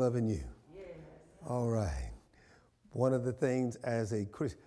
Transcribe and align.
Loving 0.00 0.30
you. 0.30 0.42
All 1.46 1.68
right. 1.68 2.10
One 2.92 3.12
of 3.12 3.22
the 3.22 3.34
things 3.34 3.76
as 3.84 4.12
a 4.12 4.24
Christian, 4.24 4.62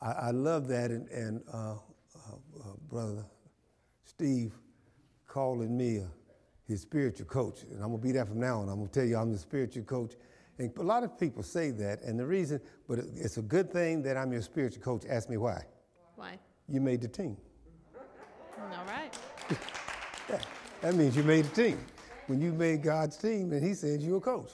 I, 0.00 0.30
love 0.30 0.68
that, 0.68 0.90
and, 0.90 1.06
and 1.10 1.42
uh, 1.52 1.72
uh, 1.72 1.76
uh, 1.76 2.72
brother 2.88 3.26
Steve 4.06 4.54
calling 5.26 5.76
me 5.76 5.98
a, 5.98 6.08
his 6.66 6.80
spiritual 6.80 7.26
coach, 7.26 7.64
and 7.64 7.74
I'm 7.82 7.90
gonna 7.90 7.98
be 7.98 8.12
that 8.12 8.26
from 8.26 8.40
now 8.40 8.62
on. 8.62 8.70
I'm 8.70 8.76
gonna 8.76 8.88
tell 8.88 9.04
you 9.04 9.18
I'm 9.18 9.32
the 9.32 9.38
spiritual 9.38 9.84
coach, 9.84 10.14
and 10.56 10.72
a 10.78 10.82
lot 10.82 11.02
of 11.02 11.18
people 11.20 11.42
say 11.42 11.70
that, 11.72 12.00
and 12.00 12.18
the 12.18 12.24
reason, 12.24 12.58
but 12.88 13.00
it's 13.16 13.36
a 13.36 13.42
good 13.42 13.70
thing 13.70 14.00
that 14.04 14.16
I'm 14.16 14.32
your 14.32 14.40
spiritual 14.40 14.82
coach. 14.82 15.04
Ask 15.06 15.28
me 15.28 15.36
why. 15.36 15.62
Why? 16.16 16.38
You 16.70 16.80
made 16.80 17.02
the 17.02 17.08
team. 17.08 17.36
All 18.58 18.86
right. 18.86 19.14
Yeah, 20.30 20.38
that 20.80 20.94
means 20.94 21.14
you 21.14 21.22
made 21.22 21.44
the 21.44 21.54
team. 21.54 21.78
When 22.26 22.40
you 22.40 22.52
made 22.52 22.82
God's 22.82 23.16
team, 23.16 23.52
and 23.52 23.62
He 23.62 23.74
sends 23.74 24.04
you're 24.04 24.18
a 24.18 24.20
coach 24.20 24.50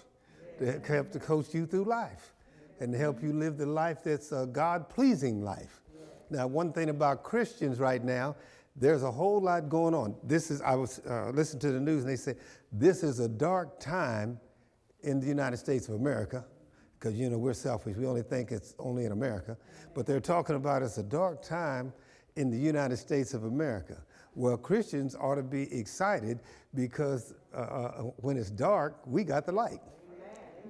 to 0.59 0.81
help 0.87 1.13
to 1.13 1.19
coach 1.19 1.55
you 1.55 1.67
through 1.67 1.85
life 1.85 2.35
and 2.81 2.93
to 2.93 2.99
help 2.99 3.23
you 3.23 3.33
live 3.33 3.57
the 3.57 3.67
life 3.67 3.99
that's 4.05 4.33
a 4.33 4.47
God 4.47 4.89
pleasing 4.89 5.43
life. 5.43 5.81
Now, 6.31 6.47
one 6.47 6.73
thing 6.73 6.91
about 6.91 7.23
Christians 7.23 7.79
right 7.79 8.03
now, 8.03 8.37
there's 8.77 9.03
a 9.03 9.11
whole 9.11 9.41
lot 9.41 9.69
going 9.69 9.95
on. 9.95 10.15
This 10.23 10.51
is, 10.51 10.63
I 10.63 10.75
was 10.75 11.01
uh, 11.09 11.31
listening 11.35 11.61
to 11.61 11.73
the 11.73 11.81
news 11.81 12.05
and 12.05 12.13
they 12.13 12.17
say, 12.17 12.35
this 12.73 13.03
is 13.03 13.21
a 13.21 13.29
dark 13.29 13.81
time 13.81 14.39
in 15.03 15.21
the 15.21 15.27
United 15.27 15.57
States 15.57 15.89
of 15.89 15.95
America, 15.95 16.45
because, 16.99 17.15
you 17.15 17.29
know, 17.31 17.39
we're 17.39 17.55
selfish. 17.55 17.97
We 17.97 18.07
only 18.07 18.23
think 18.23 18.53
it's 18.53 18.75
only 18.79 19.07
in 19.07 19.13
America. 19.13 19.57
But 19.95 20.07
they're 20.07 20.21
talking 20.21 20.57
about 20.57 20.83
it's 20.83 20.99
a 20.99 21.03
dark 21.03 21.43
time 21.43 21.93
in 22.37 22.51
the 22.51 22.59
United 22.59 22.97
States 22.97 23.35
of 23.35 23.45
America. 23.45 23.97
Well, 24.35 24.57
Christians 24.57 25.17
ought 25.17 25.37
to 25.37 25.43
be 25.43 25.73
excited 25.77 26.41
because 26.75 27.35
uh, 27.55 27.59
uh, 27.59 27.91
when 28.19 28.37
it's 28.37 28.51
dark, 28.51 29.01
we 29.07 29.25
got 29.25 29.47
the 29.47 29.53
light. 29.53 29.81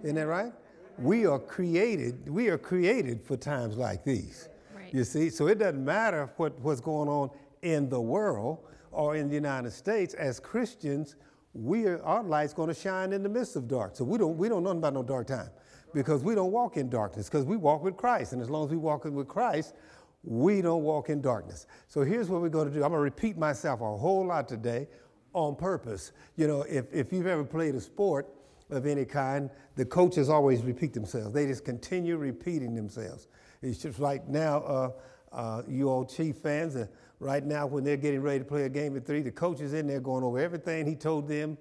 Isn't 0.03 0.17
that 0.17 0.27
right? 0.27 0.53
We 0.99 1.27
are 1.27 1.39
created, 1.39 2.29
we 2.29 2.49
are 2.49 2.59
created 2.59 3.23
for 3.23 3.37
times 3.37 3.77
like 3.77 4.05
these. 4.05 4.49
Right. 4.75 4.93
You 4.93 5.05
see, 5.05 5.31
so 5.31 5.47
it 5.47 5.59
doesn't 5.59 5.85
matter 5.85 6.31
what, 6.37 6.59
what's 6.61 6.81
going 6.81 7.09
on 7.09 7.31
in 7.63 7.89
the 7.89 8.01
world 8.01 8.59
or 8.93 9.17
in 9.17 9.29
the 9.29 9.35
United 9.35 9.73
States. 9.73 10.15
As 10.15 10.41
Christians, 10.41 11.17
we 11.53 11.87
are, 11.87 12.03
our 12.03 12.23
light's 12.23 12.53
going 12.53 12.69
to 12.69 12.75
shine 12.75 13.13
in 13.13 13.23
the 13.23 13.29
midst 13.29 13.57
of 13.57 13.69
dark. 13.69 13.97
So 13.97 14.05
we 14.05 14.19
don't 14.19 14.37
we 14.37 14.49
don't 14.49 14.63
know 14.63 14.71
about 14.71 14.95
no 14.95 15.03
dark 15.03 15.27
time 15.27 15.51
because 15.93 16.23
we 16.23 16.35
don't 16.35 16.53
walk 16.53 16.77
in 16.77 16.89
darkness 16.89 17.29
because 17.29 17.45
we 17.45 17.57
walk 17.57 17.83
with 17.83 17.97
Christ. 17.97 18.33
And 18.33 18.41
as 18.41 18.49
long 18.51 18.65
as 18.65 18.71
we 18.71 18.77
walk 18.77 19.05
with 19.05 19.29
Christ, 19.29 19.75
we 20.23 20.61
don't 20.61 20.83
walk 20.83 21.09
in 21.09 21.21
darkness. 21.21 21.67
So 21.89 22.03
here's 22.03 22.29
what 22.29 22.43
we're 22.43 22.49
going 22.49 22.69
to 22.69 22.75
do. 22.75 22.85
I'm 22.85 22.91
going 22.91 22.99
to 22.99 23.05
repeat 23.05 23.39
myself 23.39 23.81
a 23.81 23.97
whole 23.97 24.27
lot 24.27 24.49
today 24.49 24.87
on 25.33 25.57
purpose. 25.57 26.13
You 26.37 26.47
know, 26.47 26.63
if, 26.63 26.93
if 26.93 27.13
you've 27.13 27.27
ever 27.27 27.45
played 27.45 27.75
a 27.75 27.81
sport 27.81 28.29
of 28.71 28.87
any 28.87 29.05
kind, 29.05 29.51
the 29.77 29.85
coaches 29.85 30.29
always 30.29 30.63
repeat 30.63 30.93
themselves. 30.93 31.33
They 31.33 31.47
just 31.47 31.65
continue 31.65 32.17
repeating 32.17 32.75
themselves. 32.75 33.29
It's 33.63 33.79
just 33.79 33.99
right 33.99 34.27
now, 34.29 34.59
uh, 34.59 34.91
uh, 35.33 35.63
you 35.69 35.89
all 35.89 36.05
Chief 36.05 36.37
fans, 36.37 36.77
uh, 36.77 36.87
right 37.19 37.45
now 37.45 37.67
when 37.67 37.85
they're 37.85 37.97
getting 37.97 38.21
ready 38.21 38.41
to 38.41 38.45
play 38.45 38.65
a 38.65 38.69
game 38.69 38.97
at 38.97 39.07
three, 39.07 39.23
the 39.23 39.31
coach 39.31 39.61
is 39.61 39.75
in 39.75 39.87
there 39.87 40.01
going 40.01 40.25
over 40.25 40.39
everything 40.39 40.87
he 40.87 40.97
told 40.97 41.29
them 41.29 41.57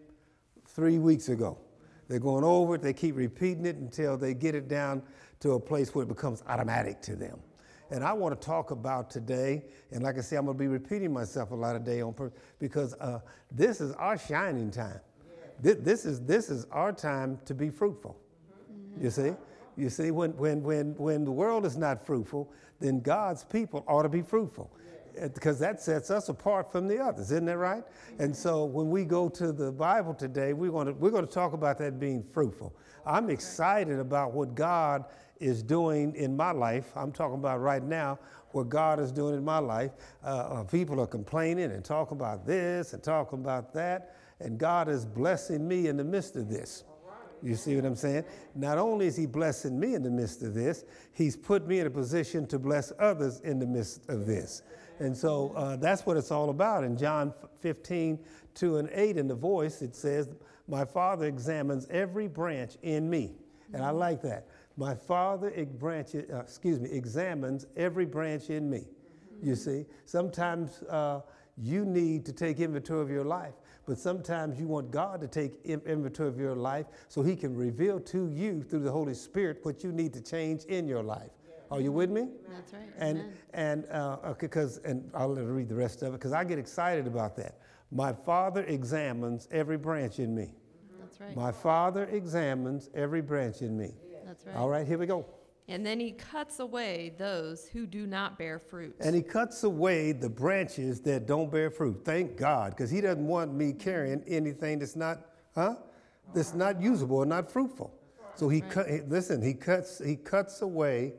three 0.68 1.00
weeks 1.00 1.30
ago. 1.30 1.58
They're 2.08 2.20
going 2.20 2.44
over 2.44 2.76
it, 2.76 2.82
they 2.82 2.94
keep 2.94 3.16
repeating 3.16 3.66
it 3.66 3.76
until 3.76 4.18
they 4.18 4.34
get 4.34 4.56
it 4.56 4.68
down 4.68 5.04
to 5.42 5.52
a 5.52 5.60
place 5.60 5.94
where 5.94 6.04
it 6.04 6.08
becomes 6.08 6.44
automatic 6.48 7.02
to 7.04 7.16
them. 7.16 7.40
And 7.92 8.04
I 8.04 8.14
want 8.14 8.40
to 8.40 8.46
talk 8.46 8.72
about 8.72 9.10
today, 9.10 9.64
and 9.92 10.04
like 10.04 10.18
I 10.18 10.22
say, 10.22 10.36
I'm 10.36 10.46
going 10.46 10.58
to 10.58 10.60
be 10.62 10.68
repeating 10.68 11.12
myself 11.12 11.52
a 11.52 11.56
lot 11.56 11.76
of 11.76 11.84
day 11.84 12.02
on 12.02 12.14
purpose 12.14 12.40
because 12.60 12.94
uh, 12.96 13.20
this 13.52 13.82
is 13.82 13.94
our 13.94 14.18
shining 14.18 14.70
time. 14.70 15.00
This, 15.62 15.78
this, 15.80 16.06
is, 16.06 16.22
this 16.22 16.50
is 16.50 16.66
our 16.72 16.94
time 16.94 17.40
to 17.46 17.54
be 17.54 17.70
fruitful. 17.70 18.18
You 19.02 19.10
see? 19.10 19.32
You 19.76 19.90
see, 19.90 20.12
when, 20.12 20.36
when, 20.38 20.62
when, 20.62 20.96
when 20.96 21.24
the 21.26 21.32
world 21.32 21.66
is 21.66 21.78
not 21.78 22.06
fruitful, 22.06 22.52
then 22.80 23.00
God's 23.00 23.44
people 23.44 23.84
ought 23.88 24.04
to 24.04 24.10
be 24.10 24.22
fruitful 24.22 24.72
because 25.34 25.60
that 25.60 25.82
sets 25.82 26.12
us 26.12 26.30
apart 26.30 26.72
from 26.72 26.88
the 26.88 26.98
others, 26.98 27.32
isn't 27.32 27.46
that 27.46 27.58
right? 27.58 27.84
And 28.20 28.36
so 28.36 28.66
when 28.66 28.90
we 28.90 29.04
go 29.04 29.28
to 29.30 29.52
the 29.52 29.72
Bible 29.72 30.14
today, 30.14 30.54
we're 30.54 30.72
going 30.72 30.88
to, 30.88 30.94
we're 30.94 31.10
going 31.10 31.26
to 31.26 31.32
talk 31.32 31.54
about 31.54 31.78
that 31.80 32.00
being 32.00 32.24
fruitful. 32.24 32.74
I'm 33.06 33.30
excited 33.30 34.00
about 34.00 34.34
what 34.34 34.56
God 34.56 35.06
is 35.40 35.64
doing 35.64 36.16
in 36.16 36.36
my 36.36 36.52
life. 36.52 36.92
I'm 36.96 37.12
talking 37.12 37.38
about 37.38 37.62
right 37.62 37.84
now 37.84 38.20
what 38.52 38.70
God 38.70 39.00
is 39.00 39.12
doing 39.12 39.36
in 39.36 39.44
my 39.44 39.60
life. 39.60 39.92
Uh, 40.24 40.28
uh, 40.28 40.64
people 40.64 41.00
are 41.00 41.08
complaining 41.08 41.72
and 41.72 41.84
talking 41.84 42.18
about 42.18 42.46
this 42.46 42.94
and 42.94 43.02
talking 43.02 43.40
about 43.40 43.74
that, 43.74 44.16
and 44.40 44.58
God 44.58 44.90
is 44.90 45.06
blessing 45.06 45.68
me 45.68 45.88
in 45.88 45.98
the 45.98 46.04
midst 46.04 46.36
of 46.36 46.50
this. 46.50 46.84
You 47.42 47.56
see 47.56 47.76
what 47.76 47.86
I'm 47.86 47.96
saying? 47.96 48.26
Not 48.54 48.78
only 48.78 49.08
is 49.08 49.16
He 49.16 49.26
blessing 49.26 49.80
me 49.80 49.96
in 49.96 50.04
the 50.04 50.10
midst 50.10 50.44
of 50.44 50.54
this, 50.54 50.84
He's 51.14 51.38
put 51.38 51.68
me 51.68 51.80
in 51.80 51.88
a 51.88 51.90
position 51.90 52.46
to 52.48 52.60
bless 52.60 52.92
others 53.00 53.40
in 53.42 53.60
the 53.60 53.66
midst 53.66 54.10
of 54.10 54.26
this. 54.26 54.64
And 55.00 55.16
so 55.16 55.54
uh, 55.56 55.78
that's 55.78 56.06
what 56.06 56.18
it's 56.18 56.32
all 56.32 56.50
about. 56.50 56.84
In 56.84 56.98
John 56.98 57.34
15, 57.62 58.20
2 58.56 58.78
and 58.78 58.90
8, 58.92 59.18
in 59.18 59.28
the 59.28 59.36
voice, 59.36 59.82
it 59.82 59.96
says, 59.96 60.30
My 60.68 60.84
Father 60.84 61.26
examines 61.26 61.88
every 61.90 62.28
branch 62.28 62.76
in 62.82 63.10
me. 63.10 63.32
And 63.74 63.84
I 63.84 63.92
like 63.92 64.22
that. 64.24 64.48
My 64.80 64.96
Father 64.96 65.52
branch, 65.78 66.16
uh, 66.16 66.40
excuse 66.40 66.80
me, 66.80 66.90
examines 66.90 67.68
every 67.76 68.06
branch 68.06 68.50
in 68.50 68.70
me. 68.70 68.86
You 69.44 69.56
see, 69.56 69.86
sometimes 70.06 70.84
uh, 70.84 71.20
you 71.58 71.84
need 71.84 72.26
to 72.28 72.32
take 72.32 72.62
inventory 72.62 73.02
of 73.02 73.10
your 73.10 73.26
life, 73.26 73.56
but 73.86 73.98
sometimes 73.98 74.58
you 74.58 74.68
want 74.68 74.90
God 74.90 75.20
to 75.20 75.28
take 75.28 75.66
inventory 75.66 76.30
of 76.30 76.40
your 76.40 76.56
life 76.56 76.86
so 77.10 77.22
He 77.22 77.36
can 77.36 77.58
reveal 77.58 78.00
to 78.00 78.30
you 78.30 78.64
through 78.64 78.80
the 78.80 78.92
Holy 78.92 79.14
Spirit 79.14 79.60
what 79.64 79.84
you 79.84 79.92
need 79.92 80.14
to 80.14 80.22
change 80.22 80.64
in 80.64 80.88
your 80.88 81.04
life. 81.04 81.32
Are 81.72 81.82
you 81.82 81.92
with 81.92 82.10
me? 82.10 82.30
That's 82.50 82.72
right. 82.72 82.82
And 82.98 83.20
Amen. 83.20 83.34
and 83.54 83.86
uh, 83.92 84.34
because 84.40 84.78
and 84.86 85.12
I'll 85.14 85.28
let 85.28 85.44
her 85.44 85.54
read 85.54 85.68
the 85.68 85.76
rest 85.76 86.04
of 86.04 86.14
it 86.14 86.20
because 86.20 86.32
I 86.32 86.46
get 86.46 86.58
excited 86.58 87.06
about 87.06 87.36
that. 87.36 87.60
My 87.92 88.14
Father 88.14 88.64
examines 88.64 89.50
every 89.52 89.78
branch 89.78 90.20
in 90.20 90.34
me. 90.34 90.54
That's 91.02 91.20
right. 91.20 91.36
My 91.36 91.52
Father 91.52 92.06
examines 92.06 92.90
every 92.96 93.22
branch 93.22 93.62
in 93.62 93.78
me. 93.78 93.92
That's 94.30 94.46
right. 94.46 94.56
All 94.56 94.70
right, 94.70 94.86
here 94.86 95.00
we 95.00 95.08
go. 95.08 95.26
And 95.68 95.84
then 95.84 96.00
he 96.00 96.12
cuts 96.12 96.60
away 96.60 97.14
those 97.18 97.68
who 97.68 97.88
do 97.88 98.06
not 98.06 98.38
bear 98.38 98.60
fruit. 98.60 98.96
And 99.00 99.16
he 99.16 99.24
cuts 99.24 99.64
away 99.64 100.12
the 100.12 100.30
branches 100.30 101.02
that 101.02 101.26
don't 101.26 101.52
bear 101.52 101.72
fruit. 101.72 102.02
Thank 102.06 102.38
God, 102.38 102.72
because 102.72 102.92
he 102.92 103.02
doesn't 103.02 103.26
want 103.26 103.56
me 103.56 103.74
carrying 103.74 104.24
anything 104.28 104.78
that's 104.78 104.96
not, 104.96 105.20
huh? 105.56 105.78
That's 106.36 106.54
not 106.54 106.80
usable 106.80 107.18
or 107.18 107.26
not 107.26 107.52
fruitful. 107.52 107.92
So 108.36 108.50
he 108.50 108.62
Right. 108.62 108.70
cut. 108.70 108.88
Listen, 109.10 109.42
he 109.42 109.56
cuts. 109.56 109.98
He 109.98 110.16
cuts 110.16 110.62
away 110.62 111.16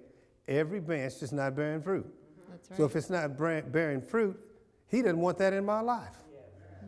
every 0.46 0.78
branch 0.78 1.18
that's 1.18 1.32
not 1.32 1.56
bearing 1.56 1.82
fruit. 1.82 2.06
That's 2.48 2.70
right. 2.70 2.76
So 2.76 2.84
if 2.84 2.94
it's 2.94 3.10
not 3.10 3.36
bearing 3.36 4.02
fruit, 4.02 4.38
he 4.86 5.02
doesn't 5.02 5.20
want 5.20 5.36
that 5.38 5.52
in 5.52 5.64
my 5.64 5.80
life. 5.80 6.16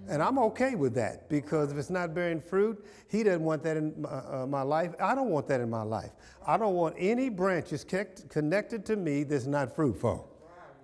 And 0.09 0.23
I'm 0.23 0.39
okay 0.39 0.75
with 0.75 0.95
that 0.95 1.29
because 1.29 1.73
if 1.73 1.79
it's 1.79 1.91
not 1.91 2.15
bearing 2.15 2.41
fruit, 2.41 2.85
he 3.09 3.23
doesn't 3.23 3.43
want 3.43 3.63
that 3.63 3.77
in 3.77 4.01
my, 4.01 4.09
uh, 4.09 4.47
my 4.49 4.63
life. 4.63 4.95
I 5.01 5.15
don't 5.15 5.31
want 5.31 5.47
that 5.49 5.61
in 5.61 5.71
my 5.71 5.83
life. 5.83 6.11
I 6.47 6.57
don't 6.57 6.75
want 6.75 6.97
any 6.99 7.29
branches 7.29 7.85
kept, 7.85 8.29
connected 8.29 8.85
to 8.87 8.97
me 8.97 9.23
that's 9.25 9.47
not 9.47 9.75
fruitful. 9.75 10.29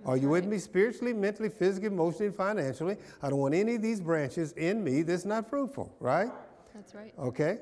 Are 0.04 0.16
you 0.16 0.28
with 0.28 0.46
me 0.46 0.58
spiritually, 0.58 1.12
mentally, 1.12 1.48
physically, 1.48 1.88
emotionally, 1.88 2.32
financially? 2.32 2.96
I 3.20 3.30
don't 3.30 3.40
want 3.40 3.54
any 3.54 3.74
of 3.74 3.82
these 3.82 4.00
branches 4.00 4.52
in 4.52 4.82
me 4.82 5.02
that's 5.02 5.24
not 5.24 5.50
fruitful, 5.50 5.94
right? 6.00 6.30
That's 6.74 6.94
right. 6.94 7.12
Okay? 7.18 7.58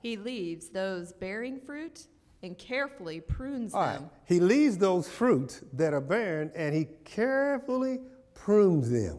He 0.00 0.16
leaves 0.16 0.68
those 0.68 1.12
bearing 1.12 1.60
fruit 1.60 2.06
and 2.42 2.58
carefully 2.58 3.20
prunes 3.20 3.74
All 3.74 3.82
right. 3.82 3.94
them. 3.94 4.10
He 4.26 4.40
leaves 4.40 4.78
those 4.78 5.08
fruits 5.08 5.62
that 5.72 5.94
are 5.94 6.00
barren 6.00 6.50
and 6.54 6.74
he 6.74 6.88
carefully 7.04 8.00
prunes 8.34 8.90
them. 8.90 9.18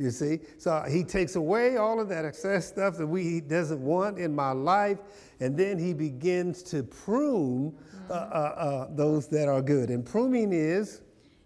You 0.00 0.10
see? 0.10 0.40
So 0.56 0.82
he 0.88 1.04
takes 1.04 1.36
away 1.36 1.76
all 1.76 2.00
of 2.00 2.08
that 2.08 2.24
excess 2.24 2.66
stuff 2.66 2.96
that 2.96 3.06
we 3.06 3.22
he 3.22 3.40
doesn't 3.42 3.84
want 3.84 4.18
in 4.18 4.34
my 4.34 4.52
life, 4.52 4.98
and 5.40 5.54
then 5.58 5.78
he 5.78 5.92
begins 5.92 6.62
to 6.64 6.82
prune 6.82 7.76
uh, 8.08 8.14
uh, 8.14 8.16
uh, 8.16 8.86
those 8.92 9.28
that 9.28 9.46
are 9.46 9.60
good. 9.60 9.90
And 9.90 10.04
pruning 10.04 10.54
is 10.54 11.02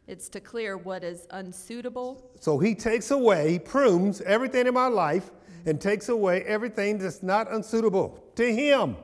It's 0.07 0.29
to 0.29 0.41
clear 0.41 0.77
what 0.77 1.03
is 1.03 1.27
unsuitable 1.31 2.31
so 2.39 2.59
he 2.59 2.75
takes 2.75 3.11
away, 3.11 3.53
he 3.53 3.59
prunes 3.59 4.21
everything 4.21 4.67
in 4.67 4.75
my 4.75 4.87
life 4.87 5.31
and 5.67 5.81
takes 5.81 6.09
away 6.09 6.43
everything 6.43 6.99
that's 6.99 7.23
not 7.23 7.51
unsuitable 7.51 8.23
to 8.37 8.55
him. 8.55 8.97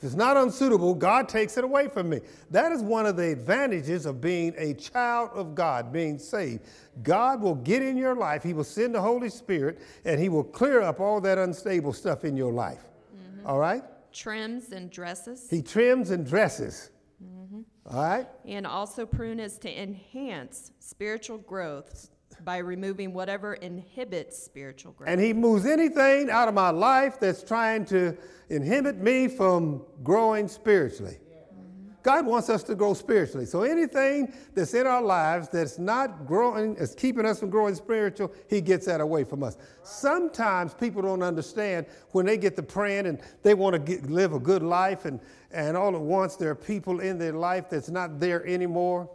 If 0.00 0.04
it's 0.04 0.14
not 0.14 0.38
unsuitable, 0.38 0.94
God 0.94 1.28
takes 1.28 1.58
it 1.58 1.64
away 1.64 1.86
from 1.86 2.08
me. 2.08 2.20
That 2.50 2.72
is 2.72 2.82
one 2.82 3.04
of 3.04 3.16
the 3.16 3.30
advantages 3.32 4.06
of 4.06 4.18
being 4.18 4.54
a 4.56 4.72
child 4.72 5.28
of 5.34 5.54
God, 5.54 5.92
being 5.92 6.18
saved. 6.18 6.64
God 7.02 7.42
will 7.42 7.56
get 7.56 7.82
in 7.82 7.98
your 7.98 8.14
life, 8.14 8.42
He 8.42 8.54
will 8.54 8.64
send 8.64 8.94
the 8.94 9.00
Holy 9.02 9.28
Spirit, 9.28 9.78
and 10.06 10.18
He 10.18 10.30
will 10.30 10.42
clear 10.42 10.80
up 10.80 11.00
all 11.00 11.20
that 11.20 11.36
unstable 11.36 11.92
stuff 11.92 12.24
in 12.24 12.34
your 12.34 12.50
life. 12.50 12.82
Mm-hmm. 13.14 13.46
All 13.46 13.58
right? 13.58 13.82
Trims 14.10 14.72
and 14.72 14.90
dresses. 14.90 15.50
He 15.50 15.60
trims 15.60 16.12
and 16.12 16.26
dresses. 16.26 16.88
Mm-hmm. 17.22 17.60
All 17.94 18.02
right? 18.02 18.26
And 18.46 18.66
also 18.66 19.04
prune 19.04 19.38
is 19.38 19.58
to 19.58 19.82
enhance 19.82 20.72
spiritual 20.78 21.36
growth 21.36 22.08
by 22.44 22.58
removing 22.58 23.12
whatever 23.12 23.54
inhibits 23.54 24.42
spiritual 24.42 24.92
growth. 24.92 25.08
And 25.08 25.20
He 25.20 25.32
moves 25.32 25.66
anything 25.66 26.30
out 26.30 26.48
of 26.48 26.54
my 26.54 26.70
life 26.70 27.20
that's 27.20 27.42
trying 27.42 27.84
to 27.86 28.16
inhibit 28.48 28.96
me 28.96 29.28
from 29.28 29.82
growing 30.02 30.48
spiritually. 30.48 31.18
Mm-hmm. 31.20 31.92
God 32.02 32.26
wants 32.26 32.50
us 32.50 32.62
to 32.64 32.74
grow 32.74 32.94
spiritually. 32.94 33.46
So 33.46 33.62
anything 33.62 34.32
that's 34.54 34.74
in 34.74 34.86
our 34.86 35.02
lives 35.02 35.48
that's 35.48 35.78
not 35.78 36.26
growing, 36.26 36.76
is 36.76 36.94
keeping 36.94 37.26
us 37.26 37.40
from 37.40 37.50
growing 37.50 37.74
spiritual, 37.74 38.32
He 38.48 38.60
gets 38.60 38.86
that 38.86 39.00
away 39.00 39.24
from 39.24 39.42
us. 39.42 39.56
Sometimes 39.82 40.74
people 40.74 41.02
don't 41.02 41.22
understand 41.22 41.86
when 42.10 42.26
they 42.26 42.38
get 42.38 42.56
to 42.56 42.62
praying 42.62 43.06
and 43.06 43.20
they 43.42 43.54
want 43.54 43.74
to 43.74 43.78
get, 43.78 44.10
live 44.10 44.32
a 44.32 44.40
good 44.40 44.62
life, 44.62 45.04
and, 45.04 45.20
and 45.52 45.76
all 45.76 45.94
at 45.94 46.00
once 46.00 46.36
there 46.36 46.50
are 46.50 46.56
people 46.56 47.00
in 47.00 47.18
their 47.18 47.34
life 47.34 47.68
that's 47.70 47.90
not 47.90 48.18
there 48.18 48.46
anymore. 48.46 49.08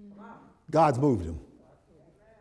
Mm-hmm. 0.00 0.22
God's 0.70 0.98
moved 0.98 1.26
them 1.26 1.40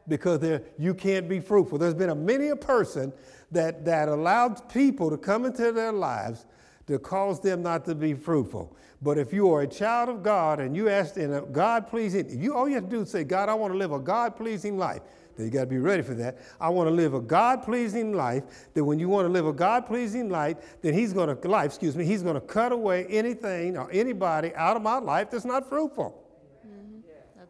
because 0.07 0.61
you 0.77 0.93
can't 0.93 1.27
be 1.27 1.39
fruitful. 1.39 1.77
There's 1.77 1.93
been 1.93 2.09
a 2.09 2.15
many 2.15 2.49
a 2.49 2.55
person 2.55 3.11
that, 3.51 3.85
that 3.85 4.09
allowed 4.09 4.69
people 4.69 5.09
to 5.09 5.17
come 5.17 5.45
into 5.45 5.71
their 5.71 5.91
lives 5.91 6.45
to 6.87 6.99
cause 6.99 7.39
them 7.39 7.63
not 7.63 7.85
to 7.85 7.95
be 7.95 8.13
fruitful. 8.13 8.75
But 9.01 9.17
if 9.17 9.33
you 9.33 9.51
are 9.53 9.61
a 9.61 9.67
child 9.67 10.09
of 10.09 10.23
God 10.23 10.59
and 10.59 10.75
you 10.75 10.89
ask 10.89 11.17
in 11.17 11.33
a 11.33 11.41
God 11.41 11.87
pleasing, 11.87 12.41
you 12.41 12.55
all 12.55 12.67
you 12.67 12.75
have 12.75 12.85
to 12.85 12.89
do 12.89 13.01
is 13.01 13.09
say, 13.09 13.23
God, 13.23 13.49
I 13.49 13.53
want 13.53 13.73
to 13.73 13.77
live 13.77 13.91
a 13.91 13.99
God 13.99 14.35
pleasing 14.35 14.77
life. 14.77 15.01
Then 15.35 15.47
you 15.47 15.51
got 15.51 15.61
to 15.61 15.65
be 15.65 15.79
ready 15.79 16.01
for 16.01 16.13
that. 16.13 16.37
I 16.61 16.69
want 16.69 16.87
to 16.87 16.93
live 16.93 17.13
a 17.13 17.19
God 17.19 17.63
pleasing 17.63 18.13
life. 18.13 18.43
Then 18.73 18.85
when 18.85 18.99
you 18.99 19.09
want 19.09 19.25
to 19.27 19.31
live 19.31 19.45
a 19.45 19.53
God 19.53 19.85
pleasing 19.85 20.29
life, 20.29 20.57
then 20.81 20.93
He's 20.93 21.11
going 21.11 21.35
to 21.35 21.47
life, 21.47 21.71
excuse 21.71 21.95
me, 21.95 22.05
He's 22.05 22.23
going 22.23 22.35
to 22.35 22.41
cut 22.41 22.71
away 22.71 23.05
anything 23.07 23.77
or 23.77 23.91
anybody 23.91 24.55
out 24.55 24.77
of 24.77 24.81
my 24.81 24.97
life 24.97 25.29
that's 25.29 25.45
not 25.45 25.67
fruitful. 25.67 26.24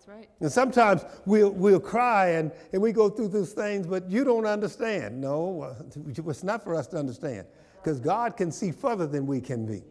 That's 0.06 0.18
right. 0.18 0.30
And 0.40 0.52
sometimes 0.52 1.06
we'll, 1.26 1.52
we'll 1.52 1.80
cry 1.80 2.32
and, 2.32 2.52
and 2.74 2.82
we 2.82 2.92
go 2.92 3.10
through 3.10 3.30
those 3.30 3.54
things, 3.54 3.88
but 3.88 4.10
you 4.10 4.24
don't 4.24 4.46
understand. 4.46 5.20
No, 5.20 5.62
uh, 5.62 5.84
it's 6.08 6.44
not 6.44 6.64
for 6.64 6.76
us 6.76 6.88
to 6.88 6.98
understand 6.98 7.48
because 7.76 8.00
God 8.00 8.38
can 8.38 8.52
see 8.52 8.72
further 8.72 9.08
than 9.08 9.26
we 9.26 9.42
can 9.42 9.66
be. 9.66 9.84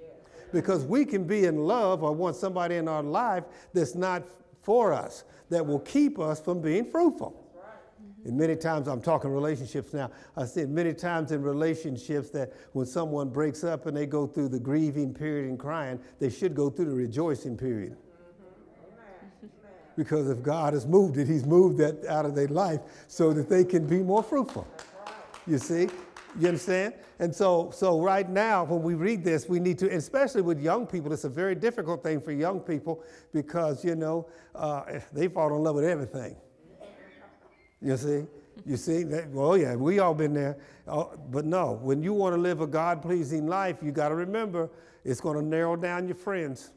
Because 0.52 0.84
we 0.84 1.04
can 1.04 1.24
be 1.24 1.46
in 1.46 1.58
love 1.58 2.02
or 2.02 2.12
want 2.12 2.36
somebody 2.36 2.76
in 2.76 2.86
our 2.86 3.02
life 3.02 3.44
that's 3.72 3.94
not 3.94 4.22
for 4.62 4.92
us, 4.92 5.24
that 5.50 5.66
will 5.66 5.80
keep 5.80 6.18
us 6.18 6.40
from 6.40 6.60
being 6.60 6.84
fruitful. 6.84 7.40
And 8.24 8.38
many 8.38 8.56
times, 8.56 8.88
I'm 8.88 9.02
talking 9.02 9.30
relationships 9.30 9.92
now. 9.92 10.10
I 10.34 10.46
said 10.46 10.70
many 10.70 10.94
times 10.94 11.30
in 11.30 11.42
relationships 11.42 12.30
that 12.30 12.54
when 12.72 12.86
someone 12.86 13.28
breaks 13.28 13.64
up 13.64 13.84
and 13.84 13.94
they 13.94 14.06
go 14.06 14.26
through 14.26 14.48
the 14.48 14.58
grieving 14.58 15.12
period 15.12 15.48
and 15.48 15.58
crying, 15.58 16.00
they 16.20 16.30
should 16.30 16.54
go 16.54 16.70
through 16.70 16.86
the 16.86 16.94
rejoicing 16.94 17.56
period. 17.56 17.96
Because 19.96 20.28
if 20.28 20.42
God 20.42 20.72
has 20.72 20.86
moved 20.86 21.18
it, 21.18 21.28
He's 21.28 21.44
moved 21.44 21.78
that 21.78 22.04
out 22.06 22.24
of 22.24 22.34
their 22.34 22.48
life 22.48 22.80
so 23.08 23.32
that 23.32 23.48
they 23.48 23.64
can 23.64 23.86
be 23.86 24.02
more 24.02 24.22
fruitful. 24.22 24.66
You 25.46 25.58
see? 25.58 25.88
You 26.38 26.48
understand? 26.48 26.94
And 27.20 27.34
so, 27.34 27.70
so 27.72 28.00
right 28.00 28.28
now, 28.28 28.64
when 28.64 28.82
we 28.82 28.94
read 28.94 29.22
this, 29.22 29.48
we 29.48 29.60
need 29.60 29.78
to, 29.78 29.88
especially 29.94 30.42
with 30.42 30.60
young 30.60 30.86
people, 30.86 31.12
it's 31.12 31.24
a 31.24 31.28
very 31.28 31.54
difficult 31.54 32.02
thing 32.02 32.20
for 32.20 32.32
young 32.32 32.58
people 32.58 33.04
because, 33.32 33.84
you 33.84 33.94
know, 33.94 34.26
uh, 34.54 35.00
they 35.12 35.28
fall 35.28 35.54
in 35.54 35.62
love 35.62 35.76
with 35.76 35.84
everything. 35.84 36.36
You 37.80 37.96
see? 37.96 38.26
You 38.66 38.76
see? 38.76 39.04
That, 39.04 39.28
Well, 39.30 39.56
yeah, 39.56 39.76
we 39.76 39.98
all 39.98 40.14
been 40.14 40.32
there. 40.32 40.56
Uh, 40.88 41.04
but 41.30 41.44
no, 41.44 41.78
when 41.82 42.02
you 42.02 42.12
want 42.12 42.34
to 42.34 42.40
live 42.40 42.60
a 42.60 42.66
God 42.66 43.02
pleasing 43.02 43.46
life, 43.46 43.78
you 43.82 43.92
got 43.92 44.08
to 44.08 44.14
remember 44.14 44.70
it's 45.04 45.20
going 45.20 45.36
to 45.36 45.44
narrow 45.44 45.76
down 45.76 46.08
your 46.08 46.16
friends. 46.16 46.70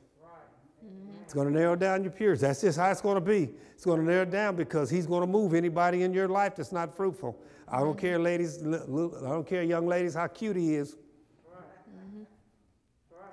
It's 1.28 1.34
going 1.34 1.50
to 1.50 1.54
narrow 1.54 1.76
down 1.76 2.04
your 2.04 2.14
peers. 2.14 2.40
That's 2.40 2.62
just 2.62 2.80
how 2.80 2.90
it's 2.90 3.02
going 3.02 3.16
to 3.16 3.20
be. 3.22 3.50
It's 3.74 3.84
going 3.84 4.00
to 4.00 4.06
narrow 4.06 4.24
down 4.24 4.56
because 4.56 4.90
he's 4.90 5.06
going 5.06 5.20
to 5.20 5.28
move 5.28 5.54
anybody 5.54 6.04
in 6.04 6.14
your 6.14 6.30
life 6.30 6.56
that's 6.56 6.72
not 6.72 6.96
fruitful. 6.96 7.38
I 7.68 7.82
don't 7.82 7.98
care, 7.98 8.18
ladies. 8.18 8.64
I 8.64 8.70
don't 8.70 9.46
care, 9.46 9.62
young 9.62 9.88
ladies, 9.88 10.14
how 10.14 10.28
cute 10.28 10.56
he 10.56 10.76
is. 10.76 10.96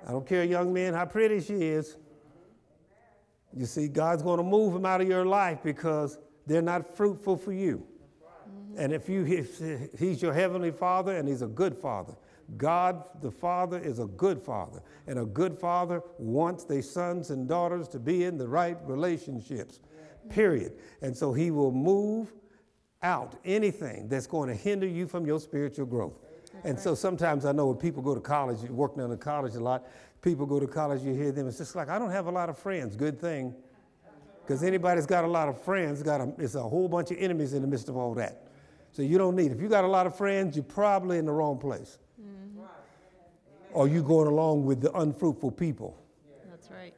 I 0.05 0.11
don't 0.11 0.27
care, 0.27 0.43
young 0.43 0.73
men, 0.73 0.93
how 0.93 1.05
pretty 1.05 1.39
she 1.39 1.53
is. 1.53 1.95
You 3.53 3.65
see, 3.65 3.87
God's 3.87 4.23
going 4.23 4.39
to 4.39 4.43
move 4.43 4.73
them 4.73 4.85
out 4.85 4.99
of 4.99 5.07
your 5.07 5.25
life 5.25 5.59
because 5.63 6.19
they're 6.45 6.61
not 6.61 6.97
fruitful 6.97 7.37
for 7.37 7.53
you. 7.53 7.87
And 8.77 8.91
if 8.91 9.07
you, 9.07 9.25
if 9.25 9.97
he's 9.97 10.21
your 10.21 10.33
heavenly 10.33 10.71
father 10.71 11.15
and 11.15 11.29
he's 11.29 11.43
a 11.43 11.47
good 11.47 11.77
father, 11.77 12.13
God 12.57 13.03
the 13.21 13.31
Father 13.31 13.79
is 13.79 13.99
a 13.99 14.05
good 14.05 14.39
father, 14.39 14.81
and 15.07 15.19
a 15.19 15.25
good 15.25 15.57
father 15.57 16.01
wants 16.17 16.63
their 16.63 16.81
sons 16.81 17.31
and 17.31 17.47
daughters 17.47 17.87
to 17.89 17.99
be 17.99 18.23
in 18.23 18.37
the 18.37 18.47
right 18.47 18.77
relationships, 18.83 19.79
period. 20.29 20.73
And 21.01 21.15
so 21.15 21.33
he 21.33 21.51
will 21.51 21.71
move 21.71 22.33
out 23.01 23.35
anything 23.45 24.07
that's 24.07 24.27
going 24.27 24.49
to 24.49 24.55
hinder 24.55 24.87
you 24.87 25.07
from 25.07 25.25
your 25.25 25.39
spiritual 25.39 25.85
growth. 25.85 26.13
That's 26.21 26.65
and 26.65 26.75
right. 26.75 26.83
so 26.83 26.95
sometimes 26.95 27.45
I 27.45 27.51
know 27.51 27.67
when 27.67 27.77
people 27.77 28.01
go 28.01 28.15
to 28.15 28.21
college, 28.21 28.61
you 28.61 28.73
work 28.73 28.95
down 28.95 29.11
in 29.11 29.17
college 29.17 29.55
a 29.55 29.59
lot, 29.59 29.85
people 30.21 30.45
go 30.45 30.59
to 30.59 30.67
college, 30.67 31.01
you 31.01 31.13
hear 31.13 31.31
them, 31.31 31.47
it's 31.47 31.57
just 31.57 31.75
like, 31.75 31.89
I 31.89 31.99
don't 31.99 32.11
have 32.11 32.27
a 32.27 32.31
lot 32.31 32.49
of 32.49 32.57
friends. 32.57 32.95
Good 32.95 33.19
thing. 33.19 33.53
Because 34.45 34.63
anybody's 34.63 35.07
got 35.07 35.23
a 35.23 35.27
lot 35.27 35.49
of 35.49 35.59
friends, 35.63 36.03
got 36.03 36.21
a, 36.21 36.31
it's 36.37 36.53
a 36.53 36.61
whole 36.61 36.87
bunch 36.87 37.09
of 37.09 37.17
enemies 37.17 37.53
in 37.53 37.61
the 37.61 37.67
midst 37.67 37.89
of 37.89 37.97
all 37.97 38.13
that. 38.15 38.47
So 38.91 39.01
you 39.01 39.17
don't 39.17 39.35
need, 39.35 39.51
if 39.51 39.59
you 39.59 39.67
got 39.67 39.83
a 39.83 39.87
lot 39.87 40.05
of 40.05 40.15
friends, 40.15 40.55
you're 40.55 40.63
probably 40.63 41.17
in 41.17 41.25
the 41.25 41.31
wrong 41.31 41.57
place. 41.57 41.97
Or 43.75 43.89
you 43.89 44.01
going 44.01 44.27
along 44.27 44.65
with 44.65 44.81
the 44.81 44.91
unfruitful 44.97 45.51
people. 45.51 46.01
That's 46.49 46.71
right. 46.71 46.93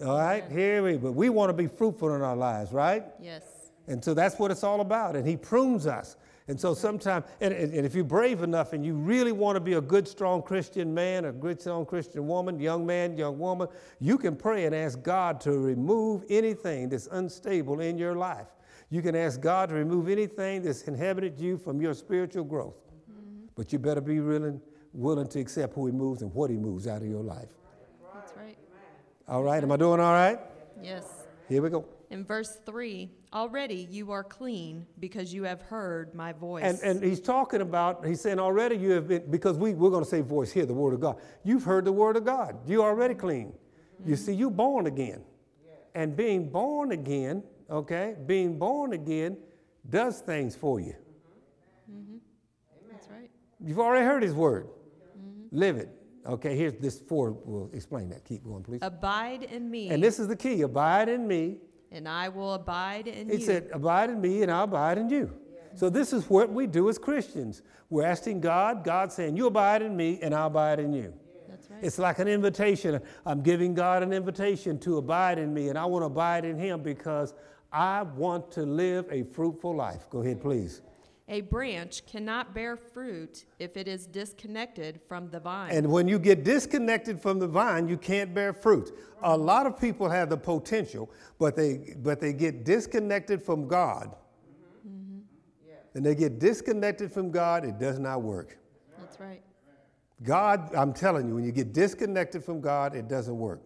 All 0.00 0.16
right, 0.18 0.42
yeah. 0.48 0.56
here 0.56 0.82
we, 0.82 0.96
but 0.96 1.12
we 1.12 1.28
want 1.28 1.50
to 1.50 1.52
be 1.52 1.66
fruitful 1.66 2.14
in 2.14 2.22
our 2.22 2.34
lives, 2.34 2.72
right? 2.72 3.04
Yes. 3.20 3.42
And 3.86 4.02
so 4.02 4.14
that's 4.14 4.38
what 4.38 4.50
it's 4.50 4.64
all 4.64 4.80
about. 4.80 5.14
And 5.14 5.26
He 5.26 5.36
prunes 5.36 5.86
us. 5.86 6.16
And 6.48 6.58
so 6.58 6.74
sometimes, 6.74 7.26
and, 7.40 7.52
and, 7.52 7.72
and, 7.72 7.86
if 7.86 7.94
you're 7.94 8.02
brave 8.02 8.42
enough 8.42 8.72
and 8.72 8.84
you 8.84 8.94
really 8.94 9.30
want 9.30 9.56
to 9.56 9.60
be 9.60 9.74
a 9.74 9.80
good, 9.80 10.08
strong 10.08 10.42
Christian 10.42 10.92
man, 10.92 11.26
a 11.26 11.32
good, 11.32 11.60
strong 11.60 11.86
Christian 11.86 12.26
woman, 12.26 12.58
young 12.58 12.84
man, 12.84 13.16
young 13.16 13.38
woman, 13.38 13.68
you 14.00 14.18
can 14.18 14.34
pray 14.34 14.64
and 14.64 14.74
ask 14.74 15.00
God 15.02 15.40
to 15.42 15.52
remove 15.52 16.24
anything 16.28 16.88
that's 16.88 17.08
unstable 17.12 17.80
in 17.80 17.96
your 17.96 18.16
life. 18.16 18.48
You 18.90 19.02
can 19.02 19.14
ask 19.14 19.40
God 19.40 19.68
to 19.68 19.74
remove 19.76 20.08
anything 20.08 20.62
that's 20.62 20.82
inhibited 20.82 21.38
you 21.38 21.56
from 21.56 21.80
your 21.80 21.94
spiritual 21.94 22.44
growth. 22.44 22.74
Mm-hmm. 23.10 23.46
But 23.54 23.72
you 23.72 23.78
better 23.78 24.00
be 24.00 24.18
willing, 24.20 24.60
willing 24.92 25.28
to 25.28 25.40
accept 25.40 25.74
who 25.74 25.86
He 25.86 25.92
moves 25.92 26.22
and 26.22 26.32
what 26.34 26.50
He 26.50 26.56
moves 26.56 26.86
out 26.86 27.02
of 27.02 27.08
your 27.08 27.22
life. 27.22 27.48
That's 28.14 28.36
right. 28.36 28.56
All 29.28 29.42
right. 29.42 29.62
Am 29.62 29.72
I 29.72 29.76
doing 29.76 30.00
all 30.00 30.12
right? 30.12 30.38
Yes. 30.82 31.04
Here 31.48 31.62
we 31.62 31.70
go. 31.70 31.84
In 32.10 32.24
verse 32.24 32.58
3, 32.66 33.10
already 33.32 33.88
you 33.90 34.10
are 34.10 34.22
clean 34.22 34.86
because 35.00 35.32
you 35.32 35.44
have 35.44 35.62
heard 35.62 36.14
my 36.14 36.32
voice. 36.32 36.62
And, 36.62 36.78
and 36.80 37.02
he's 37.02 37.20
talking 37.20 37.62
about, 37.62 38.04
he's 38.04 38.20
saying 38.20 38.38
already 38.38 38.76
you 38.76 38.90
have 38.90 39.08
been, 39.08 39.30
because 39.30 39.56
we, 39.56 39.72
we're 39.72 39.90
going 39.90 40.04
to 40.04 40.10
say 40.10 40.20
voice 40.20 40.52
here, 40.52 40.66
the 40.66 40.74
word 40.74 40.92
of 40.92 41.00
God. 41.00 41.16
You've 41.42 41.64
heard 41.64 41.86
the 41.86 41.92
word 41.92 42.16
of 42.18 42.26
God. 42.26 42.58
You're 42.66 42.84
already 42.84 43.14
clean. 43.14 43.46
Mm-hmm. 43.46 44.10
You 44.10 44.16
see, 44.16 44.34
you're 44.34 44.50
born 44.50 44.86
again. 44.86 45.22
And 45.94 46.16
being 46.16 46.48
born 46.50 46.92
again, 46.92 47.42
okay, 47.70 48.16
being 48.26 48.58
born 48.58 48.92
again 48.92 49.36
does 49.88 50.20
things 50.20 50.54
for 50.54 50.80
you. 50.80 50.94
Mm-hmm. 51.90 52.16
That's 52.90 53.08
right. 53.08 53.30
You've 53.60 53.78
already 53.78 54.04
heard 54.04 54.22
his 54.22 54.34
word. 54.34 54.68
Live 55.52 55.76
it. 55.76 55.88
Okay, 56.26 56.56
here's 56.56 56.74
this 56.74 56.98
four. 57.00 57.30
We'll 57.30 57.70
explain 57.72 58.08
that. 58.10 58.24
Keep 58.24 58.44
going, 58.44 58.64
please. 58.64 58.80
Abide 58.82 59.44
in 59.44 59.70
me. 59.70 59.88
And 59.90 60.02
this 60.02 60.18
is 60.18 60.26
the 60.26 60.36
key 60.36 60.62
abide 60.62 61.08
in 61.08 61.28
me 61.28 61.58
and 61.92 62.08
I 62.08 62.28
will 62.28 62.54
abide 62.54 63.06
in 63.06 63.26
he 63.28 63.34
you. 63.34 63.38
He 63.38 63.44
said, 63.44 63.68
Abide 63.72 64.10
in 64.10 64.20
me, 64.20 64.42
and 64.42 64.50
I'll 64.50 64.64
abide 64.64 64.98
in 64.98 65.08
you. 65.08 65.32
So, 65.74 65.88
this 65.88 66.12
is 66.12 66.28
what 66.28 66.50
we 66.50 66.66
do 66.66 66.88
as 66.88 66.98
Christians. 66.98 67.62
We're 67.90 68.04
asking 68.04 68.40
God, 68.40 68.84
God 68.84 69.12
saying, 69.12 69.36
You 69.36 69.46
abide 69.46 69.82
in 69.82 69.96
me, 69.96 70.18
and 70.22 70.34
I'll 70.34 70.48
abide 70.48 70.80
in 70.80 70.92
you. 70.92 71.12
That's 71.48 71.70
right. 71.70 71.82
It's 71.82 71.98
like 71.98 72.18
an 72.18 72.28
invitation. 72.28 73.00
I'm 73.24 73.42
giving 73.42 73.74
God 73.74 74.02
an 74.02 74.12
invitation 74.12 74.78
to 74.80 74.98
abide 74.98 75.38
in 75.38 75.52
me, 75.52 75.68
and 75.68 75.78
I 75.78 75.84
want 75.84 76.02
to 76.02 76.06
abide 76.06 76.44
in 76.44 76.58
Him 76.58 76.82
because 76.82 77.34
I 77.72 78.02
want 78.02 78.50
to 78.52 78.62
live 78.62 79.06
a 79.10 79.22
fruitful 79.22 79.74
life. 79.74 80.08
Go 80.10 80.22
ahead, 80.22 80.40
please. 80.40 80.82
A 81.32 81.40
branch 81.40 82.04
cannot 82.04 82.54
bear 82.54 82.76
fruit 82.76 83.46
if 83.58 83.78
it 83.78 83.88
is 83.88 84.06
disconnected 84.06 85.00
from 85.08 85.30
the 85.30 85.40
vine. 85.40 85.74
And 85.74 85.90
when 85.90 86.06
you 86.06 86.18
get 86.18 86.44
disconnected 86.44 87.18
from 87.18 87.38
the 87.38 87.48
vine, 87.48 87.88
you 87.88 87.96
can't 87.96 88.34
bear 88.34 88.52
fruit. 88.52 88.94
A 89.22 89.34
lot 89.34 89.64
of 89.64 89.80
people 89.80 90.10
have 90.10 90.28
the 90.28 90.36
potential, 90.36 91.10
but 91.38 91.56
they 91.56 91.94
but 92.02 92.20
they 92.20 92.34
get 92.34 92.66
disconnected 92.66 93.42
from 93.42 93.66
God. 93.66 94.14
Mm-hmm. 94.86 95.20
And 95.94 96.04
they 96.04 96.14
get 96.14 96.38
disconnected 96.38 97.10
from 97.10 97.30
God, 97.30 97.64
it 97.64 97.78
does 97.78 97.98
not 97.98 98.20
work. 98.20 98.58
That's 98.98 99.18
right. 99.18 99.40
God, 100.22 100.74
I'm 100.74 100.92
telling 100.92 101.28
you, 101.28 101.34
when 101.36 101.44
you 101.44 101.52
get 101.52 101.72
disconnected 101.72 102.44
from 102.44 102.60
God, 102.60 102.94
it 102.94 103.08
doesn't 103.08 103.38
work. 103.38 103.62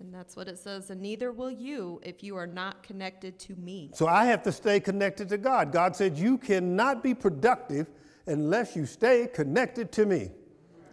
And 0.00 0.12
that's 0.12 0.36
what 0.36 0.48
it 0.48 0.58
says. 0.58 0.90
And 0.90 1.00
neither 1.00 1.32
will 1.32 1.50
you 1.50 2.00
if 2.02 2.22
you 2.22 2.36
are 2.36 2.46
not 2.46 2.82
connected 2.82 3.38
to 3.40 3.56
me. 3.56 3.90
So 3.94 4.06
I 4.06 4.26
have 4.26 4.42
to 4.42 4.52
stay 4.52 4.80
connected 4.80 5.28
to 5.28 5.38
God. 5.38 5.72
God 5.72 5.94
said, 5.94 6.18
You 6.18 6.36
cannot 6.36 7.02
be 7.02 7.14
productive 7.14 7.86
unless 8.26 8.74
you 8.74 8.86
stay 8.86 9.28
connected 9.32 9.92
to 9.92 10.06
me. 10.06 10.30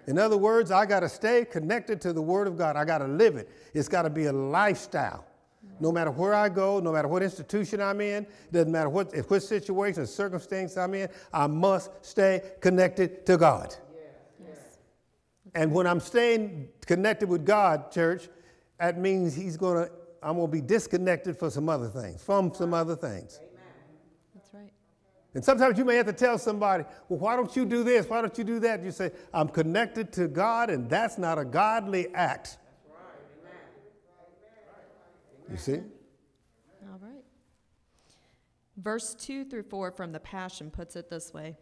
In 0.07 0.17
other 0.17 0.37
words, 0.37 0.71
I 0.71 0.85
got 0.85 1.01
to 1.01 1.09
stay 1.09 1.45
connected 1.45 2.01
to 2.01 2.13
the 2.13 2.21
Word 2.21 2.47
of 2.47 2.57
God. 2.57 2.75
I 2.75 2.85
got 2.85 2.99
to 2.99 3.07
live 3.07 3.35
it. 3.35 3.49
It's 3.73 3.87
got 3.87 4.03
to 4.03 4.09
be 4.09 4.25
a 4.25 4.33
lifestyle. 4.33 5.25
No 5.79 5.91
matter 5.91 6.11
where 6.11 6.33
I 6.33 6.49
go, 6.49 6.79
no 6.79 6.91
matter 6.91 7.07
what 7.07 7.23
institution 7.23 7.81
I'm 7.81 8.01
in, 8.01 8.27
doesn't 8.51 8.71
matter 8.71 8.89
what, 8.89 9.13
if 9.15 9.31
what 9.31 9.41
situation 9.41 10.03
or 10.03 10.05
circumstance 10.05 10.77
I'm 10.77 10.93
in, 10.93 11.09
I 11.33 11.47
must 11.47 11.89
stay 12.05 12.41
connected 12.59 13.25
to 13.25 13.37
God. 13.37 13.75
Yes. 14.39 14.77
And 15.55 15.71
when 15.73 15.87
I'm 15.87 15.99
staying 15.99 16.69
connected 16.85 17.29
with 17.29 17.45
God, 17.45 17.91
church, 17.91 18.29
that 18.81 18.97
means 18.97 19.35
He's 19.35 19.57
gonna, 19.57 19.89
I'm 20.23 20.37
gonna 20.37 20.47
be 20.47 20.59
disconnected 20.59 21.37
for 21.37 21.51
some 21.51 21.69
other 21.69 21.87
things, 21.87 22.23
from 22.23 22.51
some 22.51 22.73
other 22.73 22.95
things. 22.95 23.39
That's 24.33 24.51
right. 24.53 24.73
And 25.35 25.45
sometimes 25.45 25.77
you 25.77 25.85
may 25.85 25.95
have 25.97 26.07
to 26.07 26.13
tell 26.13 26.39
somebody, 26.39 26.83
well, 27.07 27.19
why 27.19 27.35
don't 27.35 27.55
you 27.55 27.63
do 27.63 27.83
this? 27.83 28.09
Why 28.09 28.21
don't 28.21 28.35
you 28.39 28.43
do 28.43 28.59
that? 28.61 28.83
You 28.83 28.89
say, 28.89 29.11
I'm 29.33 29.49
connected 29.49 30.11
to 30.13 30.27
God, 30.27 30.71
and 30.71 30.89
that's 30.89 31.19
not 31.19 31.37
a 31.37 31.45
godly 31.45 32.11
act. 32.15 32.57
That's 32.87 32.97
right. 33.43 33.53
Amen. 35.45 35.51
You 35.51 35.57
see? 35.57 35.81
All 36.91 36.99
right. 36.99 37.23
Verse 38.77 39.13
2 39.13 39.45
through 39.45 39.63
4 39.63 39.91
from 39.91 40.11
the 40.11 40.19
Passion 40.19 40.71
puts 40.71 40.95
it 40.95 41.07
this 41.11 41.31
way 41.35 41.55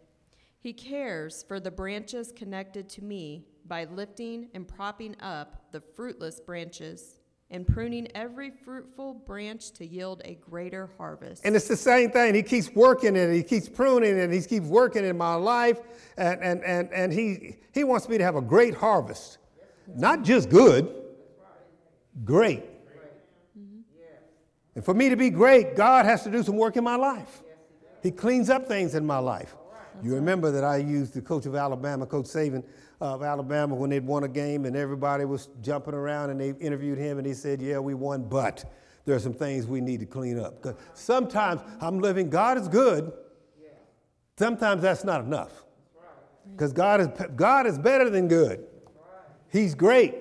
He 0.58 0.72
cares 0.72 1.44
for 1.46 1.60
the 1.60 1.70
branches 1.70 2.32
connected 2.32 2.88
to 2.90 3.04
me 3.04 3.44
by 3.70 3.84
lifting 3.84 4.48
and 4.52 4.66
propping 4.66 5.14
up 5.20 5.70
the 5.70 5.80
fruitless 5.80 6.40
branches 6.40 7.20
and 7.52 7.66
pruning 7.66 8.08
every 8.16 8.50
fruitful 8.50 9.14
branch 9.14 9.70
to 9.70 9.86
yield 9.86 10.20
a 10.24 10.34
greater 10.34 10.90
harvest. 10.98 11.44
And 11.44 11.54
it's 11.54 11.68
the 11.68 11.76
same 11.76 12.10
thing. 12.10 12.34
He 12.34 12.42
keeps 12.42 12.68
working 12.74 13.14
it. 13.14 13.32
He 13.32 13.44
keeps 13.44 13.68
pruning 13.68 14.18
it. 14.18 14.30
He 14.32 14.42
keeps 14.42 14.66
working 14.66 15.04
in 15.04 15.16
my 15.16 15.34
life. 15.34 15.78
And, 16.18 16.42
and, 16.42 16.64
and, 16.64 16.92
and 16.92 17.12
he, 17.12 17.58
he 17.72 17.84
wants 17.84 18.08
me 18.08 18.18
to 18.18 18.24
have 18.24 18.34
a 18.34 18.42
great 18.42 18.74
harvest. 18.74 19.38
Not 19.94 20.24
just 20.24 20.50
good, 20.50 20.92
great. 22.24 22.64
And 24.74 24.84
for 24.84 24.94
me 24.94 25.08
to 25.10 25.16
be 25.16 25.30
great, 25.30 25.76
God 25.76 26.06
has 26.06 26.24
to 26.24 26.30
do 26.30 26.42
some 26.42 26.56
work 26.56 26.76
in 26.76 26.82
my 26.82 26.96
life. 26.96 27.42
He 28.02 28.10
cleans 28.10 28.50
up 28.50 28.66
things 28.66 28.96
in 28.96 29.06
my 29.06 29.18
life. 29.18 29.54
You 30.02 30.14
remember 30.14 30.50
that 30.50 30.64
I 30.64 30.78
used 30.78 31.14
the 31.14 31.20
coach 31.20 31.46
of 31.46 31.54
Alabama, 31.54 32.06
Coach 32.06 32.26
Saban 32.26 32.64
of 33.00 33.22
Alabama, 33.22 33.74
when 33.74 33.90
they'd 33.90 34.04
won 34.04 34.24
a 34.24 34.28
game 34.28 34.66
and 34.66 34.76
everybody 34.76 35.24
was 35.24 35.48
jumping 35.62 35.94
around 35.94 36.30
and 36.30 36.40
they 36.40 36.50
interviewed 36.64 36.98
him 36.98 37.18
and 37.18 37.26
he 37.26 37.34
said, 37.34 37.62
Yeah, 37.62 37.78
we 37.78 37.94
won, 37.94 38.24
but 38.24 38.64
there 39.04 39.16
are 39.16 39.20
some 39.20 39.32
things 39.32 39.66
we 39.66 39.80
need 39.80 40.00
to 40.00 40.06
clean 40.06 40.38
up. 40.38 40.62
Because 40.62 40.78
sometimes 40.94 41.62
I'm 41.80 41.98
living, 41.98 42.28
God 42.28 42.58
is 42.58 42.68
good. 42.68 43.12
Sometimes 44.38 44.82
that's 44.82 45.04
not 45.04 45.22
enough. 45.22 45.64
Because 46.50 46.72
God 46.72 47.00
is, 47.00 47.08
God 47.36 47.66
is 47.66 47.78
better 47.78 48.10
than 48.10 48.28
good. 48.28 48.66
He's 49.50 49.74
great. 49.74 50.14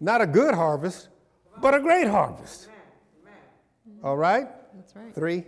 Not 0.00 0.20
a 0.20 0.26
good 0.26 0.54
harvest, 0.54 1.08
but 1.60 1.74
a 1.74 1.80
great 1.80 2.08
harvest. 2.08 2.68
All 4.02 4.16
right? 4.16 4.48
That's 4.74 4.94
right. 4.94 5.14
Three. 5.14 5.44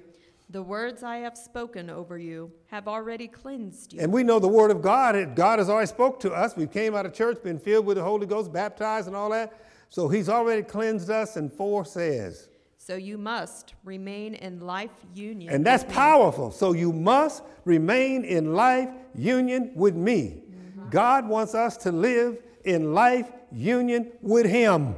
The 0.51 0.63
words 0.63 1.03
I 1.03 1.19
have 1.19 1.37
spoken 1.37 1.91
over 1.91 2.17
you 2.17 2.51
have 2.69 2.89
already 2.89 3.29
cleansed 3.29 3.93
you. 3.93 4.01
And 4.01 4.11
we 4.11 4.23
know 4.23 4.39
the 4.39 4.49
word 4.49 4.71
of 4.71 4.81
God. 4.81 5.37
God 5.37 5.59
has 5.59 5.69
already 5.69 5.89
spoke 5.89 6.21
to 6.21 6.33
us. 6.33 6.57
We 6.57 6.67
came 6.67 6.95
out 6.95 7.05
of 7.05 7.13
church, 7.13 7.43
been 7.43 7.59
filled 7.59 7.85
with 7.85 7.99
the 7.99 8.03
Holy 8.03 8.27
Ghost, 8.27 8.51
baptized 8.51 9.09
and 9.09 9.17
all 9.17 9.29
that. 9.31 9.53
So 9.91 10.09
he's 10.09 10.31
already 10.31 10.63
cleansed 10.63 11.11
us. 11.11 11.37
And 11.37 11.53
four 11.53 11.85
says. 11.85 12.49
So 12.79 12.95
you 12.95 13.19
must 13.19 13.75
remain 13.85 14.33
in 14.33 14.61
life 14.61 14.91
union. 15.13 15.53
And 15.53 15.67
that's 15.67 15.85
powerful. 15.85 16.51
So 16.51 16.73
you 16.73 16.95
must 16.95 17.43
remain 17.67 18.25
in 18.25 18.55
life 18.55 18.89
union 19.15 19.73
with 19.75 19.95
me. 19.95 20.45
Mm-hmm. 20.51 20.89
God 20.89 21.29
wants 21.29 21.55
us 21.55 21.77
to 21.79 21.93
live 21.93 22.39
in 22.65 22.95
life 22.95 23.31
union 23.53 24.13
with 24.23 24.47
him. 24.47 24.95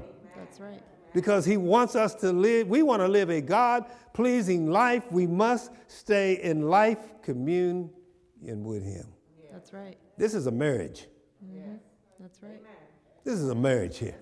Because 1.12 1.44
he 1.44 1.56
wants 1.56 1.96
us 1.96 2.14
to 2.16 2.32
live 2.32 2.68
we 2.68 2.82
want 2.82 3.00
to 3.00 3.08
live 3.08 3.30
a 3.30 3.40
god 3.40 3.86
pleasing 4.12 4.70
life. 4.70 5.10
We 5.10 5.26
must 5.26 5.70
stay 5.86 6.42
in 6.42 6.68
life 6.68 6.98
communion 7.22 7.90
with 8.42 8.84
him. 8.84 9.06
That's 9.52 9.72
right. 9.72 9.96
this 10.16 10.34
is 10.34 10.46
a 10.46 10.50
marriage. 10.50 11.06
Mm-hmm. 11.44 11.76
That's 12.20 12.42
right. 12.42 12.60
this 13.24 13.34
is 13.34 13.48
a 13.48 13.54
marriage 13.54 13.98
here. 13.98 14.18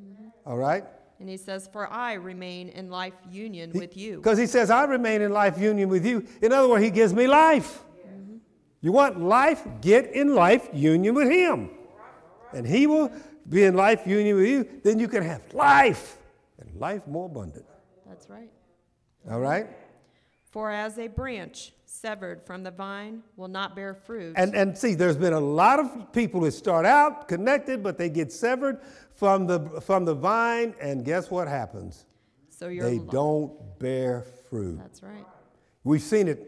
Mm-hmm. 0.00 0.28
All 0.46 0.56
right? 0.56 0.84
And 1.18 1.28
he 1.28 1.36
says, 1.36 1.68
For 1.70 1.90
I 1.90 2.14
remain 2.14 2.70
in 2.70 2.90
life 2.90 3.14
union 3.30 3.72
with 3.74 3.96
you. 3.96 4.16
because 4.16 4.38
he 4.38 4.46
says 4.46 4.70
i 4.70 4.84
remain 4.84 5.20
in 5.20 5.32
life 5.32 5.58
union 5.58 5.88
with 5.88 6.06
you. 6.06 6.26
In 6.42 6.52
other 6.52 6.68
words 6.68 6.84
he 6.84 6.90
gives 6.90 7.12
me 7.12 7.26
life. 7.26 7.82
Mm-hmm. 8.06 8.36
You 8.80 8.92
want 8.92 9.20
life? 9.20 9.66
Get 9.80 10.12
in 10.12 10.34
life 10.34 10.68
union 10.72 11.14
with 11.14 11.30
him. 11.30 11.70
And 12.52 12.66
he 12.66 12.86
will 12.86 13.12
be 13.48 13.64
in 13.64 13.74
life 13.74 14.06
union 14.06 14.36
with 14.36 14.46
you. 14.46 14.68
Then 14.82 14.98
you 14.98 15.08
can 15.08 15.22
have 15.22 15.42
life 15.54 16.19
and 16.60 16.74
life 16.80 17.06
more 17.06 17.26
abundant 17.26 17.64
That's 18.06 18.28
right. 18.28 18.50
all 19.30 19.40
right 19.40 19.66
For 20.50 20.70
as 20.70 20.98
a 20.98 21.08
branch 21.08 21.72
severed 21.84 22.42
from 22.46 22.62
the 22.62 22.70
vine 22.70 23.22
will 23.36 23.48
not 23.48 23.74
bear 23.74 23.94
fruit. 23.94 24.34
And, 24.36 24.54
and 24.54 24.78
see, 24.78 24.94
there's 24.94 25.16
been 25.16 25.32
a 25.32 25.40
lot 25.40 25.80
of 25.80 26.12
people 26.12 26.40
who 26.40 26.50
start 26.50 26.86
out 26.86 27.26
connected, 27.26 27.82
but 27.82 27.98
they 27.98 28.08
get 28.08 28.32
severed 28.32 28.80
from 29.16 29.46
the, 29.46 29.80
from 29.80 30.04
the 30.04 30.14
vine, 30.14 30.74
and 30.80 31.04
guess 31.04 31.30
what 31.30 31.48
happens? 31.48 32.06
so 32.60 32.68
your 32.68 32.84
They 32.88 32.98
don't 32.98 33.78
bear 33.78 34.26
fruit. 34.50 34.78
That's 34.78 35.02
right. 35.02 35.24
We've 35.82 36.02
seen 36.02 36.28
it. 36.28 36.46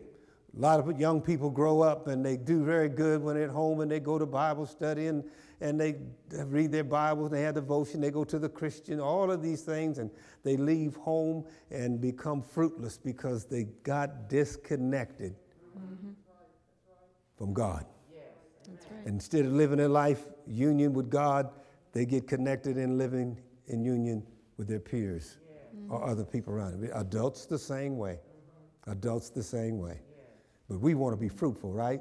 A 0.54 0.60
lot 0.60 0.80
of 0.80 1.00
young 1.00 1.22
people 1.22 1.48
grow 1.48 1.80
up 1.80 2.06
and 2.06 2.22
they 2.24 2.36
do 2.36 2.62
very 2.62 2.90
good 2.90 3.22
when 3.22 3.36
they're 3.36 3.44
at 3.44 3.50
home 3.50 3.80
and 3.80 3.90
they 3.90 4.00
go 4.00 4.18
to 4.18 4.26
Bible 4.26 4.66
study 4.66 5.06
and, 5.06 5.24
and 5.62 5.80
they 5.80 5.94
read 6.46 6.72
their 6.72 6.84
Bibles, 6.84 7.30
they 7.30 7.42
have 7.42 7.54
devotion, 7.54 8.00
they 8.00 8.10
go 8.10 8.24
to 8.24 8.38
the 8.38 8.48
Christian, 8.48 9.00
all 9.00 9.30
of 9.30 9.42
these 9.42 9.62
things, 9.62 9.98
and 9.98 10.10
they 10.42 10.56
leave 10.56 10.96
home 10.96 11.44
and 11.70 12.00
become 12.00 12.42
fruitless 12.42 12.98
because 12.98 13.44
they 13.44 13.64
got 13.84 14.28
disconnected 14.28 15.36
from 17.38 17.52
God. 17.52 17.86
That's 18.66 18.86
right. 18.90 19.06
Instead 19.06 19.46
of 19.46 19.52
living 19.52 19.78
their 19.78 19.88
life 19.88 20.26
union 20.46 20.92
with 20.92 21.10
God, 21.10 21.50
they 21.92 22.04
get 22.06 22.26
connected 22.26 22.76
and 22.76 22.98
living 22.98 23.38
in 23.68 23.84
union 23.84 24.24
with 24.56 24.66
their 24.66 24.80
peers 24.80 25.38
or 25.88 26.04
other 26.04 26.24
people 26.24 26.52
around 26.54 26.80
them. 26.80 26.90
Adults 26.94 27.46
the 27.46 27.58
same 27.58 27.96
way. 27.96 28.18
Adults 28.86 29.30
the 29.30 29.42
same 29.42 29.78
way. 29.78 30.00
But 30.68 30.80
we 30.80 30.94
want 30.94 31.12
to 31.12 31.20
be 31.20 31.28
fruitful, 31.28 31.72
right? 31.72 32.00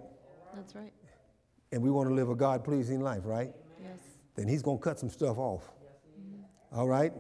That's 0.56 0.76
right. 0.76 0.94
And 1.72 1.82
we 1.82 1.90
want 1.90 2.10
to 2.10 2.14
live 2.16 2.30
a 2.30 2.36
God 2.36 2.64
pleasing 2.64 3.02
life, 3.02 3.22
right? 3.24 3.54
Yes. 3.82 4.00
Then 4.36 4.48
He's 4.48 4.62
going 4.62 4.78
to 4.78 4.84
cut 4.84 5.00
some 5.00 5.10
stuff 5.10 5.38
off. 5.38 5.70
All 6.74 6.88
right? 6.88 7.14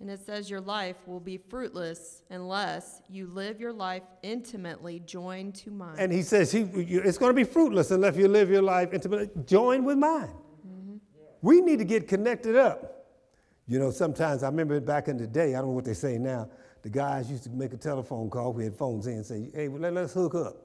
And 0.00 0.08
it 0.08 0.20
says 0.24 0.48
your 0.48 0.60
life 0.60 0.96
will 1.06 1.20
be 1.20 1.38
fruitless 1.38 2.22
unless 2.30 3.02
you 3.08 3.26
live 3.26 3.60
your 3.60 3.72
life 3.72 4.04
intimately 4.22 5.00
joined 5.00 5.56
to 5.56 5.70
mine. 5.70 5.96
And 5.98 6.12
He 6.12 6.22
says 6.22 6.52
he, 6.52 6.60
it's 6.60 7.18
going 7.18 7.30
to 7.30 7.34
be 7.34 7.44
fruitless 7.44 7.90
unless 7.90 8.16
you 8.16 8.28
live 8.28 8.48
your 8.48 8.62
life 8.62 8.92
intimately. 8.92 9.30
joined 9.44 9.84
with 9.84 9.98
mine. 9.98 10.30
Mhm. 10.66 11.00
We 11.42 11.60
need 11.60 11.78
to 11.80 11.84
get 11.84 12.06
connected 12.06 12.54
up. 12.54 13.06
You 13.66 13.78
know, 13.78 13.90
sometimes 13.90 14.42
I 14.42 14.48
remember 14.48 14.80
back 14.80 15.08
in 15.08 15.18
the 15.18 15.26
day, 15.26 15.54
I 15.54 15.58
don't 15.58 15.68
know 15.68 15.74
what 15.74 15.84
they 15.84 15.94
say 15.94 16.16
now, 16.16 16.48
the 16.82 16.88
guys 16.88 17.30
used 17.30 17.42
to 17.44 17.50
make 17.50 17.72
a 17.72 17.76
telephone 17.76 18.30
call. 18.30 18.52
We 18.52 18.64
had 18.64 18.74
phones 18.74 19.06
in 19.06 19.14
and 19.14 19.26
say, 19.26 19.50
hey, 19.52 19.68
well, 19.68 19.80
let, 19.80 19.96
us 19.96 20.14
hook 20.14 20.34
up. 20.34 20.56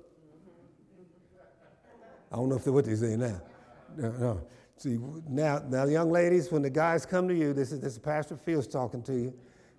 I 2.33 2.37
don't 2.37 2.49
know 2.49 2.55
if 2.55 2.63
they're 2.63 2.73
what 2.73 2.85
they 2.85 2.95
say 2.95 3.15
now. 3.15 3.39
No, 3.95 4.11
no. 4.11 4.41
See, 4.77 4.97
now, 5.29 5.61
now, 5.69 5.85
young 5.85 6.11
ladies, 6.11 6.51
when 6.51 6.63
the 6.63 6.69
guys 6.69 7.05
come 7.05 7.27
to 7.27 7.35
you, 7.35 7.53
this 7.53 7.71
is, 7.71 7.79
this 7.79 7.93
is 7.93 7.99
Pastor 7.99 8.35
Fields 8.35 8.67
talking 8.67 9.03
to 9.03 9.13
you, 9.13 9.33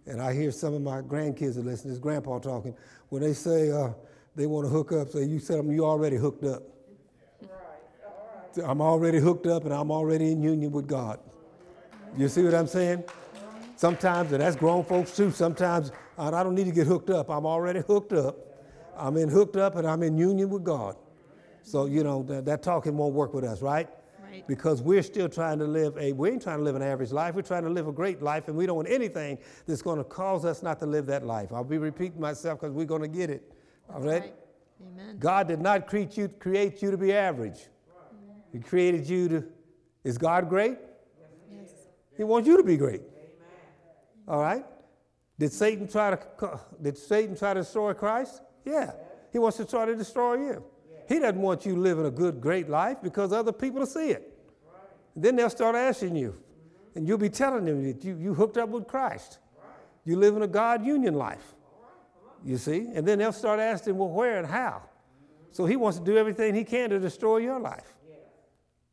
and 0.06 0.22
I 0.22 0.32
hear 0.32 0.52
some 0.52 0.72
of 0.72 0.80
my 0.80 1.02
grandkids 1.02 1.56
are 1.56 1.62
listening, 1.62 1.92
this 1.92 1.98
grandpa 1.98 2.38
talking. 2.38 2.76
When 3.08 3.22
they 3.22 3.32
say 3.32 3.72
uh, 3.72 3.90
they 4.36 4.46
want 4.46 4.66
to 4.66 4.70
hook 4.70 4.92
up, 4.92 5.10
say, 5.10 5.24
you 5.24 5.40
them 5.40 5.72
you 5.72 5.84
already 5.84 6.16
hooked 6.16 6.44
up. 6.44 6.62
I'm 8.64 8.80
already 8.80 9.18
hooked 9.18 9.48
up 9.48 9.64
and 9.64 9.74
I'm 9.74 9.90
already 9.90 10.30
in 10.30 10.40
union 10.40 10.70
with 10.70 10.86
God. 10.86 11.18
You 12.16 12.28
see 12.28 12.44
what 12.44 12.54
I'm 12.54 12.68
saying? 12.68 13.02
Sometimes, 13.74 14.30
and 14.30 14.40
that's 14.40 14.54
grown 14.54 14.84
folks 14.84 15.16
too, 15.16 15.32
sometimes 15.32 15.90
I 16.16 16.30
don't 16.30 16.54
need 16.54 16.66
to 16.66 16.72
get 16.72 16.86
hooked 16.86 17.10
up. 17.10 17.28
I'm 17.30 17.46
already 17.46 17.80
hooked 17.80 18.12
up. 18.12 18.36
I'm 18.96 19.16
in 19.16 19.28
hooked 19.28 19.56
up 19.56 19.74
and 19.74 19.88
I'm 19.88 20.04
in 20.04 20.16
union 20.16 20.50
with 20.50 20.62
God. 20.62 20.96
So, 21.64 21.86
you 21.86 22.04
know, 22.04 22.22
that, 22.24 22.44
that 22.44 22.62
talking 22.62 22.96
won't 22.96 23.14
work 23.14 23.32
with 23.32 23.42
us, 23.42 23.62
right? 23.62 23.88
Right. 24.22 24.46
Because 24.46 24.82
we're 24.82 25.02
still 25.02 25.28
trying 25.28 25.58
to 25.58 25.64
live 25.64 25.96
a, 25.98 26.12
we 26.12 26.30
ain't 26.30 26.42
trying 26.42 26.58
to 26.58 26.64
live 26.64 26.76
an 26.76 26.82
average 26.82 27.10
life. 27.10 27.34
We're 27.34 27.42
trying 27.42 27.64
to 27.64 27.70
live 27.70 27.88
a 27.88 27.92
great 27.92 28.22
life 28.22 28.48
and 28.48 28.56
we 28.56 28.66
don't 28.66 28.76
want 28.76 28.90
anything 28.90 29.38
that's 29.66 29.80
going 29.80 29.98
to 29.98 30.04
cause 30.04 30.44
us 30.44 30.62
not 30.62 30.78
to 30.80 30.86
live 30.86 31.06
that 31.06 31.24
life. 31.24 31.52
I'll 31.52 31.64
be 31.64 31.78
repeating 31.78 32.20
myself 32.20 32.60
because 32.60 32.74
we're 32.74 32.84
going 32.84 33.02
to 33.02 33.08
get 33.08 33.30
it. 33.30 33.50
All 33.92 34.00
right? 34.00 34.20
Right. 34.20 34.34
Amen. 34.92 35.18
God 35.18 35.48
did 35.48 35.60
not 35.60 35.86
create 35.86 36.16
you, 36.18 36.28
create 36.28 36.82
you 36.82 36.90
to 36.90 36.98
be 36.98 37.12
average. 37.12 37.60
He 38.52 38.60
created 38.60 39.08
you 39.08 39.28
to, 39.28 39.44
is 40.04 40.18
God 40.18 40.48
great? 40.48 40.78
Yes. 41.50 41.70
He 42.16 42.24
wants 42.24 42.46
you 42.46 42.58
to 42.58 42.62
be 42.62 42.76
great. 42.76 43.00
Amen. 43.00 43.08
All 44.28 44.40
right? 44.40 44.64
Did 45.38 45.52
Satan 45.52 45.88
try 45.88 46.10
to 46.10 46.60
did 46.80 46.96
Satan 46.96 47.36
try 47.36 47.54
to 47.54 47.60
destroy 47.60 47.92
Christ? 47.94 48.42
Yeah. 48.64 48.92
He 49.32 49.38
wants 49.38 49.56
to 49.56 49.64
try 49.64 49.84
to 49.86 49.96
destroy 49.96 50.34
you. 50.34 50.64
He 51.08 51.18
doesn't 51.18 51.40
want 51.40 51.66
you 51.66 51.76
living 51.76 52.06
a 52.06 52.10
good, 52.10 52.40
great 52.40 52.68
life 52.68 52.98
because 53.02 53.32
other 53.32 53.52
people 53.52 53.80
will 53.80 53.86
see 53.86 54.10
it. 54.10 54.38
Then 55.16 55.36
they'll 55.36 55.50
start 55.50 55.76
asking 55.76 56.16
you. 56.16 56.36
And 56.94 57.06
you'll 57.06 57.18
be 57.18 57.28
telling 57.28 57.64
them 57.64 57.84
that 57.84 58.04
you, 58.04 58.16
you 58.16 58.34
hooked 58.34 58.56
up 58.56 58.68
with 58.68 58.86
Christ. 58.86 59.38
You 60.04 60.16
live 60.16 60.36
in 60.36 60.42
a 60.42 60.48
God 60.48 60.84
union 60.84 61.14
life. 61.14 61.54
You 62.44 62.58
see? 62.58 62.88
And 62.94 63.06
then 63.06 63.18
they'll 63.18 63.32
start 63.32 63.58
asking, 63.58 63.96
well, 63.96 64.10
where 64.10 64.38
and 64.38 64.46
how? 64.46 64.82
So 65.50 65.66
he 65.66 65.76
wants 65.76 65.98
to 65.98 66.04
do 66.04 66.16
everything 66.16 66.54
he 66.54 66.64
can 66.64 66.90
to 66.90 66.98
destroy 66.98 67.38
your 67.38 67.58
life. 67.58 67.94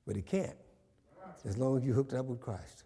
But 0.05 0.15
he 0.15 0.21
can't. 0.21 0.55
As 1.45 1.57
long 1.57 1.77
as 1.77 1.83
you're 1.83 1.95
hooked 1.95 2.13
up 2.13 2.25
with 2.25 2.39
Christ. 2.39 2.83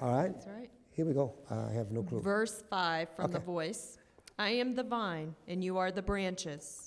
All 0.00 0.12
right? 0.12 0.32
That's 0.32 0.46
right. 0.46 0.70
Here 0.92 1.04
we 1.04 1.14
go. 1.14 1.34
I 1.50 1.72
have 1.72 1.90
no 1.90 2.02
clue. 2.02 2.20
Verse 2.20 2.62
5 2.68 3.08
from 3.16 3.32
the 3.32 3.38
voice 3.38 3.98
I 4.38 4.50
am 4.50 4.74
the 4.74 4.82
vine, 4.82 5.34
and 5.46 5.62
you 5.62 5.78
are 5.78 5.92
the 5.92 6.02
branches. 6.02 6.81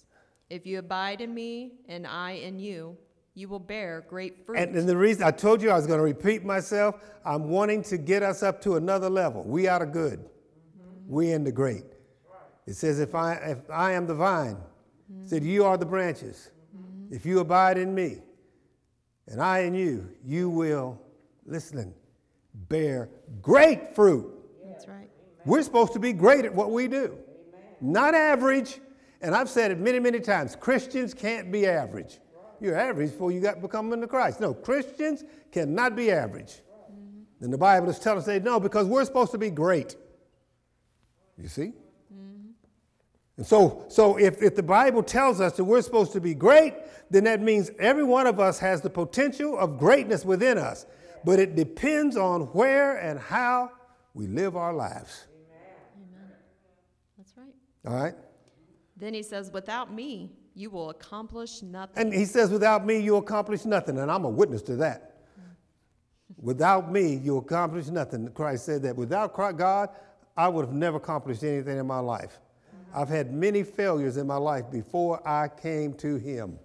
If 0.50 0.66
you 0.66 0.80
abide 0.80 1.22
in 1.22 1.34
me, 1.34 1.72
and 1.88 2.06
I 2.06 2.32
in 2.32 2.60
you, 2.60 2.98
you 3.34 3.50
will 3.50 3.60
bear 3.60 4.06
great 4.08 4.46
fruit. 4.46 4.58
And, 4.58 4.76
and 4.76 4.88
the 4.88 4.96
reason 4.96 5.24
I 5.24 5.32
told 5.32 5.62
you 5.62 5.70
I 5.72 5.76
was 5.76 5.88
going 5.88 5.98
to 5.98 6.04
repeat 6.04 6.46
myself, 6.46 7.02
I'm 7.26 7.50
wanting 7.50 7.82
to 7.84 7.98
get 7.98 8.24
us 8.24 8.44
up 8.44 8.62
to 8.62 8.76
another 8.76 9.10
level. 9.10 9.44
We 9.44 9.68
are 9.68 9.80
the 9.80 9.88
good. 9.88 10.20
Mm-hmm. 10.20 11.14
We 11.14 11.32
in 11.32 11.44
the 11.44 11.52
great. 11.52 11.84
It 12.68 12.76
says, 12.76 13.00
if 13.00 13.14
I, 13.16 13.34
if 13.36 13.70
I 13.70 13.94
am 13.94 14.08
the 14.08 14.16
vine, 14.16 14.58
it 15.24 15.30
said, 15.30 15.44
you 15.44 15.66
are 15.66 15.78
the 15.78 15.86
branches. 15.86 16.52
Mm-hmm. 16.76 17.14
If 17.14 17.26
you 17.26 17.40
abide 17.40 17.78
in 17.78 17.94
me, 17.94 18.20
and 19.28 19.42
I 19.42 19.60
in 19.60 19.74
you, 19.74 20.10
you 20.24 20.50
will, 20.50 21.02
listen, 21.46 21.94
bear 22.70 23.10
great 23.42 23.96
fruit. 23.96 24.32
That's 24.64 24.88
right. 24.88 25.10
We're 25.44 25.64
supposed 25.64 25.94
to 25.94 26.00
be 26.00 26.14
great 26.14 26.46
at 26.46 26.54
what 26.54 26.72
we 26.72 26.88
do, 26.88 27.18
not 27.82 28.14
average. 28.14 28.80
And 29.22 29.36
I've 29.36 29.50
said 29.50 29.72
it 29.72 29.80
many, 29.80 30.00
many 30.00 30.20
times 30.20 30.56
Christians 30.56 31.14
can't 31.14 31.52
be 31.52 31.66
average. 31.66 32.20
You're 32.60 32.78
average 32.78 33.12
before 33.12 33.32
you 33.32 33.42
got 33.42 33.62
become 33.62 33.92
into 33.94 34.08
Christ. 34.08 34.40
No, 34.40 34.54
Christians 34.54 35.24
cannot 35.52 35.96
be 35.96 36.12
average. 36.12 36.62
Mm-hmm. 36.92 37.44
And 37.44 37.54
the 37.54 37.58
Bible 37.58 37.90
is 37.90 38.00
telling 38.00 38.20
us, 38.20 38.26
they 38.26 38.40
no, 38.40 38.60
because 38.60 38.88
we're 38.88 39.06
supposed 39.06 39.32
to 39.32 39.38
be 39.38 39.50
great. 39.50 39.96
You 41.38 41.48
see? 41.48 41.74
Mm-hmm. 42.14 42.52
And 43.38 43.46
so, 43.46 43.86
so 43.90 44.18
if, 44.18 44.42
if 44.42 44.56
the 44.56 44.64
Bible 44.64 45.04
tells 45.04 45.42
us 45.42 45.54
that 45.58 45.64
we're 45.64 45.82
supposed 45.82 46.14
to 46.14 46.22
be 46.22 46.34
great, 46.34 46.74
then 47.10 47.26
that 47.26 47.42
means 47.42 47.72
every 47.78 48.04
one 48.04 48.26
of 48.26 48.40
us 48.40 48.60
has 48.60 48.82
the 48.82 48.90
potential 48.90 49.58
of 49.58 49.78
greatness 49.78 50.24
within 50.24 50.58
us. 50.58 50.86
But 51.24 51.40
it 51.40 51.56
depends 51.56 52.16
on 52.18 52.42
where 52.54 52.98
and 52.98 53.20
how 53.20 53.72
we 54.14 54.28
live 54.28 54.56
our 54.56 54.74
lives. 54.74 55.26
That's 57.18 57.34
right. 57.38 57.54
All 57.88 58.02
right? 58.02 58.16
Then 58.98 59.14
he 59.14 59.24
says, 59.24 59.52
Without 59.52 59.94
me, 59.94 60.32
you 60.56 60.70
will 60.70 60.90
accomplish 60.90 61.62
nothing. 61.62 62.02
And 62.02 62.14
he 62.14 62.26
says, 62.26 62.50
without 62.50 62.86
me, 62.86 62.98
you 62.98 63.18
accomplish 63.18 63.66
nothing. 63.66 64.00
And 64.00 64.10
I'm 64.10 64.24
a 64.24 64.30
witness 64.30 64.62
to 64.64 64.78
that. 64.78 65.12
Without 66.38 66.92
me, 66.92 67.16
you 67.16 67.38
accomplish 67.38 67.88
nothing. 67.88 68.30
Christ 68.30 68.66
said 68.66 68.82
that. 68.84 68.96
Without 68.96 69.34
Christ- 69.34 69.58
God, 69.58 69.90
I 70.36 70.48
would 70.48 70.66
have 70.66 70.74
never 70.74 70.98
accomplished 70.98 71.44
anything 71.44 71.78
in 71.78 71.86
my 71.86 72.00
life. 72.00 72.40
I've 72.94 73.10
had 73.10 73.34
many 73.34 73.64
failures 73.64 74.16
in 74.16 74.26
my 74.26 74.38
life 74.38 74.72
before 74.72 75.26
I 75.28 75.50
came 75.50 75.94
to 75.96 76.16
him. 76.16 76.58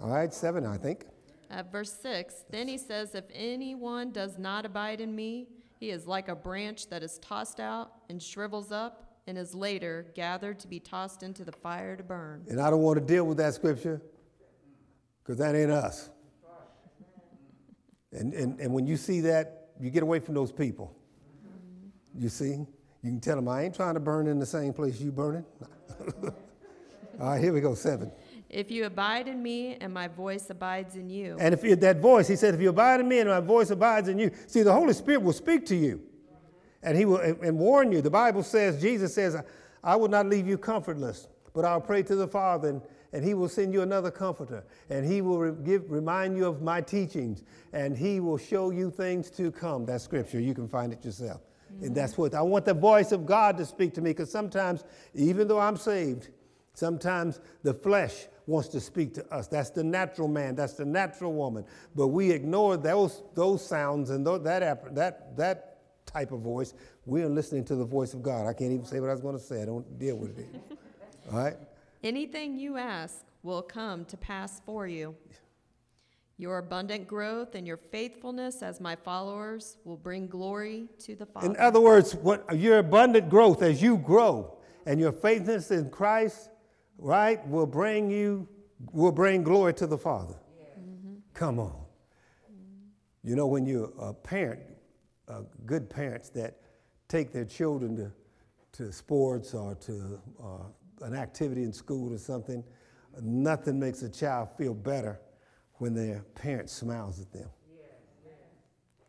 All 0.00 0.10
right, 0.10 0.32
seven, 0.32 0.64
I 0.64 0.76
think. 0.76 1.06
At 1.50 1.70
verse 1.70 1.92
6, 2.00 2.44
then 2.50 2.68
he 2.68 2.78
says, 2.78 3.14
If 3.14 3.24
anyone 3.34 4.10
does 4.10 4.38
not 4.38 4.64
abide 4.64 5.00
in 5.00 5.14
me, 5.14 5.48
he 5.78 5.90
is 5.90 6.06
like 6.06 6.28
a 6.28 6.36
branch 6.36 6.88
that 6.88 7.02
is 7.02 7.18
tossed 7.18 7.60
out 7.60 7.92
and 8.08 8.22
shrivels 8.22 8.72
up 8.72 9.11
and 9.26 9.38
is 9.38 9.54
later 9.54 10.06
gathered 10.14 10.58
to 10.60 10.68
be 10.68 10.80
tossed 10.80 11.22
into 11.22 11.44
the 11.44 11.52
fire 11.52 11.96
to 11.96 12.02
burn. 12.02 12.44
And 12.48 12.60
I 12.60 12.70
don't 12.70 12.82
want 12.82 12.98
to 12.98 13.04
deal 13.04 13.24
with 13.24 13.38
that 13.38 13.54
scripture 13.54 14.02
because 15.22 15.38
that 15.38 15.54
ain't 15.54 15.70
us. 15.70 16.10
And, 18.12 18.34
and, 18.34 18.60
and 18.60 18.72
when 18.72 18.86
you 18.86 18.96
see 18.96 19.20
that, 19.22 19.68
you 19.80 19.90
get 19.90 20.02
away 20.02 20.18
from 20.18 20.34
those 20.34 20.52
people. 20.52 20.94
You 22.18 22.28
see? 22.28 22.66
You 23.02 23.10
can 23.10 23.20
tell 23.20 23.36
them, 23.36 23.48
I 23.48 23.64
ain't 23.64 23.74
trying 23.74 23.94
to 23.94 24.00
burn 24.00 24.26
in 24.26 24.38
the 24.38 24.46
same 24.46 24.72
place 24.72 25.00
you 25.00 25.10
burning. 25.10 25.44
All 26.22 26.32
right, 27.20 27.40
here 27.40 27.52
we 27.52 27.60
go, 27.60 27.74
seven. 27.74 28.12
If 28.50 28.70
you 28.70 28.84
abide 28.84 29.28
in 29.28 29.42
me 29.42 29.76
and 29.80 29.94
my 29.94 30.08
voice 30.08 30.50
abides 30.50 30.96
in 30.96 31.08
you, 31.08 31.36
And 31.40 31.54
if 31.54 31.64
you, 31.64 31.74
that 31.76 32.00
voice, 32.00 32.28
he 32.28 32.36
said, 32.36 32.54
if 32.54 32.60
you 32.60 32.68
abide 32.68 33.00
in 33.00 33.08
me 33.08 33.20
and 33.20 33.30
my 33.30 33.40
voice 33.40 33.70
abides 33.70 34.08
in 34.08 34.18
you, 34.18 34.30
see, 34.46 34.62
the 34.62 34.72
Holy 34.72 34.92
Spirit 34.92 35.22
will 35.22 35.32
speak 35.32 35.64
to 35.66 35.76
you 35.76 36.02
and 36.82 36.96
he 36.96 37.04
will 37.04 37.18
and, 37.18 37.58
warn 37.58 37.92
you. 37.92 38.00
The 38.00 38.10
Bible 38.10 38.42
says, 38.42 38.80
Jesus 38.80 39.14
says, 39.14 39.36
I 39.82 39.96
will 39.96 40.08
not 40.08 40.26
leave 40.26 40.46
you 40.46 40.58
comfortless, 40.58 41.28
but 41.54 41.64
I'll 41.64 41.80
pray 41.80 42.02
to 42.04 42.14
the 42.14 42.28
Father 42.28 42.68
and, 42.68 42.82
and 43.12 43.24
he 43.24 43.34
will 43.34 43.48
send 43.48 43.72
you 43.72 43.82
another 43.82 44.10
comforter 44.10 44.64
and 44.90 45.04
he 45.04 45.20
will 45.20 45.38
re- 45.38 45.64
give, 45.64 45.90
remind 45.90 46.36
you 46.36 46.46
of 46.46 46.62
my 46.62 46.80
teachings 46.80 47.42
and 47.72 47.96
he 47.96 48.20
will 48.20 48.38
show 48.38 48.70
you 48.70 48.90
things 48.90 49.30
to 49.32 49.50
come. 49.50 49.84
That's 49.84 50.04
scripture. 50.04 50.40
You 50.40 50.54
can 50.54 50.68
find 50.68 50.92
it 50.92 51.04
yourself. 51.04 51.40
And 51.80 51.92
mm. 51.92 51.94
that's 51.94 52.18
what 52.18 52.34
I 52.34 52.42
want 52.42 52.64
the 52.64 52.74
voice 52.74 53.12
of 53.12 53.26
God 53.26 53.56
to 53.58 53.66
speak 53.66 53.94
to 53.94 54.00
me 54.00 54.10
because 54.10 54.30
sometimes, 54.30 54.84
even 55.14 55.48
though 55.48 55.60
I'm 55.60 55.76
saved, 55.76 56.28
Sometimes 56.74 57.40
the 57.62 57.74
flesh 57.74 58.26
wants 58.46 58.68
to 58.70 58.80
speak 58.80 59.14
to 59.14 59.34
us. 59.34 59.46
That's 59.46 59.70
the 59.70 59.84
natural 59.84 60.28
man. 60.28 60.54
That's 60.54 60.74
the 60.74 60.84
natural 60.84 61.32
woman. 61.32 61.64
But 61.94 62.08
we 62.08 62.30
ignore 62.30 62.76
those, 62.76 63.22
those 63.34 63.64
sounds 63.64 64.10
and 64.10 64.26
that, 64.26 64.94
that, 64.94 65.36
that 65.36 65.71
type 66.12 66.32
of 66.32 66.40
voice. 66.40 66.74
We 67.06 67.22
are 67.22 67.28
listening 67.28 67.64
to 67.66 67.74
the 67.74 67.84
voice 67.84 68.14
of 68.14 68.22
God. 68.22 68.46
I 68.46 68.52
can't 68.52 68.72
even 68.72 68.84
say 68.84 69.00
what 69.00 69.08
I 69.08 69.12
was 69.12 69.20
going 69.20 69.36
to 69.36 69.42
say. 69.42 69.62
I 69.62 69.64
don't 69.64 69.98
deal 69.98 70.16
with 70.16 70.38
it. 70.38 70.78
All 71.32 71.38
right? 71.38 71.56
anything 72.04 72.58
you 72.58 72.76
ask 72.76 73.24
will 73.42 73.62
come 73.62 74.04
to 74.06 74.16
pass 74.16 74.60
for 74.64 74.86
you. 74.86 75.14
Your 76.38 76.58
abundant 76.58 77.06
growth 77.06 77.54
and 77.54 77.66
your 77.66 77.76
faithfulness 77.76 78.62
as 78.62 78.80
my 78.80 78.96
followers 78.96 79.76
will 79.84 79.96
bring 79.96 80.26
glory 80.26 80.88
to 81.00 81.14
the 81.14 81.26
Father. 81.26 81.46
In 81.46 81.56
other 81.56 81.80
words, 81.80 82.14
what 82.16 82.44
your 82.58 82.78
abundant 82.78 83.28
growth 83.28 83.62
as 83.62 83.80
you 83.80 83.96
grow 83.98 84.56
and 84.86 84.98
your 84.98 85.12
faithfulness 85.12 85.70
in 85.70 85.90
Christ, 85.90 86.50
right, 86.98 87.46
will 87.48 87.66
bring 87.66 88.10
you 88.10 88.48
will 88.90 89.12
bring 89.12 89.44
glory 89.44 89.72
to 89.74 89.86
the 89.86 89.98
Father. 89.98 90.34
Come 91.34 91.60
on. 91.60 91.84
You 93.22 93.36
know, 93.36 93.46
when 93.46 93.64
you're 93.64 93.92
a 94.00 94.12
parent, 94.12 94.60
uh, 95.28 95.42
good 95.66 95.88
parents 95.88 96.28
that 96.30 96.56
take 97.08 97.32
their 97.32 97.44
children 97.44 97.96
to, 97.96 98.12
to 98.72 98.92
sports 98.92 99.54
or 99.54 99.74
to 99.76 100.20
uh, 100.42 101.04
an 101.06 101.14
activity 101.14 101.62
in 101.62 101.72
school 101.72 102.12
or 102.12 102.18
something, 102.18 102.64
nothing 103.20 103.78
makes 103.78 104.02
a 104.02 104.08
child 104.08 104.48
feel 104.56 104.74
better 104.74 105.20
when 105.74 105.94
their 105.94 106.24
parent 106.34 106.70
smiles 106.70 107.20
at 107.20 107.32
them. 107.32 107.48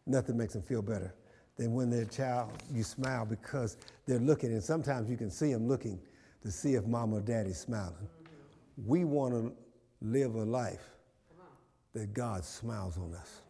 Nothing 0.05 0.37
makes 0.37 0.53
them 0.53 0.63
feel 0.63 0.81
better 0.81 1.13
than 1.55 1.73
when 1.73 1.89
their 1.89 2.05
child, 2.05 2.51
you 2.73 2.83
smile 2.83 3.25
because 3.25 3.77
they're 4.05 4.19
looking, 4.19 4.51
and 4.51 4.63
sometimes 4.63 5.09
you 5.09 5.15
can 5.15 5.29
see 5.29 5.53
them 5.53 5.67
looking 5.67 5.99
to 6.41 6.51
see 6.51 6.73
if 6.73 6.85
mom 6.85 7.13
or 7.13 7.21
daddy's 7.21 7.59
smiling. 7.59 8.09
We 8.85 9.05
want 9.05 9.33
to 9.33 9.53
live 10.01 10.35
a 10.35 10.43
life 10.43 10.89
that 11.93 12.13
God 12.13 12.43
smiles 12.43 12.97
on 12.97 13.13
us. 13.13 13.42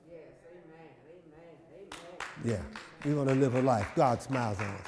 Yeah, 2.44 2.62
we 3.06 3.14
want 3.14 3.30
to 3.30 3.36
live 3.36 3.56
a 3.56 3.62
life 3.62 3.88
God 3.96 4.22
smiles 4.22 4.60
on 4.60 4.66
us. 4.68 4.88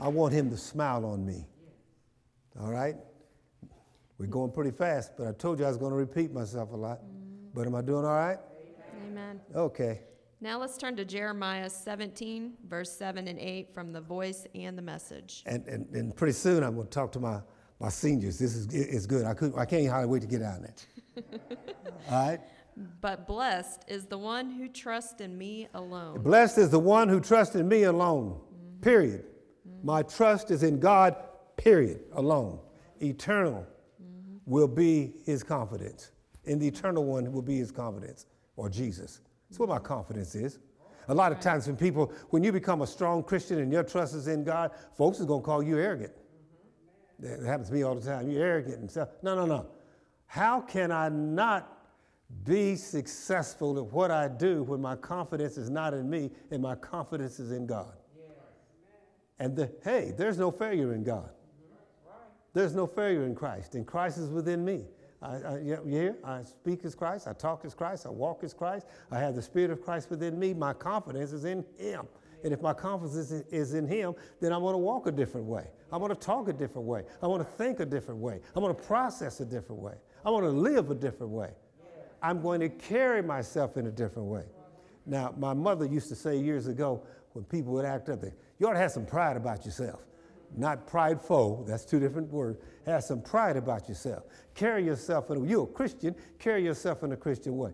I 0.00 0.08
want 0.08 0.32
Him 0.32 0.50
to 0.50 0.56
smile 0.56 1.04
on 1.04 1.24
me. 1.24 1.46
All 2.60 2.70
right? 2.70 2.96
We're 4.18 4.26
going 4.26 4.52
pretty 4.52 4.70
fast, 4.70 5.12
but 5.16 5.26
I 5.26 5.32
told 5.32 5.58
you 5.58 5.64
I 5.64 5.68
was 5.68 5.76
going 5.76 5.90
to 5.90 5.96
repeat 5.96 6.32
myself 6.32 6.72
a 6.72 6.76
lot. 6.76 7.00
But 7.52 7.66
am 7.66 7.74
I 7.74 7.82
doing 7.82 8.04
all 8.04 8.14
right? 8.14 8.38
Amen. 9.06 9.40
Okay. 9.54 10.00
Now 10.40 10.58
let's 10.58 10.76
turn 10.76 10.94
to 10.96 11.04
Jeremiah 11.04 11.70
17, 11.70 12.52
verse 12.68 12.92
7 12.92 13.28
and 13.28 13.38
8 13.38 13.72
from 13.72 13.92
the 13.92 14.00
voice 14.00 14.46
and 14.54 14.76
the 14.76 14.82
message. 14.82 15.42
And, 15.46 15.66
and, 15.66 15.88
and 15.94 16.16
pretty 16.16 16.32
soon 16.32 16.62
I'm 16.62 16.74
going 16.74 16.86
to 16.86 16.92
talk 16.92 17.12
to 17.12 17.20
my, 17.20 17.40
my 17.80 17.88
seniors. 17.88 18.38
This 18.38 18.54
is 18.54 18.66
it's 18.72 19.06
good. 19.06 19.24
I, 19.24 19.34
could, 19.34 19.54
I 19.56 19.64
can't 19.64 19.88
hardly 19.88 20.08
wait 20.08 20.22
to 20.22 20.28
get 20.28 20.42
out 20.42 20.58
of 20.58 20.62
there. 20.62 21.24
All 22.10 22.28
right? 22.28 22.40
But 23.00 23.26
blessed 23.26 23.84
is 23.88 24.06
the 24.06 24.18
one 24.18 24.50
who 24.50 24.68
trusts 24.68 25.20
in 25.20 25.36
me 25.36 25.68
alone. 25.74 26.22
Blessed 26.22 26.58
is 26.58 26.70
the 26.70 26.78
one 26.78 27.08
who 27.08 27.20
trusts 27.20 27.54
in 27.54 27.68
me 27.68 27.84
alone, 27.84 28.40
period. 28.80 29.26
My 29.82 30.02
trust 30.02 30.50
is 30.50 30.62
in 30.62 30.80
God, 30.80 31.16
period, 31.56 32.00
alone. 32.12 32.58
Eternal 33.00 33.66
will 34.46 34.68
be 34.68 35.14
his 35.24 35.42
confidence. 35.42 36.10
In 36.44 36.58
the 36.58 36.66
eternal 36.66 37.04
one 37.04 37.30
will 37.32 37.42
be 37.42 37.58
his 37.58 37.70
confidence, 37.70 38.26
or 38.56 38.68
Jesus. 38.68 39.20
That's 39.48 39.58
what 39.58 39.68
my 39.68 39.78
confidence 39.78 40.34
is. 40.34 40.58
A 41.08 41.14
lot 41.14 41.32
of 41.32 41.40
times 41.40 41.66
when 41.66 41.76
people, 41.76 42.12
when 42.30 42.42
you 42.42 42.50
become 42.50 42.82
a 42.82 42.86
strong 42.86 43.22
Christian 43.22 43.58
and 43.60 43.70
your 43.70 43.82
trust 43.82 44.14
is 44.14 44.26
in 44.26 44.42
God, 44.42 44.70
folks 44.96 45.20
is 45.20 45.26
going 45.26 45.42
to 45.42 45.44
call 45.44 45.62
you 45.62 45.78
arrogant. 45.78 46.12
That 47.18 47.42
happens 47.42 47.68
to 47.68 47.74
me 47.74 47.82
all 47.82 47.94
the 47.94 48.04
time. 48.04 48.30
You're 48.30 48.42
arrogant 48.42 48.78
and 48.78 48.90
stuff. 48.90 49.10
No, 49.22 49.36
no, 49.36 49.46
no. 49.46 49.66
How 50.26 50.60
can 50.60 50.90
I 50.90 51.08
not 51.10 51.83
be 52.44 52.76
successful 52.76 53.78
at 53.78 53.84
what 53.86 54.10
I 54.10 54.28
do 54.28 54.62
when 54.62 54.80
my 54.80 54.96
confidence 54.96 55.56
is 55.56 55.70
not 55.70 55.94
in 55.94 56.08
me 56.08 56.30
and 56.50 56.62
my 56.62 56.74
confidence 56.74 57.38
is 57.38 57.52
in 57.52 57.66
God? 57.66 57.94
And 59.38 59.56
the, 59.56 59.70
hey, 59.82 60.12
there's 60.16 60.38
no 60.38 60.50
failure 60.50 60.94
in 60.94 61.02
God. 61.02 61.30
There's 62.52 62.74
no 62.74 62.86
failure 62.86 63.24
in 63.24 63.34
Christ, 63.34 63.74
and 63.74 63.84
Christ 63.84 64.16
is 64.16 64.30
within 64.30 64.64
me. 64.64 64.84
I, 65.20 65.36
I, 65.36 65.58
you 65.58 65.82
hear? 65.86 66.16
I 66.22 66.42
speak 66.42 66.84
as 66.84 66.94
Christ, 66.94 67.26
I 67.26 67.32
talk 67.32 67.64
as 67.64 67.74
Christ, 67.74 68.06
I 68.06 68.10
walk 68.10 68.44
as 68.44 68.54
Christ, 68.54 68.86
I 69.10 69.18
have 69.18 69.34
the 69.34 69.42
Spirit 69.42 69.70
of 69.70 69.82
Christ 69.82 70.10
within 70.10 70.38
me. 70.38 70.54
My 70.54 70.72
confidence 70.72 71.32
is 71.32 71.44
in 71.44 71.64
Him. 71.78 72.06
And 72.44 72.52
if 72.52 72.60
my 72.60 72.74
confidence 72.74 73.16
is, 73.16 73.42
is 73.50 73.74
in 73.74 73.88
Him, 73.88 74.14
then 74.40 74.52
I'm 74.52 74.60
going 74.60 74.74
to 74.74 74.78
walk 74.78 75.06
a 75.06 75.12
different 75.12 75.46
way. 75.46 75.66
I'm 75.90 75.98
going 75.98 76.14
to 76.14 76.20
talk 76.20 76.48
a 76.48 76.52
different 76.52 76.86
way. 76.86 77.04
I'm 77.22 77.30
going 77.30 77.44
to 77.44 77.50
think 77.52 77.80
a 77.80 77.86
different 77.86 78.20
way. 78.20 78.38
I'm 78.54 78.62
going 78.62 78.74
to 78.74 78.82
process 78.82 79.40
a 79.40 79.46
different 79.46 79.80
way. 79.80 79.94
I'm 80.24 80.32
going 80.32 80.44
to 80.44 80.50
live 80.50 80.90
a 80.90 80.94
different 80.94 81.32
way. 81.32 81.50
I'm 82.24 82.40
going 82.40 82.60
to 82.60 82.70
carry 82.70 83.22
myself 83.22 83.76
in 83.76 83.86
a 83.86 83.90
different 83.90 84.28
way. 84.28 84.44
Now, 85.04 85.34
my 85.36 85.52
mother 85.52 85.84
used 85.84 86.08
to 86.08 86.14
say 86.14 86.38
years 86.38 86.68
ago 86.68 87.02
when 87.34 87.44
people 87.44 87.74
would 87.74 87.84
act 87.84 88.08
up, 88.08 88.22
there, 88.22 88.32
you 88.58 88.66
ought 88.66 88.72
to 88.72 88.78
have 88.78 88.92
some 88.92 89.04
pride 89.04 89.36
about 89.36 89.66
yourself. 89.66 90.00
Not 90.56 90.86
prideful, 90.86 91.64
that's 91.68 91.84
two 91.84 92.00
different 92.00 92.32
words. 92.32 92.58
Have 92.86 93.04
some 93.04 93.20
pride 93.20 93.58
about 93.58 93.90
yourself. 93.90 94.22
Carry 94.54 94.86
yourself 94.86 95.30
in 95.30 95.36
a, 95.36 95.46
you're 95.46 95.64
a 95.64 95.66
Christian, 95.66 96.14
carry 96.38 96.64
yourself 96.64 97.02
in 97.02 97.12
a 97.12 97.16
Christian 97.16 97.58
way. 97.58 97.72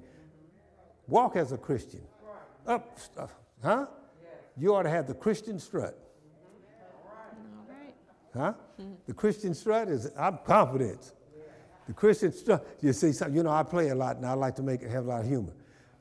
Walk 1.06 1.36
as 1.36 1.52
a 1.52 1.58
Christian. 1.58 2.00
Up, 2.66 2.98
uh, 3.16 3.28
huh? 3.62 3.86
You 4.58 4.74
ought 4.74 4.82
to 4.82 4.90
have 4.90 5.06
the 5.06 5.14
Christian 5.14 5.60
strut. 5.60 5.96
All 7.04 7.66
right. 7.68 7.94
Huh? 8.34 8.54
The 9.06 9.14
Christian 9.14 9.54
strut 9.54 9.88
is, 9.88 10.10
I'm 10.18 10.38
confident. 10.44 11.12
The 11.90 11.94
Christian 11.94 12.30
strut, 12.30 12.64
you 12.80 12.92
see, 12.92 13.10
some, 13.10 13.34
you 13.34 13.42
know, 13.42 13.50
I 13.50 13.64
play 13.64 13.88
a 13.88 13.96
lot 13.96 14.14
and 14.14 14.24
I 14.24 14.34
like 14.34 14.54
to 14.54 14.62
make 14.62 14.82
it 14.82 14.90
have 14.92 15.06
a 15.06 15.08
lot 15.08 15.22
of 15.22 15.26
humor. 15.26 15.52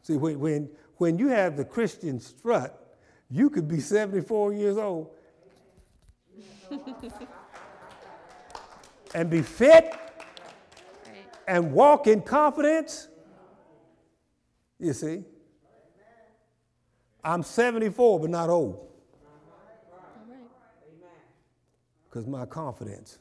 See, 0.03 0.17
when, 0.17 0.39
when, 0.39 0.69
when 0.97 1.17
you 1.17 1.29
have 1.29 1.57
the 1.57 1.65
Christian 1.65 2.19
strut, 2.19 2.95
you 3.27 3.49
could 3.49 3.67
be 3.67 3.79
74 3.79 4.53
years 4.53 4.77
old 4.77 5.09
and 9.15 9.31
be 9.31 9.41
fit 9.41 9.95
and 11.47 11.73
walk 11.73 12.05
in 12.05 12.21
confidence. 12.21 13.07
You 14.79 14.93
see? 14.93 15.23
I'm 17.23 17.41
74, 17.41 18.19
but 18.19 18.29
not 18.29 18.51
old, 18.51 18.87
because 22.07 22.27
my 22.27 22.45
confidence, 22.45 23.17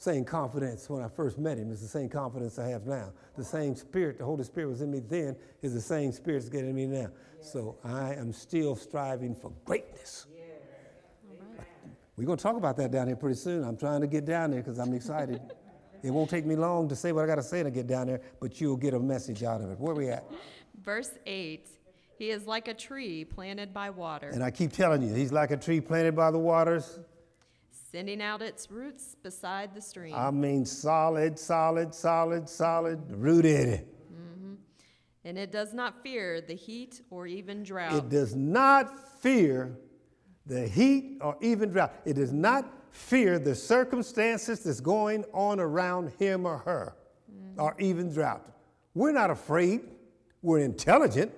same 0.00 0.24
confidence 0.24 0.88
when 0.88 1.02
I 1.02 1.08
first 1.08 1.38
met 1.38 1.58
him, 1.58 1.70
is 1.70 1.82
the 1.82 1.86
same 1.86 2.08
confidence 2.08 2.58
I 2.58 2.68
have 2.68 2.86
now. 2.86 3.12
The 3.36 3.44
same 3.44 3.76
spirit, 3.76 4.16
the 4.16 4.24
Holy 4.24 4.44
Spirit 4.44 4.70
was 4.70 4.80
in 4.80 4.90
me 4.90 5.00
then, 5.00 5.36
is 5.60 5.74
the 5.74 5.80
same 5.80 6.10
spirit 6.10 6.38
that's 6.38 6.48
getting 6.48 6.70
in 6.70 6.74
me 6.74 6.86
now. 6.86 7.08
So 7.42 7.76
I 7.84 8.14
am 8.14 8.32
still 8.32 8.74
striving 8.74 9.34
for 9.34 9.52
greatness. 9.66 10.26
Right. 11.54 11.66
We're 12.16 12.24
going 12.24 12.38
to 12.38 12.42
talk 12.42 12.56
about 12.56 12.78
that 12.78 12.90
down 12.90 13.08
here 13.08 13.16
pretty 13.16 13.36
soon. 13.36 13.62
I'm 13.62 13.76
trying 13.76 14.00
to 14.00 14.06
get 14.06 14.24
down 14.24 14.52
there 14.52 14.62
because 14.62 14.78
I'm 14.78 14.94
excited. 14.94 15.38
it 16.02 16.10
won't 16.10 16.30
take 16.30 16.46
me 16.46 16.56
long 16.56 16.88
to 16.88 16.96
say 16.96 17.12
what 17.12 17.24
I 17.24 17.26
got 17.26 17.34
to 17.34 17.42
say 17.42 17.62
to 17.62 17.70
get 17.70 17.86
down 17.86 18.06
there, 18.06 18.22
but 18.40 18.58
you'll 18.58 18.78
get 18.78 18.94
a 18.94 18.98
message 18.98 19.42
out 19.42 19.60
of 19.60 19.70
it. 19.70 19.78
Where 19.78 19.94
we 19.94 20.08
at? 20.08 20.24
Verse 20.82 21.10
8 21.26 21.68
He 22.16 22.30
is 22.30 22.46
like 22.46 22.68
a 22.68 22.74
tree 22.74 23.26
planted 23.26 23.74
by 23.74 23.90
water, 23.90 24.30
And 24.30 24.42
I 24.42 24.50
keep 24.50 24.72
telling 24.72 25.02
you, 25.02 25.14
he's 25.14 25.30
like 25.30 25.50
a 25.50 25.58
tree 25.58 25.82
planted 25.82 26.16
by 26.16 26.30
the 26.30 26.38
waters. 26.38 27.00
Sending 27.90 28.22
out 28.22 28.40
its 28.40 28.70
roots 28.70 29.16
beside 29.22 29.74
the 29.74 29.80
stream. 29.80 30.14
I 30.14 30.30
mean, 30.30 30.64
solid, 30.64 31.38
solid, 31.38 31.94
solid, 31.94 32.48
solid, 32.48 33.00
rooted. 33.10 33.86
Mm-hmm. 34.12 34.54
and 35.24 35.38
it 35.38 35.50
does 35.50 35.74
not 35.74 36.02
fear 36.02 36.40
the 36.40 36.54
heat 36.54 37.02
or 37.10 37.26
even 37.26 37.62
drought. 37.62 37.92
It 37.94 38.08
does 38.08 38.34
not 38.36 39.20
fear 39.20 39.76
the 40.46 40.68
heat 40.68 41.18
or 41.20 41.36
even 41.40 41.70
drought. 41.70 41.92
It 42.04 42.14
does 42.14 42.32
not 42.32 42.66
fear 42.92 43.38
the 43.38 43.54
circumstances 43.54 44.60
that's 44.60 44.80
going 44.80 45.24
on 45.32 45.60
around 45.60 46.12
him 46.18 46.46
or 46.46 46.58
her 46.58 46.96
mm-hmm. 47.30 47.60
or 47.60 47.74
even 47.78 48.12
drought. 48.12 48.46
We're 48.94 49.12
not 49.12 49.30
afraid. 49.30 49.80
We're 50.42 50.58
intelligent. 50.58 51.32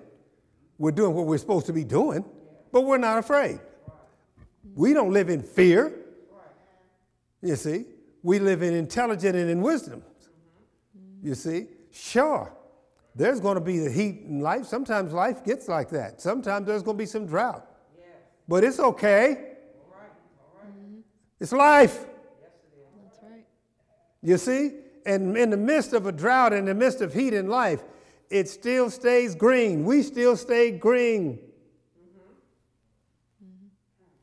We're 0.77 0.91
doing 0.91 1.13
what 1.13 1.25
we're 1.25 1.37
supposed 1.37 1.65
to 1.67 1.73
be 1.73 1.83
doing, 1.83 2.25
but 2.71 2.81
we're 2.81 2.97
not 2.97 3.17
afraid. 3.17 3.59
We 4.75 4.93
don't 4.93 5.11
live 5.11 5.29
in 5.29 5.41
fear. 5.41 6.02
You 7.43 7.57
see, 7.57 7.85
we 8.23 8.39
live 8.39 8.63
in 8.63 8.73
intelligence 8.73 9.35
and 9.35 9.49
in 9.49 9.61
wisdom. 9.61 10.01
You 11.21 11.35
see, 11.35 11.67
sure, 11.91 12.53
there's 13.15 13.41
going 13.41 13.55
to 13.55 13.61
be 13.61 13.79
the 13.79 13.91
heat 13.91 14.21
in 14.25 14.39
life. 14.39 14.65
Sometimes 14.65 15.11
life 15.11 15.43
gets 15.43 15.67
like 15.67 15.89
that. 15.89 16.21
Sometimes 16.21 16.65
there's 16.65 16.83
going 16.83 16.97
to 16.97 17.01
be 17.01 17.05
some 17.05 17.25
drought. 17.25 17.67
Yeah. 17.97 18.05
But 18.47 18.63
it's 18.63 18.79
okay. 18.79 19.27
All 19.27 19.91
right. 19.91 20.09
All 20.39 20.61
right. 20.63 21.03
It's 21.39 21.51
life. 21.51 22.05
That's 23.03 23.19
right. 23.21 23.45
You 24.21 24.37
see? 24.37 24.71
And 25.05 25.35
in 25.37 25.49
the 25.49 25.57
midst 25.57 25.91
of 25.91 26.07
a 26.07 26.13
drought, 26.13 26.53
in 26.53 26.63
the 26.63 26.73
midst 26.73 27.01
of 27.01 27.13
heat 27.13 27.33
in 27.33 27.49
life, 27.49 27.83
it 28.29 28.47
still 28.47 28.89
stays 28.89 29.35
green. 29.35 29.83
We 29.83 30.01
still 30.01 30.37
stay 30.37 30.71
green. 30.71 31.39
Mm-hmm. 33.43 33.67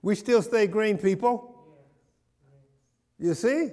We 0.00 0.14
still 0.14 0.40
stay 0.40 0.66
green, 0.66 0.96
people. 0.96 1.49
You 3.20 3.34
see? 3.34 3.70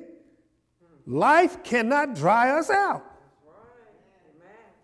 Life 1.06 1.64
cannot 1.64 2.16
dry 2.16 2.52
us 2.52 2.70
out. 2.70 3.04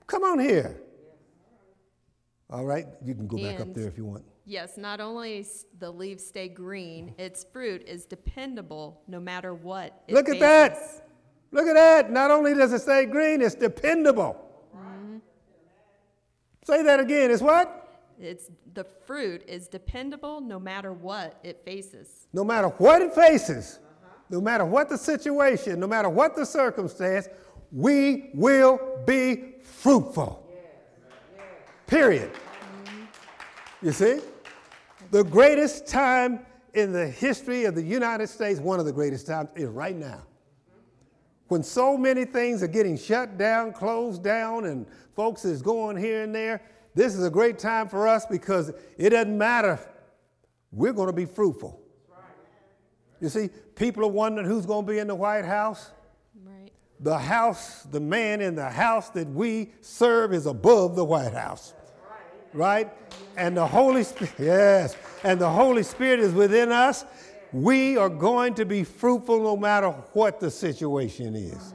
Come 0.07 0.23
on 0.23 0.39
here. 0.39 0.79
All 2.49 2.65
right, 2.65 2.85
you 3.03 3.13
can 3.13 3.27
go 3.27 3.37
back 3.37 3.59
up 3.59 3.73
there 3.73 3.87
if 3.87 3.97
you 3.97 4.05
want. 4.05 4.23
Yes, 4.45 4.77
not 4.77 4.99
only 4.99 5.45
the 5.79 5.89
leaves 5.89 6.25
stay 6.25 6.47
green, 6.47 7.13
its 7.17 7.43
fruit 7.43 7.83
is 7.87 8.05
dependable 8.05 9.01
no 9.07 9.19
matter 9.19 9.53
what. 9.53 10.03
it 10.07 10.13
Look 10.13 10.29
at 10.29 10.39
that. 10.39 10.77
Look 11.51 11.67
at 11.67 11.73
that. 11.73 12.11
Not 12.11 12.31
only 12.31 12.53
does 12.53 12.73
it 12.73 12.79
stay 12.79 13.05
green, 13.05 13.41
it's 13.41 13.55
dependable. 13.55 14.35
Mm-hmm. 14.75 15.17
Say 16.65 16.83
that 16.83 16.99
again. 16.99 17.31
It's 17.31 17.41
what? 17.41 18.01
It's 18.19 18.49
the 18.73 18.83
fruit 18.83 19.43
is 19.47 19.67
dependable 19.67 20.41
no 20.41 20.59
matter 20.59 20.93
what 20.93 21.39
it 21.43 21.61
faces. 21.65 22.27
No 22.33 22.43
matter 22.43 22.67
what 22.69 23.01
it 23.01 23.13
faces, 23.13 23.79
no 24.33 24.41
matter 24.41 24.65
what 24.65 24.89
the 24.89 24.97
situation, 24.97 25.79
no 25.79 25.85
matter 25.85 26.09
what 26.09 26.35
the 26.35 26.43
circumstance, 26.43 27.29
we 27.71 28.31
will 28.33 28.79
be 29.05 29.53
fruitful. 29.61 30.43
Period. 31.85 32.31
You 33.83 33.91
see? 33.91 34.21
The 35.11 35.23
greatest 35.23 35.85
time 35.85 36.39
in 36.73 36.91
the 36.91 37.07
history 37.07 37.65
of 37.65 37.75
the 37.75 37.83
United 37.83 38.27
States, 38.27 38.59
one 38.59 38.79
of 38.79 38.87
the 38.87 38.91
greatest 38.91 39.27
times, 39.27 39.49
is 39.55 39.67
right 39.67 39.95
now. 39.95 40.23
When 41.49 41.61
so 41.61 41.95
many 41.95 42.25
things 42.25 42.63
are 42.63 42.67
getting 42.67 42.97
shut 42.97 43.37
down, 43.37 43.71
closed 43.71 44.23
down, 44.23 44.65
and 44.65 44.87
folks 45.15 45.45
is 45.45 45.61
going 45.61 45.95
here 45.95 46.23
and 46.23 46.33
there, 46.33 46.63
this 46.95 47.13
is 47.13 47.23
a 47.23 47.29
great 47.29 47.59
time 47.59 47.87
for 47.87 48.07
us 48.07 48.25
because 48.25 48.71
it 48.97 49.11
doesn't 49.11 49.37
matter. 49.37 49.79
We're 50.71 50.93
going 50.93 51.09
to 51.09 51.13
be 51.13 51.25
fruitful. 51.25 51.82
You 53.19 53.29
see, 53.29 53.49
people 53.75 54.03
are 54.03 54.11
wondering 54.11 54.47
who's 54.47 54.65
going 54.65 54.85
to 54.85 54.91
be 54.91 54.99
in 54.99 55.07
the 55.07 55.15
White 55.15 55.45
House. 55.45 55.91
Right. 56.45 56.71
The 56.99 57.17
house, 57.17 57.83
the 57.83 57.99
man 57.99 58.41
in 58.41 58.55
the 58.55 58.69
house 58.69 59.09
that 59.11 59.27
we 59.29 59.71
serve 59.81 60.33
is 60.33 60.45
above 60.45 60.95
the 60.95 61.05
White 61.05 61.33
House. 61.33 61.73
Right? 62.53 62.91
And 63.37 63.57
the 63.57 63.65
Holy 63.65 64.03
Spirit, 64.03 64.33
yes, 64.39 64.95
and 65.23 65.39
the 65.39 65.49
Holy 65.49 65.83
Spirit 65.83 66.19
is 66.19 66.33
within 66.33 66.71
us. 66.71 67.05
We 67.51 67.97
are 67.97 68.09
going 68.09 68.55
to 68.55 68.65
be 68.65 68.83
fruitful 68.83 69.41
no 69.41 69.55
matter 69.55 69.89
what 70.13 70.39
the 70.39 70.49
situation 70.49 71.35
is. 71.35 71.73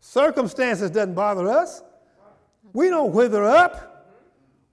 Circumstances 0.00 0.90
doesn't 0.90 1.14
bother 1.14 1.48
us. 1.48 1.82
We 2.74 2.90
don't 2.90 3.12
wither 3.12 3.44
up. 3.44 3.94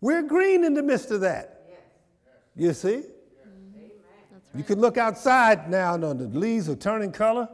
We're 0.02 0.24
green 0.24 0.64
in 0.64 0.74
the 0.74 0.84
midst 0.84 1.12
of 1.12 1.22
that. 1.22 1.64
You 2.56 2.74
see? 2.74 3.04
You 4.56 4.64
can 4.64 4.80
look 4.80 4.98
outside 4.98 5.70
now, 5.70 5.94
and 5.96 6.04
the 6.04 6.40
leaves 6.40 6.68
are 6.68 6.76
turning 6.76 7.12
color 7.12 7.48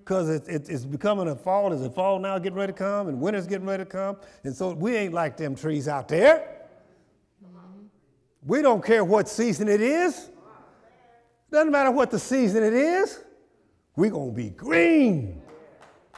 because 0.00 0.28
it, 0.28 0.46
it, 0.48 0.68
it's 0.68 0.84
becoming 0.84 1.28
a 1.28 1.36
fall. 1.36 1.72
Is 1.72 1.80
it 1.80 1.94
fall 1.94 2.18
now 2.18 2.38
getting 2.38 2.58
ready 2.58 2.72
to 2.72 2.78
come? 2.78 3.08
And 3.08 3.20
winter's 3.20 3.46
getting 3.46 3.66
ready 3.66 3.84
to 3.84 3.88
come. 3.88 4.16
And 4.44 4.54
so 4.54 4.72
we 4.72 4.96
ain't 4.96 5.14
like 5.14 5.36
them 5.36 5.54
trees 5.54 5.88
out 5.88 6.08
there. 6.08 6.58
We 8.44 8.60
don't 8.60 8.84
care 8.84 9.04
what 9.04 9.28
season 9.28 9.68
it 9.68 9.80
is. 9.80 10.30
Doesn't 11.50 11.70
matter 11.70 11.90
what 11.90 12.10
the 12.10 12.18
season 12.18 12.64
it 12.64 12.72
is. 12.72 13.20
We're 13.94 14.10
going 14.10 14.30
to 14.30 14.36
be 14.36 14.50
green 14.50 15.40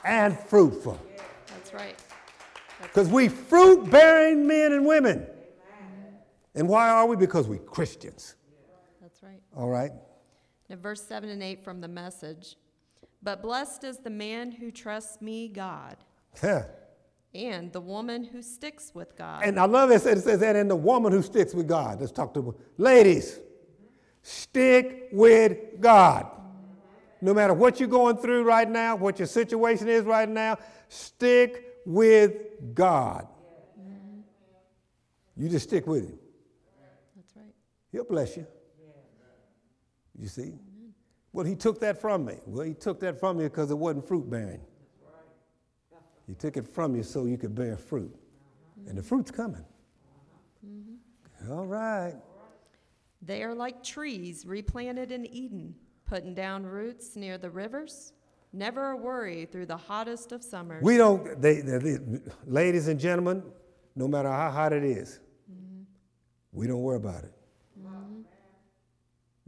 and 0.05 0.39
fruitful 0.39 0.99
That's 1.49 1.75
right. 1.75 1.97
because 2.83 3.09
we 3.09 3.29
fruit 3.29 3.91
bearing 3.91 4.47
men 4.47 4.73
and 4.73 4.87
women. 4.87 5.27
And 6.55 6.69
why 6.69 6.89
are 6.89 7.07
we? 7.07 7.17
Because 7.17 7.49
we're 7.49 7.59
Christians. 7.59 8.37
Right. 9.25 9.41
All 9.57 9.69
right? 9.69 9.93
Now, 10.69 10.77
verse 10.77 11.03
7 11.03 11.29
and 11.31 11.43
8 11.43 11.65
from 11.65 11.81
the 11.81 11.89
message. 11.89 12.57
But 13.23 13.41
blessed 13.41 13.85
is 13.85 13.99
the 13.99 14.11
man 14.11 14.53
who 14.53 14.71
trusts 14.71 15.23
me, 15.23 15.49
God, 15.49 15.97
and 17.35 17.73
the 17.73 17.81
woman 17.81 18.23
who 18.23 18.43
sticks 18.43 18.95
with 18.95 19.17
God. 19.17 19.45
And 19.45 19.59
I 19.59 19.65
love 19.65 19.91
it. 19.91 20.05
It 20.07 20.21
says, 20.21 20.43
and 20.43 20.59
in 20.59 20.69
the 20.69 20.77
woman 20.77 21.11
who 21.11 21.23
sticks 21.23 21.55
with 21.55 21.67
God. 21.67 22.01
Let's 22.01 22.13
talk 22.13 22.35
to 22.35 22.55
ladies. 22.77 23.41
Stick 24.21 25.09
with 25.11 25.81
God. 25.81 26.27
No 27.23 27.33
matter 27.33 27.55
what 27.55 27.81
you're 27.81 27.89
going 27.89 28.19
through 28.19 28.45
right 28.45 28.69
now, 28.69 28.97
what 28.97 29.19
your 29.19 29.27
situation 29.27 29.89
is 29.89 30.05
right 30.05 30.29
now, 30.29 30.59
stick 30.89 31.79
with 31.87 32.75
God. 32.75 33.27
You 35.37 35.49
just 35.49 35.69
stick 35.69 35.87
with 35.87 36.05
Him. 36.11 36.19
That's 37.17 37.37
right. 37.37 37.55
He'll 37.91 38.05
bless 38.05 38.37
you. 38.37 38.47
You 40.19 40.29
see? 40.29 40.53
Well, 41.33 41.45
he 41.45 41.57
took 41.57 41.81
that 41.81 42.01
from 42.01 42.25
me. 42.25 42.37
Well, 42.47 42.65
he 42.65 42.75
took 42.75 43.01
that 43.01 43.19
from 43.19 43.39
me 43.39 43.45
because 43.45 43.71
it 43.71 43.79
wasn't 43.79 44.07
fruit 44.07 44.31
bearing. 44.31 44.61
He 46.27 46.35
took 46.35 46.57
it 46.57 46.67
from 46.67 46.95
you 46.97 47.03
so 47.03 47.27
you 47.27 47.37
could 47.37 47.55
bear 47.55 47.77
fruit. 47.77 48.15
And 48.89 48.97
the 48.97 49.03
fruit's 49.03 49.31
coming. 49.31 49.65
Mm-hmm. 50.65 51.53
All 51.53 51.67
right. 51.67 52.15
They 53.21 53.43
are 53.43 53.55
like 53.55 53.83
trees 53.83 54.45
replanted 54.47 55.11
in 55.13 55.27
Eden, 55.27 55.75
putting 56.07 56.35
down 56.35 56.65
roots 56.65 57.17
near 57.17 57.39
the 57.39 57.51
rivers. 57.51 58.13
Never 58.53 58.91
a 58.91 58.97
worry 58.97 59.47
through 59.47 59.67
the 59.67 59.77
hottest 59.77 60.33
of 60.33 60.45
summers. 60.45 60.83
We 60.83 60.97
don't, 60.97 61.41
they, 61.41 61.61
they, 61.61 61.79
they- 61.79 62.21
ladies 62.47 62.89
and 62.89 63.01
gentlemen, 63.01 63.43
no 63.97 64.07
matter 64.07 64.31
how 64.31 64.51
hot 64.51 64.73
it 64.73 64.85
is, 64.85 65.21
mm-hmm. 65.51 65.83
we 66.53 66.67
don't 66.67 66.83
worry 66.83 66.97
about 66.97 67.25
it. 67.25 67.33
Mm-hmm. 67.81 68.21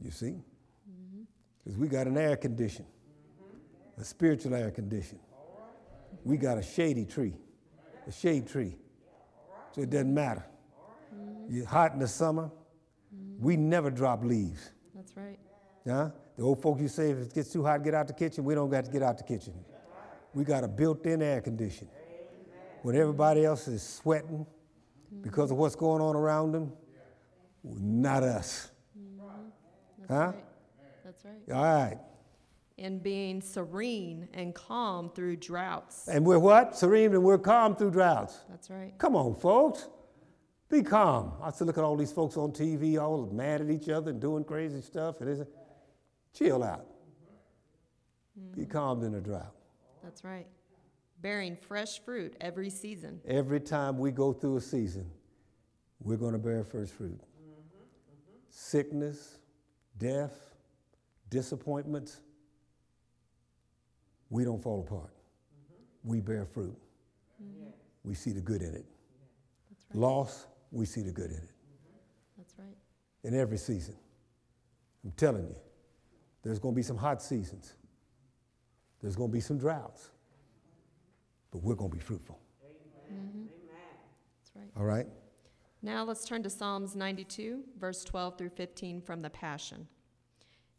You 0.03 0.11
see? 0.11 0.35
Because 1.67 1.81
we 1.81 1.89
got 1.89 2.07
an 2.07 2.17
air 2.17 2.37
condition, 2.37 2.87
a 3.99 4.05
spiritual 4.05 4.55
air 4.55 4.71
condition. 4.71 5.19
We 6.23 6.37
got 6.37 6.59
a 6.59 6.63
shady 6.63 7.05
tree, 7.05 7.35
a 8.07 8.13
shade 8.13 8.47
tree. 8.47 8.77
So 9.73 9.81
it 9.81 9.91
doesn't 9.91 10.15
matter. 10.15 10.47
You're 11.49 11.67
hot 11.67 11.93
in 11.93 11.99
the 11.99 12.07
summer, 12.07 12.53
we 13.41 13.57
never 13.57 13.91
drop 13.91 14.23
leaves. 14.23 14.71
That's 14.95 15.17
right. 15.17 15.41
Yeah? 15.85 16.11
The 16.37 16.45
old 16.45 16.63
folks 16.63 16.81
you 16.81 16.87
say 16.87 17.11
if 17.11 17.19
it 17.19 17.35
gets 17.35 17.53
too 17.53 17.65
hot, 17.65 17.83
get 17.83 17.95
out 17.95 18.07
the 18.07 18.15
kitchen. 18.15 18.45
We 18.45 18.55
don't 18.55 18.71
got 18.71 18.85
to 18.85 18.91
get 18.93 19.03
out 19.03 19.19
the 19.19 19.25
kitchen. 19.25 19.53
We 20.35 20.45
got 20.45 20.63
a 20.63 20.69
built-in 20.69 21.21
air 21.21 21.41
condition. 21.41 21.89
When 22.83 22.95
everybody 22.95 23.45
else 23.45 23.67
is 23.67 23.83
sweating 23.83 24.47
because 25.21 25.51
of 25.51 25.57
what's 25.57 25.75
going 25.75 26.01
on 26.01 26.15
around 26.15 26.53
them, 26.53 26.73
not 27.65 28.23
us. 28.23 28.71
Mm-hmm. 28.97 30.15
Huh? 30.15 30.27
right. 30.27 30.46
Right. 31.27 31.57
All 31.57 31.65
right. 31.65 31.99
And 32.79 33.03
being 33.03 33.41
serene 33.41 34.29
and 34.35 34.55
calm 34.55 35.11
through 35.11 35.37
droughts. 35.37 36.09
And 36.09 36.25
we're 36.25 36.39
what? 36.39 36.77
Serene 36.77 37.15
and 37.15 37.23
we're 37.23 37.39
calm 37.39 37.75
through 37.75 37.91
droughts. 37.93 38.45
That's 38.51 38.71
right. 38.71 38.93
Come 38.99 39.17
on, 39.17 39.35
folks. 39.35 39.89
Be 40.69 40.83
calm. 40.83 41.33
I 41.43 41.51
still 41.53 41.69
look 41.69 41.79
at 41.79 41.85
all 41.85 41.97
these 41.97 42.13
folks 42.13 42.37
on 42.37 42.53
TV 42.53 43.01
all 43.01 43.27
mad 43.33 43.61
at 43.61 43.71
each 43.71 43.89
other 43.89 44.11
and 44.11 44.21
doing 44.21 44.45
crazy 44.45 44.83
stuff. 44.83 45.21
And 45.21 45.31
it's, 45.31 45.49
chill 46.35 46.63
out. 46.63 46.85
Be 48.55 48.63
mm-hmm. 48.63 48.71
calm 48.71 49.03
in 49.05 49.15
a 49.15 49.21
drought. 49.21 49.55
That's 50.03 50.23
right. 50.23 50.47
Bearing 51.23 51.57
fresh 51.57 52.01
fruit 52.01 52.37
every 52.41 52.69
season. 52.69 53.21
Every 53.27 53.61
time 53.61 53.97
we 53.97 54.11
go 54.11 54.33
through 54.33 54.59
a 54.59 54.61
season, 54.61 55.11
we're 56.01 56.19
going 56.19 56.33
to 56.33 56.39
bear 56.39 56.63
first 56.63 56.93
fruit. 56.93 57.19
Mm-hmm, 57.19 57.79
mm-hmm. 57.79 58.37
Sickness, 58.51 59.39
death, 59.99 60.56
disappointments, 61.31 62.21
we 64.31 64.45
don't 64.45 64.63
fall 64.63 64.81
apart. 64.81 65.11
Mm-hmm. 65.11 66.11
We 66.11 66.21
bear 66.21 66.45
fruit. 66.45 66.77
Mm-hmm. 67.43 67.71
We 68.05 68.15
see 68.15 68.33
the 68.33 68.41
good 68.41 68.63
in 68.63 68.75
it. 68.75 68.85
That's 69.71 69.87
right. 69.91 70.01
Loss, 70.01 70.47
we 70.73 70.87
see 70.87 71.03
the 71.03 71.13
good 71.13 71.31
in 71.31 71.37
it. 71.37 71.43
Mm-hmm. 71.43 72.39
That's 72.39 72.55
right. 72.59 72.77
In 73.25 73.39
every 73.39 73.59
season. 73.59 73.97
I'm 75.05 75.13
telling 75.13 75.47
you, 75.47 75.57
there's 76.43 76.59
going 76.59 76.75
to 76.75 76.77
be 76.77 76.83
some 76.83 76.97
hot 76.97 77.23
seasons. 77.23 77.75
There's 79.01 79.17
going 79.17 79.31
to 79.31 79.33
be 79.33 79.41
some 79.41 79.59
droughts. 79.59 80.11
But 81.53 81.63
we're 81.63 81.75
going 81.75 81.91
to 81.91 81.97
be 81.97 82.03
fruitful. 82.03 82.41
That's 83.09 84.57
right. 84.57 84.71
All 84.77 84.85
right? 84.85 85.07
Now 85.83 86.05
let's 86.05 86.25
turn 86.25 86.43
to 86.43 86.51
Psalms 86.51 86.97
92, 86.97 87.63
verse 87.79 88.03
12 88.05 88.39
through 88.39 88.51
15 88.51 89.01
from 89.01 89.21
the 89.21 89.31
Passion. 89.31 89.87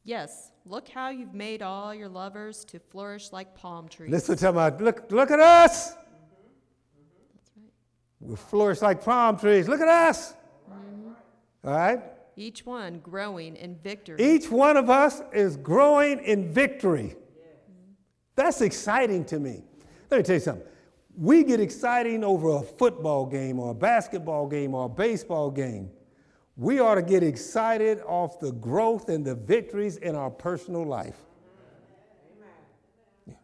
Yes, 0.07 0.53
look 0.65 0.87
how 0.87 1.09
you've 1.09 1.33
made 1.33 1.61
all 1.61 1.93
your 1.93 2.07
lovers 2.07 2.63
to 2.65 2.79
flourish 2.79 3.33
like 3.33 3.53
palm 3.53 3.89
trees. 3.89 4.09
Listen 4.09 4.37
to 4.37 4.53
my 4.53 4.69
look, 4.69 5.11
look 5.11 5.31
at 5.31 5.41
us. 5.41 5.89
That's 5.89 7.51
right. 7.57 7.71
We 8.21 8.37
flourish 8.37 8.81
like 8.81 9.03
palm 9.03 9.37
trees. 9.37 9.67
Look 9.67 9.81
at 9.81 9.89
us. 9.89 10.33
Mm-hmm. 10.71 11.09
All 11.65 11.73
right? 11.73 11.99
Each 12.37 12.65
one 12.65 12.99
growing 12.99 13.57
in 13.57 13.75
victory. 13.75 14.15
Each 14.17 14.49
one 14.49 14.77
of 14.77 14.89
us 14.89 15.21
is 15.33 15.57
growing 15.57 16.19
in 16.19 16.53
victory. 16.53 17.17
That's 18.37 18.61
exciting 18.61 19.25
to 19.25 19.39
me. 19.39 19.61
Let 20.09 20.19
me 20.19 20.23
tell 20.23 20.35
you 20.35 20.39
something. 20.39 20.67
We 21.17 21.43
get 21.43 21.59
exciting 21.59 22.23
over 22.23 22.51
a 22.51 22.61
football 22.61 23.25
game 23.25 23.59
or 23.59 23.71
a 23.71 23.75
basketball 23.75 24.47
game 24.47 24.73
or 24.73 24.85
a 24.85 24.89
baseball 24.89 25.51
game. 25.51 25.89
We 26.57 26.79
ought 26.79 26.95
to 26.95 27.03
get 27.03 27.21
excited 27.21 28.01
off 28.01 28.39
the 28.39 28.51
growth 28.51 29.09
and 29.09 29.23
the 29.23 29.35
victories 29.35 29.97
in 29.97 30.15
our 30.15 30.31
personal 30.31 30.83
life. 30.83 31.15
Yeah. 33.27 33.35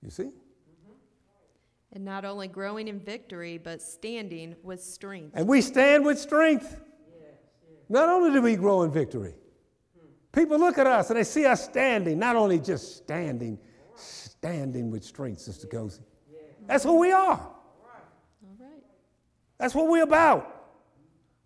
You 0.00 0.10
see? 0.10 0.22
Mm-hmm. 0.22 0.92
and 1.92 2.04
not 2.04 2.24
only 2.24 2.46
growing 2.46 2.86
in 2.86 3.00
victory, 3.00 3.58
but 3.58 3.82
standing 3.82 4.54
with 4.62 4.80
strength. 4.80 5.32
And 5.34 5.48
we 5.48 5.60
stand 5.60 6.04
with 6.04 6.20
strength. 6.20 6.80
Not 7.88 8.08
only 8.08 8.32
do 8.32 8.42
we 8.42 8.54
grow 8.54 8.82
in 8.82 8.92
victory, 8.92 9.34
hmm. 9.98 10.06
people 10.32 10.58
look 10.58 10.78
at 10.78 10.86
us 10.86 11.10
and 11.10 11.18
they 11.18 11.24
see 11.24 11.46
us 11.46 11.64
standing, 11.64 12.18
not 12.18 12.36
only 12.36 12.58
just 12.58 12.96
standing, 12.96 13.58
standing 13.94 14.90
with 14.90 15.04
strength, 15.04 15.40
Sister 15.40 15.66
Cozy. 15.66 16.02
That's 16.66 16.84
who 16.84 16.98
we 16.98 17.12
are. 17.12 17.38
All 17.38 17.50
right. 18.58 18.82
That's 19.58 19.74
what 19.74 19.88
we're 19.88 20.02
about. 20.02 20.55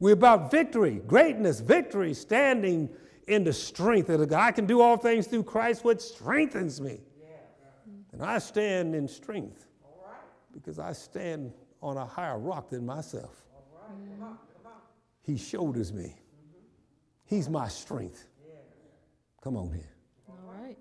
We're 0.01 0.15
about 0.15 0.51
victory, 0.51 1.03
greatness, 1.07 1.61
victory, 1.61 2.15
standing 2.15 2.89
in 3.29 3.45
the 3.45 3.53
strength 3.53 4.09
of 4.09 4.21
the 4.21 4.27
God. 4.27 4.41
I 4.41 4.51
can 4.51 4.67
do 4.67 4.81
all 4.81 4.97
things 4.97 5.27
through 5.27 5.45
Christ, 5.45 5.85
which 5.85 6.01
strengthens 6.01 6.81
me. 6.81 7.01
And 8.13 8.23
I 8.23 8.39
stand 8.39 8.95
in 8.95 9.07
strength 9.07 9.67
because 10.53 10.79
I 10.79 10.93
stand 10.93 11.53
on 11.83 11.97
a 11.97 12.05
higher 12.05 12.39
rock 12.39 12.71
than 12.71 12.85
myself. 12.85 13.45
He 15.23 15.37
shoulders 15.37 15.93
me. 15.93 16.17
He's 17.25 17.49
my 17.49 17.69
strength. 17.69 18.27
Come 19.43 19.57
on 19.57 19.71
here. 19.73 19.95
All 20.29 20.39
right. 20.45 20.77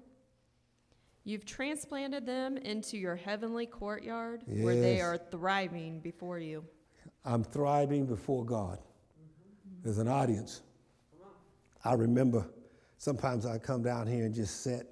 You've 1.24 1.46
transplanted 1.46 2.26
them 2.26 2.58
into 2.58 2.98
your 2.98 3.16
heavenly 3.16 3.68
courtyard 3.68 4.42
where 4.48 4.80
they 4.80 5.02
are 5.02 5.18
thriving 5.18 6.00
before 6.00 6.40
you. 6.40 6.66
I'm 7.24 7.44
thriving 7.44 8.06
before 8.06 8.44
God. 8.44 8.80
There's 9.84 9.98
an 9.98 10.08
audience. 10.08 10.62
I 11.84 11.94
remember 11.94 12.46
sometimes 12.98 13.46
I 13.46 13.58
come 13.58 13.82
down 13.82 14.08
here 14.08 14.26
and 14.26 14.34
just 14.34 14.64
sit, 14.64 14.88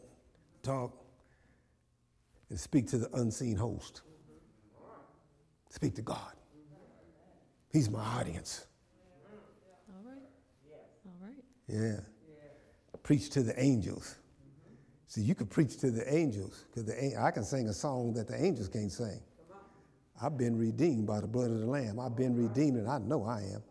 talk, 0.63 1.04
and 2.50 2.60
speak 2.60 2.88
to 2.88 2.97
the 2.97 3.10
unseen 3.13 3.58
host. 3.58 4.02
Speak 5.69 5.95
to 5.95 6.02
God. 6.02 6.34
He's 7.71 7.89
my 7.89 8.00
audience. 8.00 8.65
All 9.89 10.12
right. 10.12 10.21
All 11.06 11.28
right. 11.28 11.43
Yeah. 11.67 12.00
Preach 13.04 13.30
to 13.32 13.43
the 13.43 13.60
angels. 13.62 14.15
See, 15.08 15.21
you 15.21 15.36
could 15.36 15.50
preach 15.50 15.78
to 15.80 15.91
the 15.91 16.13
angels 16.13 16.65
because 16.73 16.89
I 17.17 17.32
can 17.32 17.43
sing 17.43 17.67
a 17.69 17.73
song 17.73 18.13
that 18.13 18.28
the 18.28 18.41
angels 18.41 18.67
can't 18.69 18.91
sing. 18.91 19.21
I've 20.21 20.38
been 20.38 20.58
redeemed 20.58 21.06
by 21.06 21.21
the 21.21 21.28
blood 21.28 21.52
of 21.52 21.60
the 21.60 21.65
Lamb. 21.65 22.00
I've 22.00 22.15
been 22.15 22.36
redeemed, 22.36 22.78
and 22.78 22.89
I 22.89 22.97
know 22.97 23.23
I 23.23 23.41
am. 23.41 23.62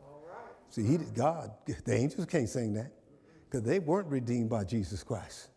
See, 0.71 0.83
he, 0.83 0.99
did, 0.99 1.15
God, 1.15 1.51
the 1.85 1.95
angels 1.95 2.27
can't 2.27 2.49
sing 2.49 2.75
that 2.75 2.93
because 3.45 3.63
they 3.63 3.79
weren't 3.79 4.09
redeemed 4.09 4.51
by 4.51 4.65
Jesus 4.65 5.03
Christ. 5.03 5.49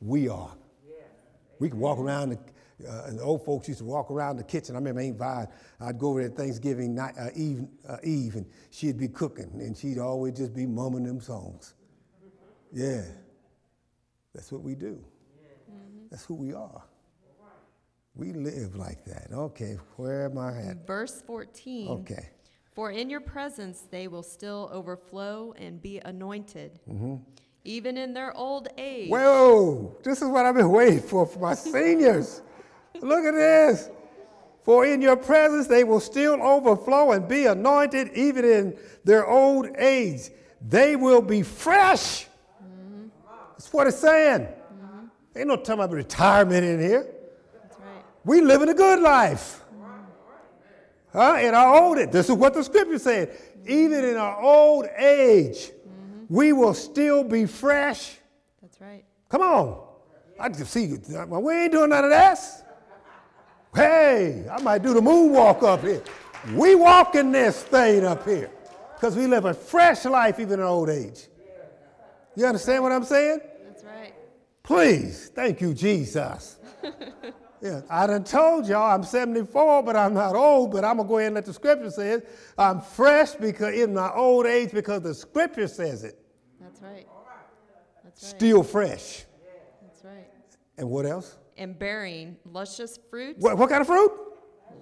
We 0.00 0.28
are. 0.28 0.56
We 1.58 1.68
can 1.68 1.78
walk 1.78 1.98
around, 1.98 2.30
the, 2.30 2.88
uh, 2.88 3.04
and 3.06 3.18
the 3.18 3.22
old 3.22 3.44
folks 3.44 3.68
used 3.68 3.80
to 3.80 3.84
walk 3.84 4.10
around 4.10 4.38
the 4.38 4.44
kitchen. 4.44 4.74
I 4.74 4.78
remember 4.78 5.02
Aunt 5.02 5.18
Vi, 5.18 5.46
I'd 5.80 5.98
go 5.98 6.08
over 6.08 6.20
there 6.20 6.30
Thanksgiving 6.30 6.94
night, 6.94 7.14
uh, 7.18 7.28
Eve, 7.36 7.66
uh, 7.86 7.98
Eve, 8.02 8.36
and 8.36 8.46
she'd 8.70 8.98
be 8.98 9.08
cooking, 9.08 9.50
and 9.60 9.76
she'd 9.76 9.98
always 9.98 10.34
just 10.38 10.54
be 10.54 10.66
mumming 10.66 11.04
them 11.04 11.20
songs. 11.20 11.74
Yeah. 12.72 13.02
That's 14.34 14.50
what 14.50 14.62
we 14.62 14.74
do. 14.74 15.04
That's 16.10 16.24
who 16.24 16.34
we 16.34 16.54
are. 16.54 16.82
We 18.14 18.32
live 18.32 18.74
like 18.74 19.04
that. 19.04 19.28
Okay, 19.32 19.76
where 19.96 20.24
am 20.24 20.38
I 20.38 20.56
at? 20.62 20.86
Verse 20.86 21.22
14. 21.22 21.88
Okay. 21.88 22.30
For 22.72 22.90
in 22.90 23.10
your 23.10 23.20
presence 23.20 23.82
they 23.90 24.08
will 24.08 24.22
still 24.22 24.70
overflow 24.72 25.52
and 25.58 25.80
be 25.82 25.98
anointed, 25.98 26.78
Mm-hmm. 26.88 27.16
even 27.64 27.96
in 27.96 28.14
their 28.14 28.34
old 28.36 28.68
age. 28.78 29.10
Whoa, 29.10 29.96
this 30.02 30.22
is 30.22 30.28
what 30.28 30.46
I've 30.46 30.54
been 30.54 30.70
waiting 30.70 31.00
for 31.00 31.26
for 31.26 31.38
my 31.40 31.54
seniors. 31.54 32.42
Look 33.00 33.24
at 33.24 33.32
this. 33.34 33.90
For 34.62 34.84
in 34.86 35.00
your 35.02 35.16
presence 35.16 35.66
they 35.66 35.84
will 35.84 36.00
still 36.00 36.34
overflow 36.42 37.12
and 37.12 37.26
be 37.26 37.46
anointed 37.46 38.10
even 38.14 38.44
in 38.44 38.78
their 39.04 39.26
old 39.26 39.68
age. 39.76 40.30
They 40.60 40.96
will 40.96 41.22
be 41.22 41.42
fresh. 41.42 42.26
That's 43.52 43.72
what 43.72 43.86
it's 43.86 43.98
saying. 43.98 44.46
Ain't 45.36 45.46
no 45.48 45.56
talking 45.56 45.74
about 45.74 45.90
retirement 45.92 46.64
in 46.64 46.80
here. 46.80 47.06
That's 47.62 47.78
right. 47.78 48.04
We 48.24 48.40
living 48.40 48.68
a 48.68 48.74
good 48.74 49.00
life. 49.00 49.59
Huh? 51.12 51.38
In 51.40 51.54
our 51.54 51.82
old 51.82 51.98
age. 51.98 52.10
This 52.10 52.28
is 52.28 52.34
what 52.34 52.54
the 52.54 52.62
scripture 52.62 52.98
said. 52.98 53.36
Even 53.66 54.04
in 54.04 54.16
our 54.16 54.40
old 54.40 54.86
age, 54.96 55.70
mm-hmm. 55.70 56.34
we 56.34 56.52
will 56.52 56.74
still 56.74 57.24
be 57.24 57.46
fresh. 57.46 58.16
That's 58.62 58.80
right. 58.80 59.04
Come 59.28 59.42
on. 59.42 59.86
I 60.38 60.48
can 60.48 60.64
see 60.64 60.84
you. 60.84 61.02
We 61.28 61.54
ain't 61.54 61.72
doing 61.72 61.90
none 61.90 62.04
of 62.04 62.10
this. 62.10 62.62
Hey, 63.74 64.46
I 64.50 64.60
might 64.62 64.82
do 64.82 64.94
the 64.94 65.00
moonwalk 65.00 65.62
up 65.62 65.82
here. 65.82 66.02
We 66.54 66.74
walking 66.74 67.30
this 67.30 67.62
thing 67.62 68.04
up 68.04 68.26
here 68.26 68.50
because 68.94 69.14
we 69.14 69.26
live 69.26 69.44
a 69.44 69.54
fresh 69.54 70.04
life 70.06 70.40
even 70.40 70.60
in 70.60 70.66
old 70.66 70.88
age. 70.88 71.28
You 72.34 72.46
understand 72.46 72.82
what 72.82 72.92
I'm 72.92 73.04
saying? 73.04 73.40
That's 73.66 73.84
right. 73.84 74.14
Please, 74.62 75.30
thank 75.34 75.60
you, 75.60 75.74
Jesus. 75.74 76.58
yeah, 77.62 77.82
I 77.90 78.06
done 78.06 78.24
told 78.24 78.66
y'all 78.66 78.94
I'm 78.94 79.02
74, 79.02 79.82
but 79.82 79.94
I'm 79.94 80.14
not 80.14 80.34
old, 80.34 80.72
but 80.72 80.84
I'm 80.84 80.96
gonna 80.96 81.08
go 81.08 81.18
ahead 81.18 81.28
and 81.28 81.34
let 81.34 81.44
the 81.44 81.52
scripture 81.52 81.90
say 81.90 82.12
it. 82.12 82.28
I'm 82.56 82.80
fresh 82.80 83.32
because 83.32 83.74
in 83.74 83.94
my 83.94 84.10
old 84.12 84.46
age 84.46 84.72
because 84.72 85.02
the 85.02 85.14
scripture 85.14 85.68
says 85.68 86.04
it. 86.04 86.18
That's 86.60 86.80
right. 86.80 87.06
That's 88.02 88.22
right. 88.22 88.36
Still 88.36 88.62
fresh. 88.62 89.24
That's 89.82 90.04
right. 90.04 90.26
And 90.78 90.88
what 90.88 91.04
else? 91.04 91.36
And 91.58 91.78
bearing 91.78 92.36
luscious 92.46 92.98
fruit. 93.10 93.36
What, 93.38 93.58
what 93.58 93.68
kind 93.68 93.82
of 93.82 93.86
fruit? 93.86 94.10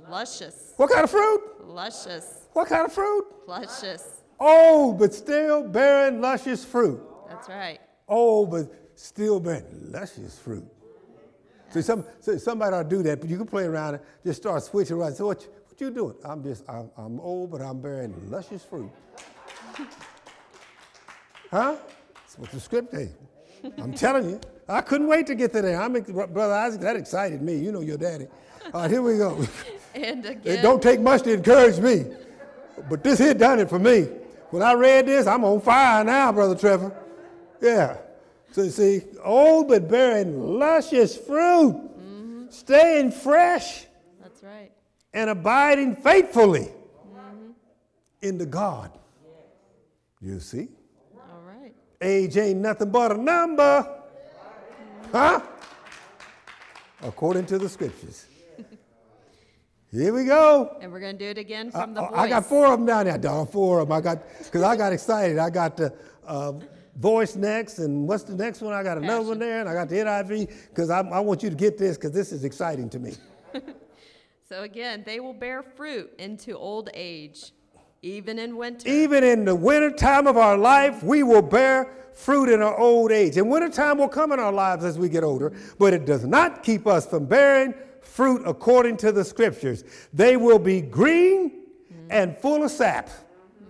Luscious. 0.09 0.75
What 0.77 0.91
kind 0.91 1.03
of 1.03 1.11
fruit? 1.11 1.67
Luscious. 1.67 2.47
What 2.53 2.69
kind 2.69 2.87
of 2.87 2.93
fruit? 2.93 3.27
Luscious. 3.47 4.23
Old, 4.39 5.01
but 5.01 5.13
still 5.13 5.67
bearing 5.67 6.21
luscious 6.21 6.65
fruit. 6.65 7.01
That's 7.29 7.49
right. 7.49 7.81
Old, 8.07 8.53
but 8.53 8.73
still 8.95 9.41
bearing 9.41 9.91
luscious 9.91 10.39
fruit. 10.39 10.65
See, 11.71 11.83
some, 11.83 12.05
so 12.21 12.37
somebody 12.39 12.75
ought 12.75 12.85
to 12.85 12.89
do 12.89 13.03
that, 13.03 13.21
but 13.21 13.29
you 13.29 13.37
can 13.37 13.47
play 13.47 13.65
around 13.65 13.95
and 13.95 14.03
just 14.25 14.41
start 14.41 14.63
switching 14.63 14.97
around. 14.97 15.15
So 15.15 15.27
what, 15.27 15.43
you- 15.43 15.51
what 15.69 15.81
you 15.81 15.91
doing? 15.91 16.15
I'm 16.25 16.43
just, 16.43 16.65
I'm, 16.69 16.91
I'm 16.97 17.21
old, 17.21 17.51
but 17.51 17.61
I'm 17.61 17.81
bearing 17.81 18.15
luscious 18.31 18.65
fruit. 18.65 18.91
huh? 21.51 21.77
That's 22.15 22.39
what 22.39 22.51
the 22.51 22.61
script 22.61 22.95
is. 22.95 23.11
I'm 23.79 23.93
telling 23.93 24.31
you. 24.31 24.41
I 24.69 24.81
couldn't 24.83 25.07
wait 25.09 25.27
to 25.29 25.35
get 25.35 25.53
to 25.55 25.63
there. 25.63 25.81
I'm, 25.81 25.93
Brother 25.93 26.53
Isaac, 26.55 26.81
that 26.83 26.97
excited 26.97 27.43
me. 27.43 27.57
You 27.57 27.73
know 27.73 27.81
your 27.81 27.97
daddy. 27.97 28.27
All 28.73 28.83
right, 28.83 28.91
here 28.91 29.03
we 29.03 29.17
go. 29.19 29.45
And 29.95 30.25
again, 30.27 30.59
It 30.59 30.63
don't 30.63 30.81
take 30.83 31.01
much 31.01 31.23
to 31.23 31.33
encourage 31.33 31.79
me, 31.81 32.05
but 32.89 33.03
this 33.03 33.19
here 33.19 33.35
done 33.35 33.59
it 33.59 33.69
for 33.71 33.79
me. 33.81 34.03
When 34.51 34.63
I 34.63 34.75
read 34.75 35.07
this, 35.07 35.27
I'm 35.27 35.43
on 35.45 35.61
fire 35.63 36.05
now, 36.05 36.31
Brother 36.31 36.55
Trevor. 36.55 36.93
Yeah. 37.61 37.97
So 38.53 38.63
you 38.63 38.71
see, 38.71 39.03
old 39.23 39.69
but 39.69 39.89
bearing 39.89 40.59
luscious 40.59 41.17
fruit, 41.17 41.75
mm-hmm. 41.75 42.47
staying 42.51 43.13
fresh 43.13 43.85
That's 44.23 44.43
right. 44.43 44.73
and 45.13 45.31
abiding 45.31 45.97
faithfully 45.97 46.69
mm-hmm. 46.69 47.51
in 48.23 48.39
the 48.39 48.47
God. 48.47 48.91
You 50.21 50.41
see, 50.41 50.69
All 51.15 51.43
right. 51.47 51.73
age 52.03 52.37
ain't 52.37 52.59
nothing 52.61 52.91
but 52.91 53.13
a 53.13 53.17
number, 53.17 53.87
huh? 55.13 55.41
According 57.03 57.47
to 57.47 57.59
the 57.59 57.69
scriptures. 57.69 58.27
Here 59.93 60.13
we 60.13 60.25
go. 60.25 60.77
And 60.81 60.91
we're 60.91 60.99
going 60.99 61.17
to 61.17 61.25
do 61.25 61.31
it 61.31 61.39
again 61.39 61.71
I, 61.73 61.83
from 61.83 61.95
the 61.95 62.01
voice. 62.01 62.11
I 62.13 62.29
got 62.29 62.47
four 62.47 62.67
of 62.67 62.81
them 62.81 62.87
down 62.87 63.05
there, 63.05 63.19
dog. 63.19 63.53
Four 63.53 63.81
of 63.81 63.89
them. 63.89 63.97
I 63.97 64.01
got 64.01 64.23
because 64.39 64.63
I 64.63 64.75
got 64.75 64.93
excited. 64.99 65.39
I 65.39 65.51
got 65.51 65.77
the 65.77 65.95
uh, 66.27 66.49
um, 66.49 66.63
voice 66.99 67.37
next, 67.37 67.79
and 67.79 68.07
what's 68.07 68.25
the 68.25 68.35
next 68.35 68.61
one? 68.61 68.75
I 68.75 68.83
got 68.83 68.99
another 68.99 69.29
one 69.29 69.39
there, 69.39 69.61
and 69.61 69.69
I 69.69 69.75
got 69.75 69.89
the 69.89 69.97
NIV 69.97 70.69
because 70.69 70.91
I, 70.91 71.01
I 71.01 71.21
want 71.21 71.43
you 71.43 71.51
to 71.51 71.57
get 71.57 71.79
this 71.79 71.97
because 71.97 72.13
this 72.13 72.33
is 72.33 72.45
exciting 72.45 72.91
to 72.91 72.99
me. 72.99 73.15
So 74.49 74.63
again, 74.63 75.03
they 75.05 75.21
will 75.21 75.35
bear 75.35 75.63
fruit 75.63 76.11
into 76.19 76.57
old 76.57 76.89
age, 76.95 77.53
even 78.01 78.39
in 78.39 78.57
winter. 78.57 78.89
Even 78.89 79.23
in 79.23 79.45
the 79.45 79.55
winter 79.55 79.91
time 79.91 80.27
of 80.27 80.39
our 80.39 80.57
life, 80.57 81.03
we 81.03 81.23
will 81.23 81.43
bear 81.43 81.93
fruit 82.15 82.49
in 82.49 82.63
our 82.63 82.75
old 82.79 83.13
age. 83.13 83.37
And 83.37 83.51
winter 83.51 83.69
time 83.69 83.99
will 83.99 84.09
come 84.09 84.33
in 84.33 84.41
our 84.41 84.53
lives 84.53 84.87
as 84.87 84.99
we 84.99 85.11
get 85.11 85.23
older, 85.23 85.53
but 85.79 85.93
it 85.93 86.07
does 86.07 86.25
not 86.25 86.63
keep 86.63 86.87
us 86.87 87.05
from 87.05 87.27
bearing 87.27 87.75
fruit 88.01 88.41
according 88.47 88.97
to 88.99 89.13
the 89.13 89.23
scriptures. 89.23 89.85
They 90.15 90.39
will 90.39 90.59
be 90.59 90.81
green 90.81 91.65
and 92.09 92.35
full 92.39 92.65
of 92.65 92.71
sap. 92.71 93.11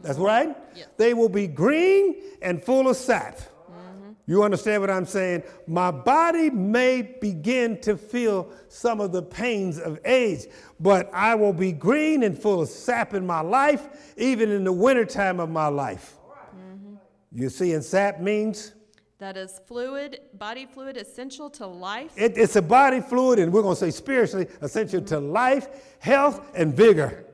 That's 0.02 0.18
right? 0.18 0.56
Yeah. 0.74 0.84
They 0.96 1.14
will 1.14 1.28
be 1.28 1.46
green 1.46 2.16
and 2.42 2.62
full 2.62 2.88
of 2.88 2.96
sap. 2.96 3.36
Mm-hmm. 3.38 4.10
You 4.26 4.42
understand 4.42 4.80
what 4.80 4.90
I'm 4.90 5.06
saying? 5.06 5.42
My 5.66 5.90
body 5.90 6.50
may 6.50 7.02
begin 7.20 7.80
to 7.80 7.96
feel 7.96 8.50
some 8.68 9.00
of 9.00 9.12
the 9.12 9.22
pains 9.22 9.78
of 9.78 9.98
age, 10.04 10.46
but 10.78 11.10
I 11.12 11.34
will 11.34 11.52
be 11.52 11.72
green 11.72 12.22
and 12.22 12.38
full 12.40 12.62
of 12.62 12.68
sap 12.68 13.14
in 13.14 13.26
my 13.26 13.40
life, 13.40 14.14
even 14.16 14.50
in 14.50 14.64
the 14.64 14.72
wintertime 14.72 15.40
of 15.40 15.50
my 15.50 15.66
life. 15.68 16.16
Mm-hmm. 16.56 16.94
You 17.32 17.48
see, 17.48 17.72
and 17.72 17.84
sap 17.84 18.20
means 18.20 18.74
That 19.18 19.36
is 19.36 19.60
fluid, 19.66 20.20
body 20.34 20.64
fluid 20.72 20.96
essential 20.96 21.50
to 21.50 21.66
life. 21.66 22.12
it- 22.16 22.38
it's 22.38 22.54
a 22.54 22.62
body 22.62 23.00
fluid, 23.00 23.40
and 23.40 23.52
we're 23.52 23.62
going 23.62 23.74
to 23.74 23.80
say 23.80 23.90
spiritually 23.90 24.46
essential 24.62 25.00
to 25.02 25.18
life, 25.18 25.66
health, 25.98 26.40
and 26.54 26.72
vigor. 26.72 27.24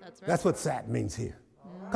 That's 0.00 0.22
right. 0.22 0.28
That's 0.28 0.44
what 0.44 0.56
sap 0.56 0.86
means 0.86 1.16
here. 1.16 1.36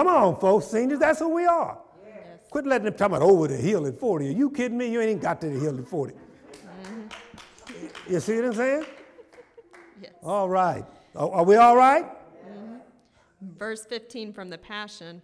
Come 0.01 0.09
on, 0.09 0.41
folks, 0.41 0.65
seniors, 0.69 0.99
that's 0.99 1.19
who 1.19 1.29
we 1.29 1.45
are. 1.45 1.77
Yes. 2.07 2.17
Quit 2.49 2.65
letting 2.65 2.87
them 2.87 2.95
talk 2.95 3.09
about 3.09 3.21
over 3.21 3.49
the 3.49 3.57
hill 3.59 3.87
at 3.87 4.01
40. 4.01 4.29
Are 4.29 4.31
you 4.31 4.51
kidding 4.51 4.79
me? 4.79 4.91
You 4.91 4.99
ain't 5.03 5.11
even 5.11 5.23
got 5.23 5.43
to 5.43 5.51
the 5.51 5.61
hill 5.61 5.79
at 5.79 5.87
40. 5.87 6.15
Mm-hmm. 6.15 8.11
You 8.11 8.21
see 8.21 8.37
what 8.37 8.45
I'm 8.47 8.55
saying? 8.55 8.87
Yes. 10.01 10.13
All 10.23 10.49
right. 10.49 10.87
Are, 11.15 11.31
are 11.31 11.45
we 11.45 11.57
all 11.57 11.77
right? 11.77 12.07
Mm-hmm. 12.07 13.59
Verse 13.59 13.85
15 13.85 14.33
from 14.33 14.49
the 14.49 14.57
Passion 14.57 15.21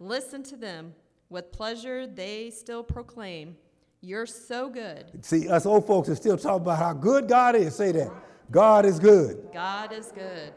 Listen 0.00 0.42
to 0.42 0.56
them. 0.56 0.92
With 1.30 1.52
pleasure, 1.52 2.08
they 2.08 2.50
still 2.50 2.82
proclaim, 2.82 3.56
You're 4.00 4.26
so 4.26 4.68
good. 4.68 5.24
See, 5.24 5.48
us 5.48 5.66
old 5.66 5.86
folks 5.86 6.08
are 6.08 6.16
still 6.16 6.36
talking 6.36 6.62
about 6.62 6.80
how 6.80 6.94
good 6.94 7.28
God 7.28 7.54
is. 7.54 7.76
Say 7.76 7.92
that. 7.92 8.10
God 8.50 8.86
is 8.86 8.98
good. 8.98 9.50
God 9.52 9.92
is 9.92 10.10
good. 10.10 10.52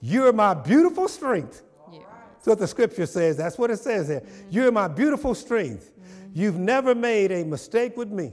You're 0.00 0.32
my 0.32 0.54
beautiful 0.54 1.08
strength. 1.08 1.64
That's 2.42 2.48
what 2.48 2.58
the 2.58 2.66
scripture 2.66 3.06
says. 3.06 3.36
That's 3.36 3.56
what 3.56 3.70
it 3.70 3.78
says 3.78 4.08
there. 4.08 4.24
You're 4.50 4.72
my 4.72 4.88
beautiful 4.88 5.32
strength. 5.32 5.92
You've 6.34 6.58
never 6.58 6.92
made 6.92 7.30
a 7.30 7.44
mistake 7.44 7.96
with 7.96 8.10
me. 8.10 8.32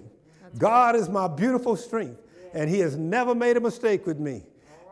God 0.57 0.95
is 0.95 1.07
my 1.07 1.27
beautiful 1.27 1.75
strength, 1.75 2.19
and 2.55 2.67
He 2.67 2.79
has 2.79 2.97
never 2.97 3.35
made 3.35 3.55
a 3.55 3.59
mistake 3.59 4.07
with 4.07 4.17
me. 4.17 4.41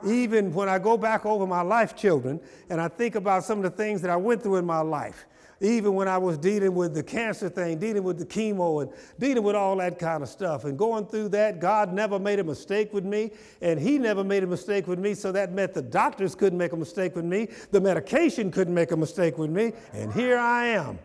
Even 0.05 0.53
when 0.53 0.69
I 0.69 0.77
go 0.77 0.97
back 0.97 1.25
over 1.25 1.47
my 1.47 1.61
life, 1.61 1.95
children, 1.95 2.39
and 2.69 2.79
I 2.79 2.89
think 2.89 3.15
about 3.15 3.43
some 3.43 3.57
of 3.57 3.63
the 3.63 3.75
things 3.75 4.03
that 4.03 4.11
I 4.11 4.15
went 4.17 4.43
through 4.43 4.57
in 4.57 4.65
my 4.67 4.81
life, 4.81 5.25
even 5.59 5.93
when 5.93 6.07
I 6.07 6.17
was 6.17 6.37
dealing 6.37 6.75
with 6.75 6.93
the 6.93 7.03
cancer 7.03 7.49
thing, 7.49 7.79
dealing 7.79 8.03
with 8.03 8.19
the 8.19 8.25
chemo, 8.25 8.83
and 8.83 8.91
dealing 9.19 9.43
with 9.43 9.55
all 9.55 9.75
that 9.77 9.97
kind 9.97 10.21
of 10.21 10.29
stuff, 10.29 10.65
and 10.65 10.77
going 10.77 11.05
through 11.05 11.29
that, 11.29 11.59
God 11.59 11.93
never 11.93 12.19
made 12.19 12.39
a 12.39 12.43
mistake 12.43 12.93
with 12.93 13.05
me, 13.05 13.31
and 13.61 13.79
He 13.79 13.97
never 13.97 14.23
made 14.23 14.43
a 14.43 14.47
mistake 14.47 14.87
with 14.87 14.99
me, 14.99 15.13
so 15.13 15.31
that 15.31 15.51
meant 15.51 15.73
the 15.73 15.81
doctors 15.81 16.35
couldn't 16.35 16.57
make 16.57 16.73
a 16.73 16.77
mistake 16.77 17.15
with 17.15 17.25
me, 17.25 17.47
the 17.71 17.81
medication 17.81 18.51
couldn't 18.51 18.73
make 18.73 18.91
a 18.91 18.97
mistake 18.97 19.37
with 19.37 19.49
me, 19.49 19.73
and 19.93 20.13
here 20.13 20.37
I 20.37 20.65
am, 20.67 20.99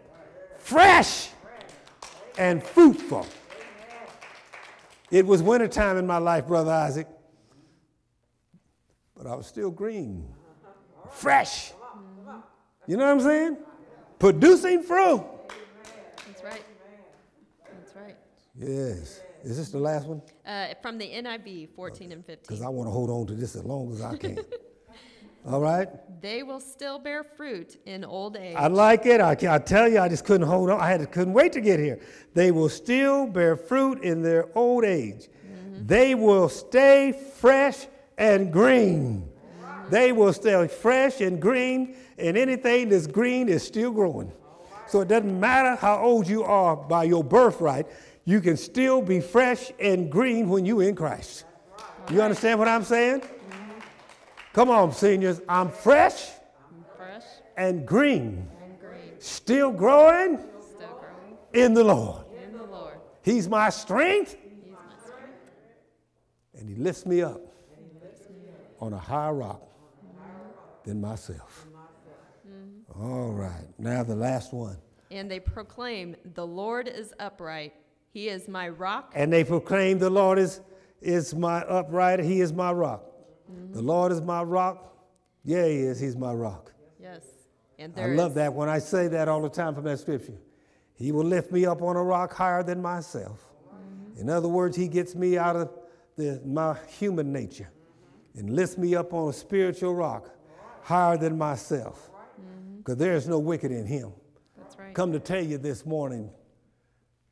fresh 0.59 1.31
and 2.39 2.63
fruitful. 2.63 3.27
It 5.11 5.27
was 5.27 5.43
wintertime 5.43 5.97
in 5.99 6.07
my 6.07 6.19
life, 6.19 6.47
Brother 6.47 6.73
Isaac, 6.73 7.07
but 9.17 9.27
I 9.27 9.35
was 9.35 9.47
still 9.47 9.71
green, 9.71 10.27
fresh. 11.11 11.73
You 12.87 12.97
know 12.97 13.05
what 13.05 13.13
I'm 13.13 13.21
saying? 13.21 13.57
Producing 14.23 14.85
fruit. 14.85 15.25
That's 16.29 16.45
right. 16.45 16.63
That's 17.75 17.97
right. 17.97 18.17
Yes. 18.57 19.21
Is 19.43 19.57
this 19.57 19.71
the 19.71 19.81
last 19.81 20.07
one? 20.07 20.23
Uh, 20.47 20.75
from 20.81 20.97
the 20.97 21.07
NIV 21.07 21.71
14 21.75 22.13
and 22.13 22.25
15. 22.25 22.43
Because 22.43 22.63
I 22.63 22.69
want 22.69 22.87
to 22.87 22.93
hold 22.93 23.11
on 23.11 23.27
to 23.27 23.35
this 23.35 23.57
as 23.57 23.65
long 23.65 23.93
as 23.93 24.01
I 24.01 24.17
can. 24.17 24.39
All 25.49 25.61
right? 25.61 25.89
They 26.21 26.45
will 26.45 26.61
still 26.61 27.01
bear 27.01 27.25
fruit 27.25 27.81
in 27.85 28.05
old 28.05 28.37
age. 28.37 28.55
I 28.57 28.69
like 28.69 29.07
it. 29.07 29.21
I, 29.21 29.33
I 29.33 29.59
tell 29.59 29.89
you, 29.89 29.99
I 29.99 30.09
just 30.09 30.25
couldn't 30.25 30.47
hold 30.47 30.71
on. 30.71 30.81
I 30.81 30.89
had 30.89 31.11
couldn't 31.11 31.33
wait 31.33 31.53
to 31.55 31.61
get 31.61 31.81
here. 31.81 31.99
They 32.33 32.53
will 32.53 32.69
still 32.69 33.27
bear 33.27 33.57
fruit 33.57 34.05
in 34.05 34.23
their 34.23 34.57
old 34.57 34.85
age. 34.85 35.31
They 35.79 36.15
will 36.15 36.49
stay 36.49 37.13
fresh 37.41 37.89
and 38.17 38.53
green. 38.53 39.32
They 39.93 40.11
will 40.11 40.33
stay 40.33 40.67
fresh 40.69 41.21
and 41.21 41.39
green, 41.39 41.95
and 42.17 42.35
anything 42.35 42.89
that's 42.89 43.07
green 43.07 43.51
is 43.51 43.63
still 43.63 43.91
growing. 43.91 44.33
So 44.87 45.03
it 45.03 45.09
doesn't 45.09 45.39
matter 45.39 45.77
how 45.77 45.99
old 46.03 46.27
you 46.27 46.45
are 46.45 46.75
by 46.75 47.05
your 47.05 47.23
birthright, 47.23 47.87
you 48.25 48.41
can 48.41 48.57
still 48.57 49.03
be 49.03 49.21
fresh 49.21 49.71
and 49.79 50.11
green 50.11 50.49
when 50.49 50.65
you're 50.65 50.83
in 50.83 50.97
Christ. 50.97 51.45
You 52.11 52.23
understand 52.23 52.59
what 52.59 52.69
I'm 52.69 52.85
saying? 52.85 53.21
Come 54.55 54.71
on, 54.71 54.93
seniors. 54.93 55.43
I'm 55.47 55.69
fresh 55.69 56.27
and 57.59 57.87
green, 57.87 58.49
still 59.19 59.73
growing 59.73 60.39
in 61.53 61.75
the 61.75 61.85
Lord. 61.85 62.25
He's 63.21 63.47
my 63.47 63.69
strength. 63.69 64.37
and 66.59 66.67
He 66.67 66.77
lifts 66.77 67.05
me 67.05 67.21
up 67.21 67.43
on 68.81 68.95
a 68.95 68.99
high 68.99 69.29
rock. 69.29 69.69
Than 70.85 71.01
myself. 71.01 71.67
Mm-hmm. 72.49 73.03
All 73.03 73.33
right. 73.33 73.67
Now 73.79 74.03
the 74.03 74.17
last 74.17 74.53
one. 74.53 74.77
And 75.11 75.31
they 75.31 75.41
proclaim, 75.41 76.17
The 76.35 76.47
Lord 76.47 76.89
is 76.89 77.13
upright. 77.19 77.75
He 78.13 78.29
is 78.29 78.49
my 78.49 78.69
rock. 78.69 79.13
And 79.15 79.33
they 79.33 79.45
proclaim, 79.45 79.99
The 79.99 80.11
Lord 80.11 80.39
is, 80.39 80.61
is 81.01 81.35
my 81.35 81.61
upright. 81.63 82.21
He 82.21 82.41
is 82.41 82.53
my 82.53 82.73
rock. 82.73 83.05
Mm-hmm. 83.51 83.75
The 83.75 83.83
Lord 83.83 84.13
is 84.13 84.21
my 84.21 84.43
rock. 84.43 84.95
Yeah, 85.45 85.67
He 85.67 85.79
is. 85.81 86.01
He's 86.01 86.17
my 86.17 86.33
rock. 86.33 86.73
Yes. 87.01 87.23
And 87.79 87.93
I 87.97 87.97
there 88.03 88.15
love 88.15 88.33
is- 88.33 88.37
that 88.37 88.53
when 88.55 88.69
I 88.69 88.79
say 88.79 89.09
that 89.09 89.29
all 89.29 89.43
the 89.43 89.49
time 89.49 89.75
from 89.75 89.85
that 89.85 89.99
scripture. 89.99 90.39
He 90.95 91.11
will 91.11 91.25
lift 91.25 91.51
me 91.51 91.67
up 91.67 91.83
on 91.83 91.97
a 91.97 92.03
rock 92.03 92.33
higher 92.33 92.63
than 92.63 92.81
myself. 92.81 93.41
Mm-hmm. 93.75 94.21
In 94.21 94.31
other 94.31 94.47
words, 94.49 94.77
He 94.77 94.87
gets 94.89 95.15
me 95.15 95.37
out 95.37 95.57
of 95.57 95.71
the, 96.17 96.41
my 96.45 96.77
human 96.87 97.33
nature 97.33 97.69
and 98.37 98.51
lifts 98.51 98.79
me 98.79 98.95
up 98.95 99.13
on 99.13 99.31
a 99.31 99.33
spiritual 99.33 99.95
rock 99.95 100.31
higher 100.83 101.17
than 101.17 101.39
myself. 101.39 102.11
Mm-hmm. 102.11 102.79
Because 102.79 102.97
there 102.97 103.15
is 103.15 103.27
no 103.27 103.39
wicked 103.39 103.73
in 103.73 103.87
Him. 103.87 104.13
That's 104.59 104.79
right. 104.79 104.95
Come 104.95 105.13
to 105.13 105.21
tell 105.21 105.43
you 105.43 105.59
this 105.59 105.87
morning, 105.87 106.31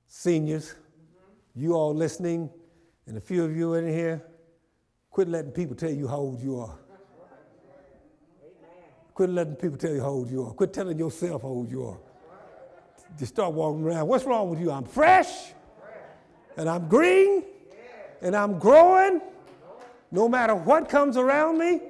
seniors, 0.07 0.71
mm-hmm. 0.71 1.61
you 1.61 1.75
all 1.75 1.95
listening, 1.95 2.51
and 3.07 3.17
a 3.19 3.21
few 3.21 3.45
of 3.45 3.57
you 3.57 3.75
in 3.75 3.89
here, 3.89 4.23
quit 5.11 5.29
letting 5.29 5.51
people 5.51 5.75
tell 5.77 5.91
you 5.91 6.07
how 6.09 6.17
old 6.17 6.41
you 6.41 6.59
are. 6.61 6.79
Quit 9.15 9.31
letting 9.31 9.57
people 9.57 9.77
tell 9.77 9.93
you 9.93 10.01
how 10.01 10.09
old 10.09 10.31
you 10.31 10.47
are. 10.47 10.53
Quit 10.53 10.73
telling 10.73 10.99
yourself 10.99 11.43
how 11.43 11.49
old 11.49 11.71
you 11.71 11.85
are. 11.85 11.99
Just 13.19 13.35
start 13.35 13.53
walking 13.53 13.85
around. 13.85 14.07
What's 14.07 14.25
wrong 14.25 14.49
with 14.49 14.61
you? 14.61 14.71
I'm 14.71 14.85
fresh, 14.85 15.53
and 16.57 16.69
I'm 16.69 16.89
green, 16.89 17.45
and 18.23 18.35
I'm 18.35 18.59
growing. 18.59 19.21
No 20.13 20.29
matter 20.29 20.55
what 20.55 20.89
comes 20.89 21.17
around 21.17 21.59
me, 21.59 21.81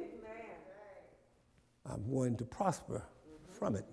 I'm 1.90 2.10
going 2.10 2.36
to 2.36 2.44
prosper 2.44 3.04
mm-hmm. 3.04 3.52
from 3.52 3.76
it. 3.76 3.84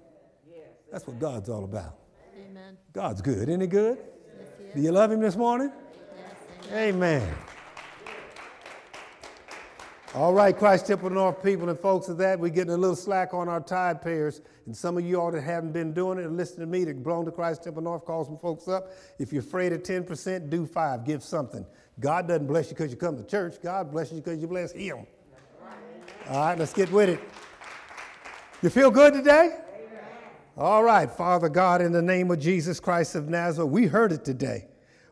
That's 0.91 1.05
what 1.05 1.19
God's 1.19 1.49
all 1.49 1.63
about. 1.63 1.97
Amen. 2.37 2.77
God's 2.93 3.21
good. 3.21 3.49
Isn't 3.49 3.61
he 3.61 3.67
good? 3.67 3.97
Yes, 3.97 4.75
Do 4.75 4.81
you 4.81 4.91
love 4.91 5.11
him 5.11 5.19
this 5.19 5.35
morning? 5.35 5.71
Yes, 6.15 6.71
amen. 6.71 7.21
Amen. 7.21 7.35
All 10.15 10.33
right, 10.33 10.57
Christ 10.57 10.87
Temple 10.87 11.09
North 11.09 11.43
people 11.43 11.69
and 11.69 11.77
folks 11.77 12.07
of 12.07 12.17
that, 12.19 12.39
we're 12.39 12.49
getting 12.49 12.73
a 12.73 12.77
little 12.77 12.95
slack 12.95 13.33
on 13.33 13.49
our 13.49 13.59
tide 13.59 14.01
payers. 14.01 14.41
And 14.65 14.75
some 14.75 14.97
of 14.97 15.03
you 15.03 15.19
all 15.19 15.31
that 15.31 15.41
haven't 15.41 15.73
been 15.73 15.93
doing 15.93 16.17
it 16.17 16.25
and 16.25 16.37
listening 16.37 16.61
to 16.61 16.65
me 16.65 16.85
that 16.85 17.03
belong 17.03 17.25
to 17.25 17.31
Christ 17.31 17.63
Temple 17.63 17.83
North, 17.83 18.05
call 18.05 18.23
some 18.23 18.37
folks 18.37 18.67
up. 18.67 18.91
If 19.19 19.33
you're 19.33 19.43
afraid 19.43 19.73
of 19.73 19.83
10%, 19.83 20.49
do 20.49 20.65
five. 20.65 21.05
Give 21.05 21.21
something. 21.21 21.65
God 21.99 22.27
doesn't 22.27 22.47
bless 22.47 22.67
you 22.67 22.75
because 22.75 22.89
you 22.89 22.97
come 22.97 23.17
to 23.17 23.23
church. 23.25 23.57
God 23.61 23.91
blesses 23.91 24.13
you 24.13 24.21
because 24.21 24.39
you 24.39 24.47
bless 24.47 24.71
him. 24.71 25.05
All 26.29 26.39
right, 26.39 26.57
let's 26.57 26.73
get 26.73 26.91
with 26.91 27.09
it. 27.09 27.19
You 28.63 28.71
feel 28.71 28.89
good 28.89 29.13
today? 29.13 29.55
All 30.57 30.83
right, 30.83 31.11
Father 31.11 31.47
God, 31.47 31.79
in 31.79 31.91
the 31.91 32.01
name 32.01 32.31
of 32.31 32.39
Jesus 32.39 32.79
Christ 32.79 33.13
of 33.13 33.29
Nazareth, 33.29 33.69
we 33.69 33.85
heard 33.85 34.11
it 34.11 34.25
today. 34.25 34.65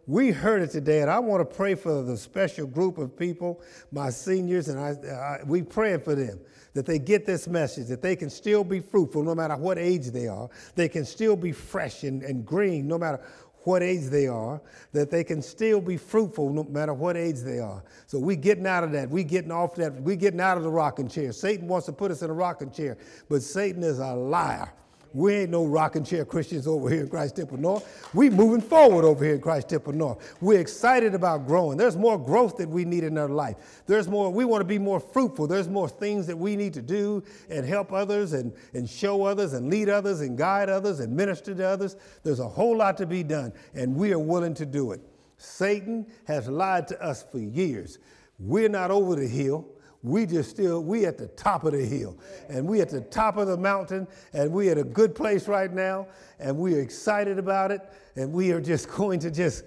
We 0.07 0.31
heard 0.31 0.63
it 0.63 0.71
today, 0.71 1.01
and 1.01 1.11
I 1.11 1.19
want 1.19 1.47
to 1.47 1.55
pray 1.55 1.75
for 1.75 2.01
the 2.01 2.17
special 2.17 2.65
group 2.65 2.97
of 2.97 3.15
people, 3.15 3.61
my 3.91 4.09
seniors, 4.09 4.67
and 4.67 4.79
I, 4.79 4.95
I, 5.11 5.43
we 5.45 5.61
praying 5.61 5.99
for 5.99 6.15
them 6.15 6.39
that 6.73 6.87
they 6.87 6.97
get 6.97 7.27
this 7.27 7.47
message, 7.47 7.87
that 7.87 8.01
they 8.01 8.15
can 8.15 8.31
still 8.31 8.63
be 8.63 8.79
fruitful 8.79 9.21
no 9.21 9.35
matter 9.35 9.55
what 9.55 9.77
age 9.77 10.07
they 10.07 10.27
are. 10.27 10.49
They 10.73 10.89
can 10.89 11.05
still 11.05 11.35
be 11.35 11.51
fresh 11.51 12.03
and, 12.03 12.23
and 12.23 12.45
green 12.45 12.87
no 12.87 12.97
matter 12.97 13.21
what 13.65 13.83
age 13.83 14.05
they 14.05 14.27
are, 14.27 14.61
that 14.93 15.11
they 15.11 15.23
can 15.23 15.41
still 15.41 15.81
be 15.81 15.97
fruitful 15.97 16.51
no 16.51 16.63
matter 16.63 16.93
what 16.93 17.17
age 17.17 17.39
they 17.39 17.59
are. 17.59 17.83
So 18.07 18.19
we 18.19 18.35
getting 18.35 18.67
out 18.67 18.83
of 18.83 18.91
that. 18.93 19.09
We 19.09 19.23
getting 19.23 19.51
off 19.51 19.75
that. 19.75 19.93
We 20.01 20.15
getting 20.15 20.39
out 20.39 20.57
of 20.57 20.63
the 20.63 20.69
rocking 20.69 21.07
chair. 21.07 21.31
Satan 21.31 21.67
wants 21.67 21.85
to 21.87 21.93
put 21.93 22.11
us 22.11 22.21
in 22.21 22.29
a 22.29 22.33
rocking 22.33 22.71
chair, 22.71 22.97
but 23.29 23.41
Satan 23.41 23.83
is 23.83 23.99
a 23.99 24.13
liar. 24.13 24.71
We 25.15 25.33
ain't 25.33 25.49
no 25.49 25.65
rocking 25.65 26.03
chair 26.03 26.25
Christians 26.25 26.67
over 26.67 26.89
here 26.89 27.03
in 27.03 27.07
Christ 27.07 27.37
Temple 27.37 27.57
North. 27.57 28.09
We 28.13 28.29
moving 28.29 28.59
forward 28.59 29.05
over 29.05 29.23
here 29.23 29.35
in 29.35 29.39
Christ 29.39 29.69
Temple 29.69 29.93
North. 29.93 30.35
We're 30.41 30.59
excited 30.59 31.15
about 31.15 31.47
growing. 31.47 31.77
There's 31.77 31.95
more 31.95 32.17
growth 32.19 32.57
that 32.57 32.67
we 32.67 32.83
need 32.83 33.05
in 33.05 33.17
our 33.17 33.29
life. 33.29 33.83
There's 33.87 34.09
more, 34.09 34.29
we 34.29 34.43
want 34.43 34.59
to 34.59 34.65
be 34.65 34.77
more 34.77 34.99
fruitful. 34.99 35.47
There's 35.47 35.69
more 35.69 35.87
things 35.87 36.27
that 36.27 36.37
we 36.37 36.57
need 36.57 36.73
to 36.73 36.81
do 36.81 37.23
and 37.49 37.65
help 37.65 37.93
others 37.93 38.33
and, 38.33 38.51
and 38.73 38.89
show 38.89 39.23
others 39.23 39.53
and 39.53 39.69
lead 39.69 39.87
others 39.87 40.19
and 40.19 40.37
guide 40.37 40.67
others 40.67 40.99
and 40.99 41.15
minister 41.15 41.55
to 41.55 41.65
others. 41.65 41.95
There's 42.23 42.41
a 42.41 42.49
whole 42.49 42.75
lot 42.75 42.97
to 42.97 43.05
be 43.05 43.23
done, 43.23 43.53
and 43.73 43.95
we 43.95 44.11
are 44.11 44.19
willing 44.19 44.53
to 44.55 44.65
do 44.65 44.91
it. 44.91 44.99
Satan 45.37 46.07
has 46.25 46.49
lied 46.49 46.89
to 46.89 47.01
us 47.01 47.23
for 47.31 47.39
years. 47.39 47.99
We're 48.37 48.67
not 48.67 48.91
over 48.91 49.15
the 49.15 49.29
hill 49.29 49.65
we 50.05 50.27
just 50.27 50.51
still 50.51 50.83
we 50.83 51.05
at 51.05 51.17
the 51.17 51.27
top 51.29 51.63
of 51.63 51.73
the 51.73 51.83
hill. 51.83 52.17
And 52.47 52.67
we 52.67 52.81
at 52.81 52.89
the 52.89 53.01
top 53.01 53.37
of 53.37 53.47
the 53.47 53.57
mountain. 53.57 54.07
And 54.33 54.51
we 54.51 54.69
at 54.69 54.77
a 54.77 54.83
good 54.83 55.15
place 55.15 55.47
right 55.47 55.71
now. 55.73 56.07
And 56.39 56.57
we 56.57 56.75
are 56.75 56.81
excited 56.81 57.39
about 57.39 57.71
it. 57.71 57.81
And 58.15 58.31
we 58.31 58.51
are 58.51 58.61
just 58.61 58.87
going 58.95 59.19
to 59.21 59.31
just 59.31 59.65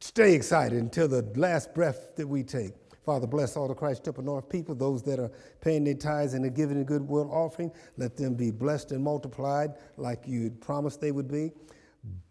stay 0.00 0.34
excited 0.34 0.78
until 0.78 1.08
the 1.08 1.22
last 1.34 1.74
breath 1.74 2.14
that 2.16 2.26
we 2.26 2.42
take. 2.42 2.72
Father 3.04 3.26
bless 3.28 3.56
all 3.56 3.68
the 3.68 3.74
christ 3.74 4.02
temple 4.02 4.24
north 4.24 4.48
people 4.48 4.74
those 4.74 5.00
that 5.04 5.20
are 5.20 5.30
paying 5.60 5.84
their 5.84 5.94
tithes 5.94 6.34
and 6.34 6.44
are 6.44 6.50
giving 6.50 6.80
a 6.80 6.84
goodwill 6.84 7.30
offering. 7.32 7.70
Let 7.96 8.16
them 8.16 8.34
be 8.34 8.50
blessed 8.50 8.90
and 8.90 9.02
multiplied 9.02 9.74
like 9.96 10.26
you 10.26 10.50
promised 10.50 11.00
they 11.00 11.12
would 11.12 11.30
be. 11.30 11.52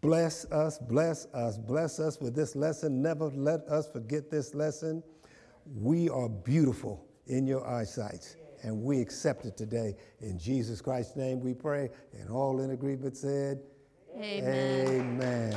Bless 0.02 0.44
us 0.52 0.78
bless 0.78 1.26
us 1.32 1.56
bless 1.56 1.98
us 1.98 2.20
with 2.20 2.34
this 2.34 2.56
lesson. 2.56 3.00
Never 3.00 3.30
let 3.30 3.60
us 3.68 3.88
forget 3.90 4.30
this 4.30 4.54
lesson. 4.54 5.02
We 5.74 6.10
are 6.10 6.28
beautiful 6.28 7.05
in 7.26 7.46
your 7.46 7.66
eyesight. 7.66 8.36
And 8.62 8.82
we 8.82 9.00
accept 9.00 9.44
it 9.44 9.56
today. 9.56 9.96
In 10.20 10.38
Jesus 10.38 10.80
Christ's 10.80 11.16
name 11.16 11.40
we 11.40 11.54
pray. 11.54 11.90
And 12.12 12.30
all 12.30 12.60
in 12.60 12.70
agreement 12.70 13.16
said, 13.16 13.60
Amen. 14.16 15.20
Amen. 15.20 15.56